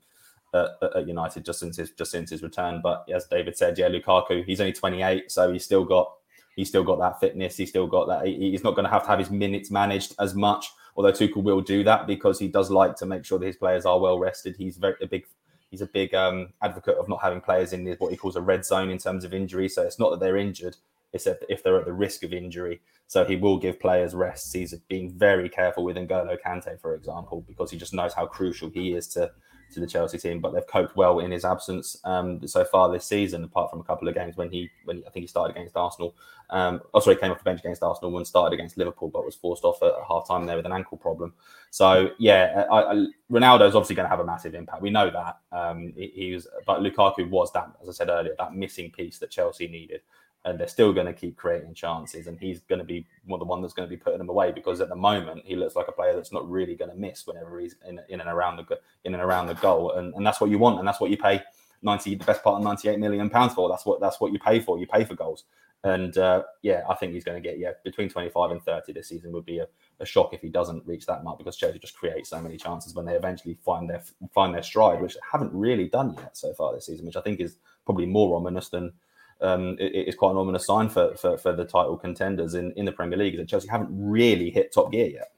at, 0.55 0.71
at, 0.97 1.07
United 1.07 1.45
just 1.45 1.61
since 1.61 1.77
his 1.77 1.91
just 1.93 2.11
since 2.11 2.31
his 2.31 2.43
return. 2.43 2.81
But 2.83 3.07
as 3.15 3.27
David 3.27 3.57
said, 3.57 3.79
yeah, 3.79 3.89
Lukaku, 3.89 4.45
he's 4.45 4.61
only 4.61 4.73
28, 4.73 5.31
so 5.31 5.53
he's 5.53 5.65
still 5.65 5.85
got 5.85 6.13
he's 6.59 6.69
still 6.69 6.83
got 6.83 6.99
that 6.99 7.21
fitness. 7.21 7.57
He's 7.57 7.69
still 7.69 7.87
got 7.87 8.09
that. 8.09 8.27
He's 8.27 8.65
not 8.65 8.75
going 8.75 8.85
to 8.85 8.91
have 8.91 9.05
to 9.05 9.09
have 9.09 9.21
his 9.21 9.31
minutes 9.31 9.71
managed 9.71 10.17
as 10.19 10.35
much. 10.35 10.67
Although 10.97 11.13
Tuchel 11.13 11.45
will 11.45 11.61
do 11.61 11.85
that 11.85 12.09
because 12.09 12.41
he 12.41 12.49
does 12.49 12.69
like 12.69 12.97
to 12.97 13.07
make 13.07 13.25
sure 13.25 13.39
that 13.39 13.47
his 13.47 13.57
players 13.57 13.87
are 13.87 14.01
well 14.01 14.19
rested. 14.19 14.57
He's 14.57 14.77
very 14.77 14.97
a 15.01 15.07
big 15.07 15.25
he's 15.71 15.83
a 15.83 15.87
big 15.87 16.17
um, 16.17 16.49
advocate 16.61 16.97
of 16.97 17.09
not 17.09 17.23
having 17.23 17.41
players 17.41 17.73
in 17.73 17.87
what 18.01 18.11
he 18.11 18.17
calls 18.17 18.35
a 18.35 18.41
red 18.41 18.65
zone 18.65 18.91
in 18.91 18.99
terms 18.99 19.23
of 19.23 19.33
injury. 19.33 19.69
So 19.69 19.83
it's 19.83 20.01
not 20.01 20.11
that 20.11 20.19
they're 20.19 20.37
injured, 20.37 20.77
it's 21.13 21.25
that 21.25 21.45
if 21.49 21.63
they're 21.63 21.79
at 21.79 21.87
the 21.87 21.93
risk 21.93 22.25
of 22.25 22.33
injury. 22.33 22.81
So 23.07 23.25
he 23.25 23.37
will 23.37 23.57
give 23.57 23.79
players 23.79 24.13
rests. 24.13 24.53
He's 24.53 24.75
being 24.89 25.13
very 25.13 25.49
careful 25.49 25.85
with 25.85 25.97
N'Golo 25.97 26.37
Kante, 26.45 26.81
for 26.81 26.95
example, 26.97 27.45
because 27.47 27.71
he 27.71 27.79
just 27.79 27.95
knows 27.95 28.15
how 28.15 28.27
crucial 28.27 28.69
he 28.69 28.95
is 28.95 29.07
to 29.09 29.31
to 29.73 29.81
the 29.81 29.87
Chelsea 29.87 30.19
team. 30.19 30.41
But 30.41 30.53
they've 30.53 30.67
coped 30.67 30.97
well 30.97 31.21
in 31.21 31.31
his 31.31 31.45
absence 31.45 31.97
um, 32.05 32.47
so 32.47 32.65
far 32.65 32.91
this 32.91 33.07
season, 33.07 33.45
apart 33.45 33.71
from 33.71 33.81
a 33.81 33.85
couple 33.85 34.09
of 34.09 34.15
games 34.15 34.37
when 34.37 34.51
he 34.51 34.71
when 34.85 34.99
he, 34.99 35.07
I 35.07 35.11
think 35.11 35.25
he 35.25 35.29
started 35.29 35.57
against 35.57 35.77
Arsenal. 35.77 36.15
Um, 36.51 36.81
oh, 36.95 37.01
sorry, 37.01 37.17
came 37.17 37.31
off 37.31 37.39
the 37.39 37.45
bench 37.45 37.61
against 37.61 37.83
Arsenal 37.83 38.17
and 38.17 38.27
started 38.27 38.55
against 38.55 38.77
Liverpool, 38.77 39.09
but 39.09 39.25
was 39.25 39.35
forced 39.35 39.65
off 39.65 39.83
at 39.83 39.93
half 40.07 40.27
time 40.27 40.47
there 40.47 40.57
with 40.57 40.67
an 40.67 40.73
ankle 40.73 40.97
problem. 40.97 41.35
So 41.71 42.11
yeah, 42.19 42.65
I, 42.71 42.83
I, 42.83 43.07
Ronaldo 43.31 43.69
is 43.69 43.75
obviously 43.75 43.97
going 43.97 44.07
to 44.07 44.11
have 44.11 44.21
a 44.21 44.25
massive 44.25 44.55
impact. 44.55 44.83
We 44.83 44.91
know 44.91 45.11
that. 45.11 45.39
Um, 45.53 45.93
he, 45.97 46.13
he 46.15 46.35
was, 46.35 46.47
but 46.67 46.81
Lukaku 46.81 47.29
was 47.29 47.53
that, 47.53 47.71
as 47.83 47.89
I 47.89 47.93
said 47.93 48.09
earlier, 48.09 48.35
that 48.39 48.55
missing 48.55 48.91
piece 48.91 49.19
that 49.19 49.31
Chelsea 49.31 49.69
needed 49.69 50.01
and 50.45 50.59
they're 50.59 50.69
still 50.69 50.93
going 50.93 51.07
to 51.07 51.13
keep 51.13 51.37
creating 51.37 51.75
chances. 51.75 52.27
And 52.27 52.39
he's 52.39 52.61
going 52.61 52.79
to 52.79 52.85
be 52.85 53.07
one 53.27 53.39
the 53.39 53.45
one 53.45 53.61
that's 53.61 53.75
going 53.75 53.89
to 53.89 53.95
be 53.95 54.01
putting 54.01 54.19
them 54.19 54.29
away 54.29 54.53
because 54.53 54.81
at 54.81 54.89
the 54.89 54.97
moment 54.97 55.43
he 55.45 55.57
looks 55.57 55.77
like 55.77 55.89
a 55.89 55.93
player 55.93 56.15
that's 56.15 56.33
not 56.33 56.49
really 56.49 56.75
going 56.75 56.91
to 56.91 56.97
miss 56.97 57.27
whenever 57.27 57.59
he's 57.59 57.77
in, 57.87 58.01
in 58.09 58.21
and 58.21 58.31
around 58.31 58.57
the 58.57 58.79
in 59.05 59.15
and 59.15 59.23
around 59.23 59.47
the 59.47 59.55
goal. 59.55 59.93
And, 59.93 60.15
and 60.15 60.27
that's 60.27 60.41
what 60.41 60.51
you 60.51 60.59
want, 60.59 60.79
and 60.79 60.87
that's 60.87 61.01
what 61.01 61.11
you 61.11 61.17
pay 61.17 61.43
ninety 61.83 62.15
the 62.15 62.25
best 62.25 62.43
part 62.43 62.59
of 62.59 62.65
ninety 62.65 62.89
eight 62.89 62.99
million 62.99 63.31
pounds 63.31 63.55
for. 63.55 63.69
That's 63.69 63.87
what 63.87 64.01
that's 64.01 64.21
what 64.21 64.33
you 64.33 64.39
pay 64.39 64.61
for. 64.61 64.79
You 64.79 64.87
pay 64.87 65.05
for 65.05 65.15
goals. 65.15 65.45
And 65.85 66.19
uh, 66.19 66.43
yeah, 66.63 66.83
I 66.91 66.95
think 66.95 67.13
he's 67.13 67.23
going 67.23 67.41
to 67.41 67.49
get 67.49 67.59
yeah 67.59 67.73
between 67.85 68.09
twenty 68.09 68.31
five 68.31 68.51
and 68.51 68.63
thirty 68.63 68.93
this 68.93 69.09
season 69.09 69.33
would 69.33 69.47
be 69.47 69.59
a, 69.59 69.69
a 70.01 70.07
shock 70.07 70.35
if 70.35 70.41
he 70.41 70.49
doesn't 70.49 70.85
reach 70.87 71.07
that 71.07 71.23
mark 71.23 71.39
because 71.39 71.57
Chelsea 71.57 71.79
just 71.79 71.97
create 71.97 72.27
so 72.27 72.41
many 72.41 72.57
chances 72.57 72.95
when 72.95 73.07
they 73.07 73.15
eventually 73.15 73.57
find 73.65 73.89
their 73.89 74.03
find 74.35 74.55
their 74.55 74.63
stride, 74.63 75.01
which 75.01 75.15
they 75.15 75.21
haven't 75.31 75.53
really 75.53 75.89
done 75.89 76.15
yet 76.15 76.37
so 76.37 76.53
far 76.55 76.75
this 76.75 76.87
season, 76.87 77.07
which 77.07 77.17
I 77.17 77.21
think 77.21 77.41
is 77.41 77.59
probably 77.85 78.07
more 78.07 78.37
ominous 78.37 78.71
than 78.71 78.93
um, 79.41 79.77
it, 79.79 79.93
it's 79.95 80.17
quite 80.17 80.33
an 80.33 80.37
ominous 80.37 80.67
sign 80.67 80.89
for, 80.89 81.15
for, 81.17 81.39
for 81.39 81.53
the 81.53 81.65
title 81.65 81.97
contenders 81.97 82.55
in, 82.55 82.73
in 82.73 82.85
the 82.85 82.93
Premier 82.93 83.19
League 83.19 83.37
that 83.37 83.49
Chelsea 83.49 83.69
haven't 83.69 83.91
really 83.93 84.51
hit 84.51 84.73
top 84.73 84.91
gear 84.93 85.07
yet. 85.07 85.33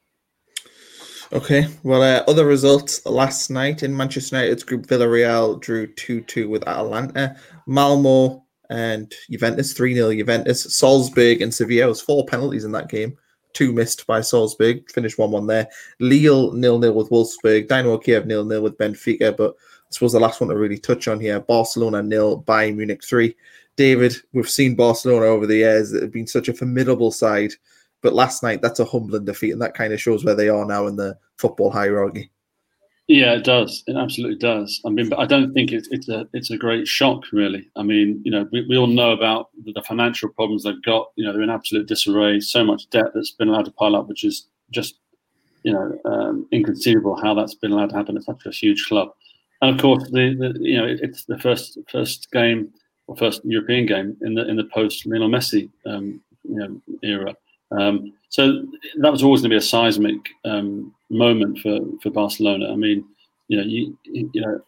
Okay, 1.32 1.68
well, 1.84 2.02
uh, 2.02 2.24
other 2.26 2.44
results 2.44 3.06
last 3.06 3.50
night 3.50 3.84
in 3.84 3.96
Manchester 3.96 4.34
United's 4.34 4.64
group, 4.64 4.88
Villarreal 4.88 5.60
drew 5.60 5.86
2 5.86 6.22
2 6.22 6.48
with 6.48 6.66
Atalanta, 6.66 7.36
Malmo 7.66 8.44
and 8.68 9.14
Juventus 9.30 9.72
3 9.72 9.94
0 9.94 10.12
Juventus, 10.12 10.76
Salzburg 10.76 11.40
and 11.40 11.54
Sevilla 11.54 11.86
was 11.86 12.00
four 12.00 12.26
penalties 12.26 12.64
in 12.64 12.72
that 12.72 12.88
game. 12.88 13.16
Two 13.52 13.72
missed 13.72 14.08
by 14.08 14.20
Salzburg, 14.20 14.90
finished 14.90 15.18
1 15.18 15.30
1 15.30 15.46
there. 15.46 15.68
Lille 16.00 16.52
nil 16.52 16.80
nil 16.80 16.94
with 16.94 17.10
Wolfsburg, 17.10 17.68
Dynamo 17.68 17.98
Kiev 17.98 18.26
nil 18.26 18.44
nil 18.44 18.62
with 18.62 18.76
Benfica, 18.76 19.36
but 19.36 19.52
I 19.52 19.90
suppose 19.90 20.12
the 20.12 20.18
last 20.18 20.40
one 20.40 20.50
to 20.50 20.56
really 20.56 20.78
touch 20.78 21.06
on 21.06 21.20
here 21.20 21.38
Barcelona 21.38 22.02
nil, 22.02 22.42
Bayern 22.42 22.74
Munich 22.74 23.04
3. 23.04 23.36
David, 23.76 24.16
we've 24.32 24.50
seen 24.50 24.74
Barcelona 24.74 25.26
over 25.26 25.46
the 25.46 25.58
years 25.58 25.92
that 25.92 26.02
have 26.02 26.12
been 26.12 26.26
such 26.26 26.48
a 26.48 26.54
formidable 26.54 27.12
side, 27.12 27.52
but 28.02 28.14
last 28.14 28.42
night 28.42 28.62
that's 28.62 28.80
a 28.80 28.84
humbling 28.84 29.24
defeat, 29.24 29.52
and 29.52 29.62
that 29.62 29.74
kind 29.74 29.92
of 29.92 30.00
shows 30.00 30.24
where 30.24 30.34
they 30.34 30.48
are 30.48 30.64
now 30.64 30.86
in 30.86 30.96
the 30.96 31.16
football 31.36 31.70
hierarchy. 31.70 32.30
Yeah, 33.10 33.32
it 33.32 33.42
does. 33.42 33.82
It 33.88 33.96
absolutely 33.96 34.38
does. 34.38 34.80
I 34.86 34.88
mean, 34.90 35.08
but 35.08 35.18
I 35.18 35.26
don't 35.26 35.52
think 35.52 35.72
it's 35.72 35.88
it's 35.90 36.08
a 36.08 36.28
it's 36.32 36.50
a 36.52 36.56
great 36.56 36.86
shock, 36.86 37.24
really. 37.32 37.68
I 37.74 37.82
mean, 37.82 38.20
you 38.24 38.30
know, 38.30 38.48
we, 38.52 38.64
we 38.68 38.76
all 38.76 38.86
know 38.86 39.10
about 39.10 39.48
the, 39.64 39.72
the 39.72 39.82
financial 39.82 40.28
problems 40.28 40.62
they've 40.62 40.82
got. 40.82 41.10
You 41.16 41.24
know, 41.24 41.32
they're 41.32 41.42
in 41.42 41.50
absolute 41.50 41.88
disarray. 41.88 42.38
So 42.38 42.62
much 42.62 42.88
debt 42.90 43.06
that's 43.12 43.32
been 43.32 43.48
allowed 43.48 43.64
to 43.64 43.72
pile 43.72 43.96
up, 43.96 44.06
which 44.06 44.22
is 44.22 44.46
just 44.70 45.00
you 45.64 45.72
know 45.72 45.98
um, 46.04 46.46
inconceivable 46.52 47.20
how 47.20 47.34
that's 47.34 47.54
been 47.54 47.72
allowed 47.72 47.90
to 47.90 47.96
happen 47.96 48.16
at 48.16 48.22
such 48.22 48.46
a 48.46 48.50
huge 48.50 48.86
club. 48.86 49.10
And 49.60 49.74
of 49.74 49.82
course, 49.82 50.04
the, 50.04 50.34
the 50.38 50.56
you 50.60 50.78
know 50.78 50.86
it's 50.86 51.24
the 51.24 51.38
first 51.38 51.78
first 51.90 52.30
game 52.30 52.72
or 53.08 53.16
first 53.16 53.40
European 53.44 53.86
game 53.86 54.16
in 54.22 54.34
the 54.34 54.48
in 54.48 54.56
the 54.56 54.64
post 54.72 55.04
Lionel 55.04 55.28
Messi 55.28 55.68
um, 55.84 56.20
you 56.44 56.54
know, 56.54 56.80
era. 57.02 57.34
Um, 57.72 58.12
so 58.28 58.64
that 58.98 59.12
was 59.12 59.22
always 59.22 59.40
going 59.40 59.50
to 59.50 59.54
be 59.54 59.58
a 59.58 59.60
seismic 59.60 60.28
um, 60.44 60.94
moment 61.08 61.58
for, 61.58 61.78
for 62.02 62.10
Barcelona. 62.10 62.72
I 62.72 62.76
mean, 62.76 63.04
you 63.48 63.56
know, 63.56 63.64
you, 63.64 63.98
you 64.04 64.40
know, 64.40 64.60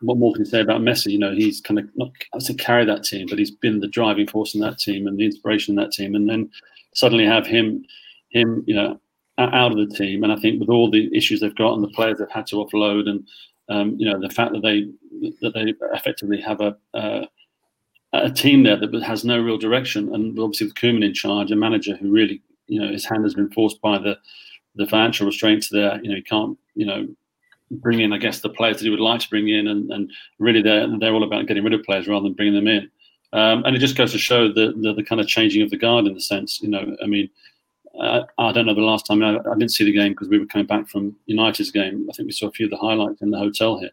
what 0.00 0.18
more 0.18 0.32
can 0.32 0.44
you 0.44 0.50
say 0.50 0.60
about 0.60 0.82
Messi? 0.82 1.12
You 1.12 1.18
know, 1.18 1.32
he's 1.32 1.60
kind 1.60 1.80
of 1.80 1.88
not 1.96 2.10
to 2.40 2.54
carry 2.54 2.84
that 2.84 3.04
team, 3.04 3.26
but 3.28 3.38
he's 3.38 3.50
been 3.50 3.80
the 3.80 3.88
driving 3.88 4.26
force 4.26 4.54
in 4.54 4.60
that 4.60 4.78
team 4.78 5.06
and 5.06 5.18
the 5.18 5.24
inspiration 5.24 5.72
in 5.72 5.82
that 5.82 5.92
team. 5.92 6.14
And 6.14 6.28
then 6.28 6.50
suddenly 6.94 7.24
have 7.24 7.46
him, 7.46 7.84
him, 8.30 8.64
you 8.66 8.74
know, 8.74 9.00
out 9.38 9.72
of 9.72 9.78
the 9.78 9.94
team. 9.96 10.24
And 10.24 10.32
I 10.32 10.36
think 10.36 10.60
with 10.60 10.68
all 10.68 10.90
the 10.90 11.14
issues 11.16 11.40
they've 11.40 11.54
got 11.54 11.74
and 11.74 11.82
the 11.82 11.88
players 11.88 12.18
they've 12.18 12.30
had 12.30 12.46
to 12.48 12.56
offload, 12.56 13.08
and 13.08 13.26
um, 13.68 13.96
you 13.98 14.10
know, 14.10 14.20
the 14.20 14.30
fact 14.30 14.52
that 14.52 14.62
they 14.62 14.88
that 15.40 15.54
they 15.54 15.74
effectively 15.94 16.40
have 16.40 16.60
a 16.60 16.76
uh, 16.94 17.26
a 18.12 18.30
team 18.30 18.62
there 18.62 18.76
that 18.76 19.02
has 19.02 19.24
no 19.24 19.40
real 19.40 19.58
direction, 19.58 20.14
and 20.14 20.38
obviously 20.38 20.66
with 20.66 20.76
Koeman 20.76 21.04
in 21.04 21.14
charge, 21.14 21.50
a 21.50 21.56
manager 21.56 21.96
who 21.96 22.10
really, 22.10 22.42
you 22.66 22.80
know, 22.80 22.90
his 22.90 23.04
hand 23.04 23.24
has 23.24 23.34
been 23.34 23.50
forced 23.50 23.80
by 23.80 23.98
the 23.98 24.18
the 24.76 24.86
financial 24.86 25.26
restraints 25.26 25.68
there. 25.68 26.00
You 26.02 26.10
know, 26.10 26.16
he 26.16 26.22
can't, 26.22 26.56
you 26.74 26.86
know, 26.86 27.08
bring 27.70 28.00
in, 28.00 28.12
I 28.12 28.18
guess, 28.18 28.40
the 28.40 28.48
players 28.48 28.78
that 28.78 28.84
he 28.84 28.90
would 28.90 29.00
like 29.00 29.20
to 29.20 29.28
bring 29.28 29.48
in, 29.48 29.68
and, 29.68 29.90
and 29.92 30.10
really 30.38 30.62
they're 30.62 30.86
they're 30.98 31.14
all 31.14 31.24
about 31.24 31.46
getting 31.46 31.64
rid 31.64 31.74
of 31.74 31.82
players 31.82 32.08
rather 32.08 32.24
than 32.24 32.34
bringing 32.34 32.54
them 32.54 32.68
in. 32.68 32.90
Um, 33.32 33.62
and 33.64 33.76
it 33.76 33.80
just 33.80 33.96
goes 33.96 34.12
to 34.12 34.18
show 34.18 34.50
the, 34.50 34.72
the, 34.80 34.94
the 34.94 35.02
kind 35.02 35.20
of 35.20 35.28
changing 35.28 35.60
of 35.60 35.68
the 35.68 35.76
guard 35.76 36.06
in 36.06 36.14
the 36.14 36.20
sense, 36.20 36.62
you 36.62 36.68
know, 36.68 36.96
I 37.02 37.06
mean, 37.06 37.28
I, 38.00 38.22
I 38.38 38.52
don't 38.52 38.64
know 38.64 38.74
the 38.74 38.80
last 38.80 39.04
time 39.04 39.22
I, 39.22 39.36
I 39.36 39.54
didn't 39.54 39.72
see 39.72 39.84
the 39.84 39.92
game 39.92 40.12
because 40.12 40.28
we 40.28 40.38
were 40.38 40.46
coming 40.46 40.66
back 40.66 40.88
from 40.88 41.14
United's 41.26 41.70
game. 41.70 42.06
I 42.08 42.14
think 42.14 42.26
we 42.26 42.32
saw 42.32 42.46
a 42.46 42.52
few 42.52 42.66
of 42.66 42.70
the 42.70 42.78
highlights 42.78 43.20
in 43.20 43.30
the 43.30 43.38
hotel 43.38 43.78
here, 43.78 43.90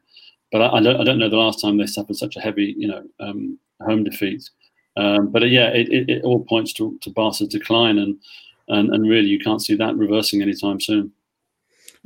but 0.51 0.61
I, 0.61 0.77
I 0.77 0.81
don't 0.81 1.01
I 1.01 1.03
don't 1.03 1.19
know 1.19 1.29
the 1.29 1.35
last 1.35 1.59
time 1.59 1.77
they 1.77 1.85
suffered 1.85 2.15
such 2.15 2.37
a 2.37 2.39
heavy, 2.39 2.75
you 2.77 2.87
know, 2.87 3.03
um, 3.19 3.59
home 3.81 4.03
defeat. 4.03 4.49
Um, 4.97 5.31
but 5.31 5.43
uh, 5.43 5.47
yeah, 5.47 5.69
it, 5.69 5.89
it, 5.89 6.09
it, 6.09 6.23
all 6.23 6.43
points 6.43 6.73
to, 6.73 6.97
to 7.01 7.09
Barca's 7.09 7.47
decline, 7.47 7.97
and, 7.97 8.17
and 8.69 8.93
and 8.93 9.09
really 9.09 9.27
you 9.27 9.39
can't 9.39 9.61
see 9.61 9.75
that 9.75 9.97
reversing 9.97 10.41
anytime 10.41 10.79
soon. 10.79 11.11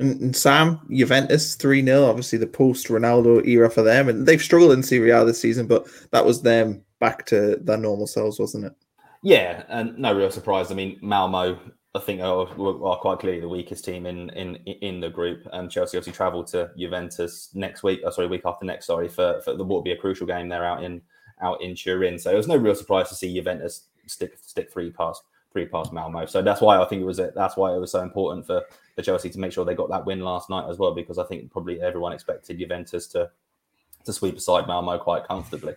And, 0.00 0.20
and 0.20 0.36
Sam, 0.36 0.80
Juventus 0.90 1.54
3 1.54 1.84
0, 1.84 2.04
obviously 2.04 2.38
the 2.38 2.46
post 2.46 2.88
Ronaldo 2.88 3.46
era 3.46 3.70
for 3.70 3.82
them. 3.82 4.08
And 4.08 4.26
they've 4.26 4.42
struggled 4.42 4.72
in 4.72 4.82
Serie 4.82 5.10
A 5.10 5.24
this 5.24 5.40
season, 5.40 5.66
but 5.66 5.86
that 6.10 6.24
was 6.24 6.42
them 6.42 6.82
back 7.00 7.26
to 7.26 7.56
their 7.60 7.76
normal 7.76 8.06
selves, 8.06 8.40
wasn't 8.40 8.64
it? 8.64 8.72
Yeah, 9.22 9.64
and 9.68 9.98
no 9.98 10.14
real 10.14 10.30
surprise. 10.30 10.70
I 10.70 10.74
mean, 10.74 10.98
Malmo, 11.02 11.58
I 11.94 11.98
think, 11.98 12.22
are, 12.22 12.48
are 12.48 12.98
quite 12.98 13.18
clearly 13.18 13.40
the 13.40 13.48
weakest 13.48 13.84
team 13.84 14.06
in 14.06 14.30
in 14.30 14.56
in 14.56 15.00
the 15.00 15.10
group. 15.10 15.42
And 15.52 15.64
um, 15.64 15.68
Chelsea 15.68 15.98
obviously 15.98 16.16
travel 16.16 16.44
to 16.44 16.70
Juventus 16.78 17.50
next 17.54 17.82
week, 17.82 18.00
oh, 18.04 18.10
sorry, 18.10 18.26
week 18.26 18.42
after 18.46 18.64
next, 18.64 18.86
sorry, 18.86 19.08
for, 19.08 19.42
for 19.44 19.54
the 19.54 19.62
what 19.62 19.76
will 19.76 19.82
be 19.82 19.92
a 19.92 19.96
crucial 19.96 20.26
game. 20.26 20.48
They're 20.48 20.64
out 20.64 20.82
in 20.82 21.02
out 21.42 21.62
in 21.62 21.74
Turin. 21.74 22.18
So 22.18 22.30
it 22.30 22.36
was 22.36 22.48
no 22.48 22.56
real 22.56 22.74
surprise 22.74 23.08
to 23.08 23.14
see 23.14 23.34
Juventus 23.34 23.84
stick 24.06 24.38
stick 24.40 24.72
three 24.72 24.90
past 24.90 25.22
three 25.52 25.66
past 25.66 25.92
Malmo. 25.92 26.26
So 26.26 26.42
that's 26.42 26.60
why 26.60 26.80
I 26.80 26.84
think 26.84 27.02
it 27.02 27.06
was 27.06 27.18
that's 27.18 27.56
why 27.56 27.74
it 27.74 27.78
was 27.78 27.92
so 27.92 28.00
important 28.00 28.46
for, 28.46 28.62
for 28.94 29.02
Chelsea 29.02 29.30
to 29.30 29.38
make 29.38 29.52
sure 29.52 29.64
they 29.64 29.74
got 29.74 29.90
that 29.90 30.04
win 30.04 30.20
last 30.20 30.50
night 30.50 30.68
as 30.68 30.78
well, 30.78 30.94
because 30.94 31.18
I 31.18 31.24
think 31.24 31.50
probably 31.50 31.80
everyone 31.80 32.12
expected 32.12 32.58
Juventus 32.58 33.06
to 33.08 33.30
to 34.04 34.12
sweep 34.12 34.36
aside 34.36 34.66
Malmo 34.66 34.98
quite 34.98 35.26
comfortably. 35.26 35.74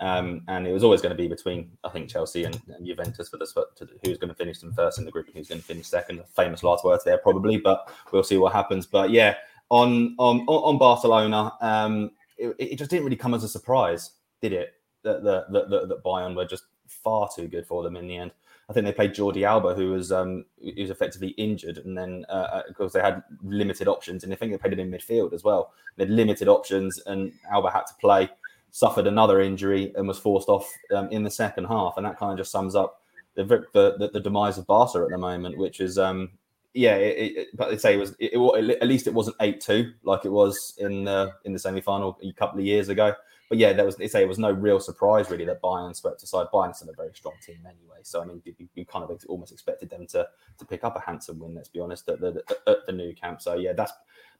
Um, 0.00 0.42
and 0.48 0.66
it 0.66 0.72
was 0.72 0.84
always 0.84 1.00
going 1.00 1.16
to 1.16 1.20
be 1.20 1.28
between, 1.28 1.70
I 1.84 1.88
think, 1.88 2.08
Chelsea 2.08 2.44
and, 2.44 2.60
and 2.68 2.86
Juventus 2.86 3.28
for 3.28 3.36
the 3.36 3.46
to, 3.76 3.88
who's 4.04 4.18
going 4.18 4.28
to 4.28 4.34
finish 4.34 4.58
them 4.58 4.72
first 4.72 4.98
in 4.98 5.04
the 5.04 5.10
group 5.10 5.26
and 5.26 5.36
who's 5.36 5.48
going 5.48 5.60
to 5.60 5.66
finish 5.66 5.86
second. 5.86 6.22
Famous 6.34 6.62
last 6.62 6.84
words 6.84 7.04
there, 7.04 7.18
probably, 7.18 7.58
but 7.58 7.90
we'll 8.12 8.24
see 8.24 8.36
what 8.36 8.52
happens. 8.52 8.86
But 8.86 9.10
yeah, 9.10 9.34
on 9.70 10.14
on 10.18 10.40
on 10.40 10.78
Barcelona, 10.78 11.52
um, 11.60 12.10
it, 12.36 12.54
it, 12.58 12.76
just 12.76 12.90
didn't 12.90 13.04
really 13.04 13.16
come 13.16 13.34
as 13.34 13.44
a 13.44 13.48
surprise, 13.48 14.12
did 14.40 14.52
it? 14.52 14.74
That 15.04 15.22
that, 15.22 15.52
that 15.52 15.88
that 15.88 16.04
Bayern 16.04 16.34
were 16.34 16.44
just 16.44 16.64
far 16.86 17.28
too 17.34 17.48
good 17.48 17.66
for 17.66 17.82
them 17.82 17.96
in 17.96 18.06
the 18.06 18.16
end. 18.16 18.32
I 18.68 18.72
think 18.72 18.86
they 18.86 18.92
played 18.92 19.14
Jordi 19.14 19.46
Alba, 19.46 19.74
who 19.74 19.90
was 19.90 20.10
um, 20.10 20.46
who 20.60 20.72
was 20.80 20.90
effectively 20.90 21.28
injured, 21.30 21.78
and 21.78 21.96
then 21.96 22.24
uh, 22.28 22.62
uh, 22.78 22.88
they 22.88 23.00
had 23.00 23.22
limited 23.42 23.88
options, 23.88 24.24
and 24.24 24.32
I 24.32 24.36
think 24.36 24.52
they 24.52 24.58
played 24.58 24.72
him 24.72 24.80
in 24.80 24.90
midfield 24.90 25.32
as 25.34 25.44
well. 25.44 25.72
They 25.96 26.04
had 26.04 26.10
limited 26.10 26.48
options, 26.48 26.98
and 27.06 27.32
Alba 27.52 27.70
had 27.70 27.86
to 27.86 27.94
play 28.00 28.30
suffered 28.70 29.06
another 29.06 29.40
injury 29.40 29.92
and 29.94 30.08
was 30.08 30.18
forced 30.18 30.48
off 30.48 30.68
um, 30.92 31.08
in 31.10 31.22
the 31.22 31.30
second 31.30 31.66
half, 31.66 31.94
and 31.96 32.04
that 32.06 32.18
kind 32.18 32.32
of 32.32 32.38
just 32.38 32.50
sums 32.50 32.74
up 32.74 33.02
the 33.34 33.44
the, 33.44 34.10
the 34.12 34.20
demise 34.20 34.58
of 34.58 34.66
Barca 34.66 34.98
at 35.00 35.10
the 35.10 35.18
moment, 35.18 35.58
which 35.58 35.80
is 35.80 35.98
um, 35.98 36.30
yeah, 36.74 36.96
it, 36.96 37.36
it, 37.36 37.48
but 37.54 37.70
they 37.70 37.78
say 37.78 37.94
it 37.94 37.98
was 37.98 38.16
it, 38.18 38.32
it, 38.34 38.78
at 38.82 38.88
least 38.88 39.06
it 39.06 39.14
wasn't 39.14 39.36
eight 39.40 39.60
two 39.60 39.92
like 40.02 40.24
it 40.24 40.32
was 40.32 40.74
in 40.78 41.04
the 41.04 41.32
in 41.44 41.52
the 41.52 41.58
semi 41.58 41.80
final 41.80 42.18
a 42.22 42.32
couple 42.32 42.58
of 42.58 42.66
years 42.66 42.88
ago. 42.88 43.14
But 43.48 43.58
yeah, 43.58 43.72
there 43.72 43.84
was 43.84 43.96
they 43.96 44.08
say 44.08 44.22
it 44.22 44.28
was 44.28 44.40
no 44.40 44.50
real 44.50 44.80
surprise 44.80 45.30
really 45.30 45.44
that 45.44 45.62
Bayern 45.62 45.94
swept 45.94 46.22
aside. 46.24 46.48
Bayern's 46.52 46.78
still 46.78 46.90
a 46.90 46.94
very 46.94 47.12
strong 47.14 47.34
team 47.46 47.60
anyway, 47.64 47.98
so 48.02 48.20
I 48.20 48.24
mean 48.24 48.42
you, 48.74 48.84
kind 48.86 49.08
of 49.08 49.24
almost 49.28 49.52
expected 49.52 49.88
them 49.88 50.06
to 50.08 50.26
to 50.58 50.64
pick 50.64 50.82
up 50.82 50.96
a 50.96 51.00
handsome 51.00 51.38
win. 51.38 51.54
Let's 51.54 51.68
be 51.68 51.78
honest 51.78 52.08
at 52.08 52.20
the 52.20 52.42
at 52.66 52.84
the 52.86 52.92
Nou 52.92 53.14
Camp. 53.14 53.40
So 53.40 53.54
yeah, 53.54 53.72
that's 53.72 53.92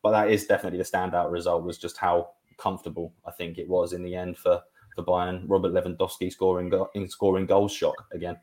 but 0.02 0.10
that 0.10 0.28
is 0.28 0.46
definitely 0.46 0.78
the 0.78 0.84
standout 0.84 1.30
result 1.30 1.62
was 1.62 1.78
just 1.78 1.96
how 1.98 2.30
comfortable. 2.56 3.12
I 3.24 3.30
think 3.30 3.58
it 3.58 3.68
was 3.68 3.92
in 3.92 4.02
the 4.02 4.16
end 4.16 4.38
for 4.38 4.60
for 4.96 5.04
Bayern. 5.04 5.44
Robert 5.46 5.72
Lewandowski 5.72 6.32
scoring 6.32 6.72
in 6.94 7.08
scoring 7.08 7.46
goals 7.46 7.72
shock 7.72 8.06
again. 8.12 8.38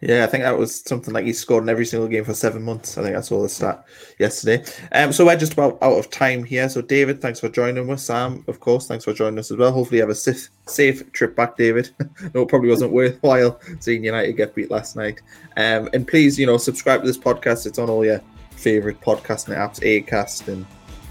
Yeah, 0.00 0.24
I 0.24 0.26
think 0.28 0.44
that 0.44 0.56
was 0.56 0.80
something 0.80 1.12
like 1.12 1.26
he 1.26 1.34
scored 1.34 1.62
in 1.64 1.68
every 1.68 1.84
single 1.84 2.08
game 2.08 2.24
for 2.24 2.32
seven 2.32 2.62
months. 2.62 2.96
I 2.96 3.02
think 3.02 3.16
I 3.16 3.20
saw 3.20 3.42
the 3.42 3.50
stat 3.50 3.84
yesterday. 4.18 4.64
Um, 4.92 5.12
so 5.12 5.26
we're 5.26 5.36
just 5.36 5.52
about 5.52 5.76
out 5.82 5.98
of 5.98 6.08
time 6.10 6.42
here. 6.42 6.70
So 6.70 6.80
David, 6.80 7.20
thanks 7.20 7.38
for 7.38 7.50
joining 7.50 7.90
us. 7.90 8.04
Sam, 8.04 8.42
of 8.48 8.60
course, 8.60 8.86
thanks 8.86 9.04
for 9.04 9.12
joining 9.12 9.38
us 9.38 9.50
as 9.50 9.58
well. 9.58 9.72
Hopefully, 9.72 9.98
you 9.98 10.02
have 10.02 10.10
a 10.10 10.14
safe, 10.14 10.48
safe 10.66 11.12
trip 11.12 11.36
back, 11.36 11.56
David. 11.56 11.90
no, 12.34 12.42
it 12.42 12.48
probably 12.48 12.70
wasn't 12.70 12.92
worthwhile 12.92 13.60
seeing 13.80 14.02
United 14.02 14.32
get 14.32 14.54
beat 14.54 14.70
last 14.70 14.96
night. 14.96 15.20
Um, 15.58 15.90
and 15.92 16.08
please, 16.08 16.38
you 16.38 16.46
know, 16.46 16.56
subscribe 16.56 17.02
to 17.02 17.06
this 17.06 17.18
podcast. 17.18 17.66
It's 17.66 17.78
on 17.78 17.90
all 17.90 18.04
your 18.04 18.22
favorite 18.52 19.02
podcasting 19.02 19.56
apps, 19.56 19.80
Acast 19.80 20.48
and 20.48 20.64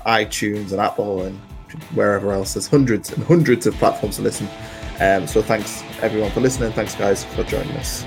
iTunes 0.05 0.71
and 0.71 0.81
Apple 0.81 1.23
and 1.23 1.37
wherever 1.93 2.31
else. 2.31 2.55
There's 2.55 2.67
hundreds 2.67 3.11
and 3.11 3.23
hundreds 3.23 3.67
of 3.67 3.75
platforms 3.75 4.15
to 4.15 4.23
listen. 4.23 4.47
Um, 4.99 5.27
so 5.27 5.43
thanks 5.43 5.83
everyone 6.01 6.31
for 6.31 6.41
listening. 6.41 6.71
Thanks 6.71 6.95
guys 6.95 7.23
for 7.23 7.43
joining 7.43 7.75
us. 7.77 8.03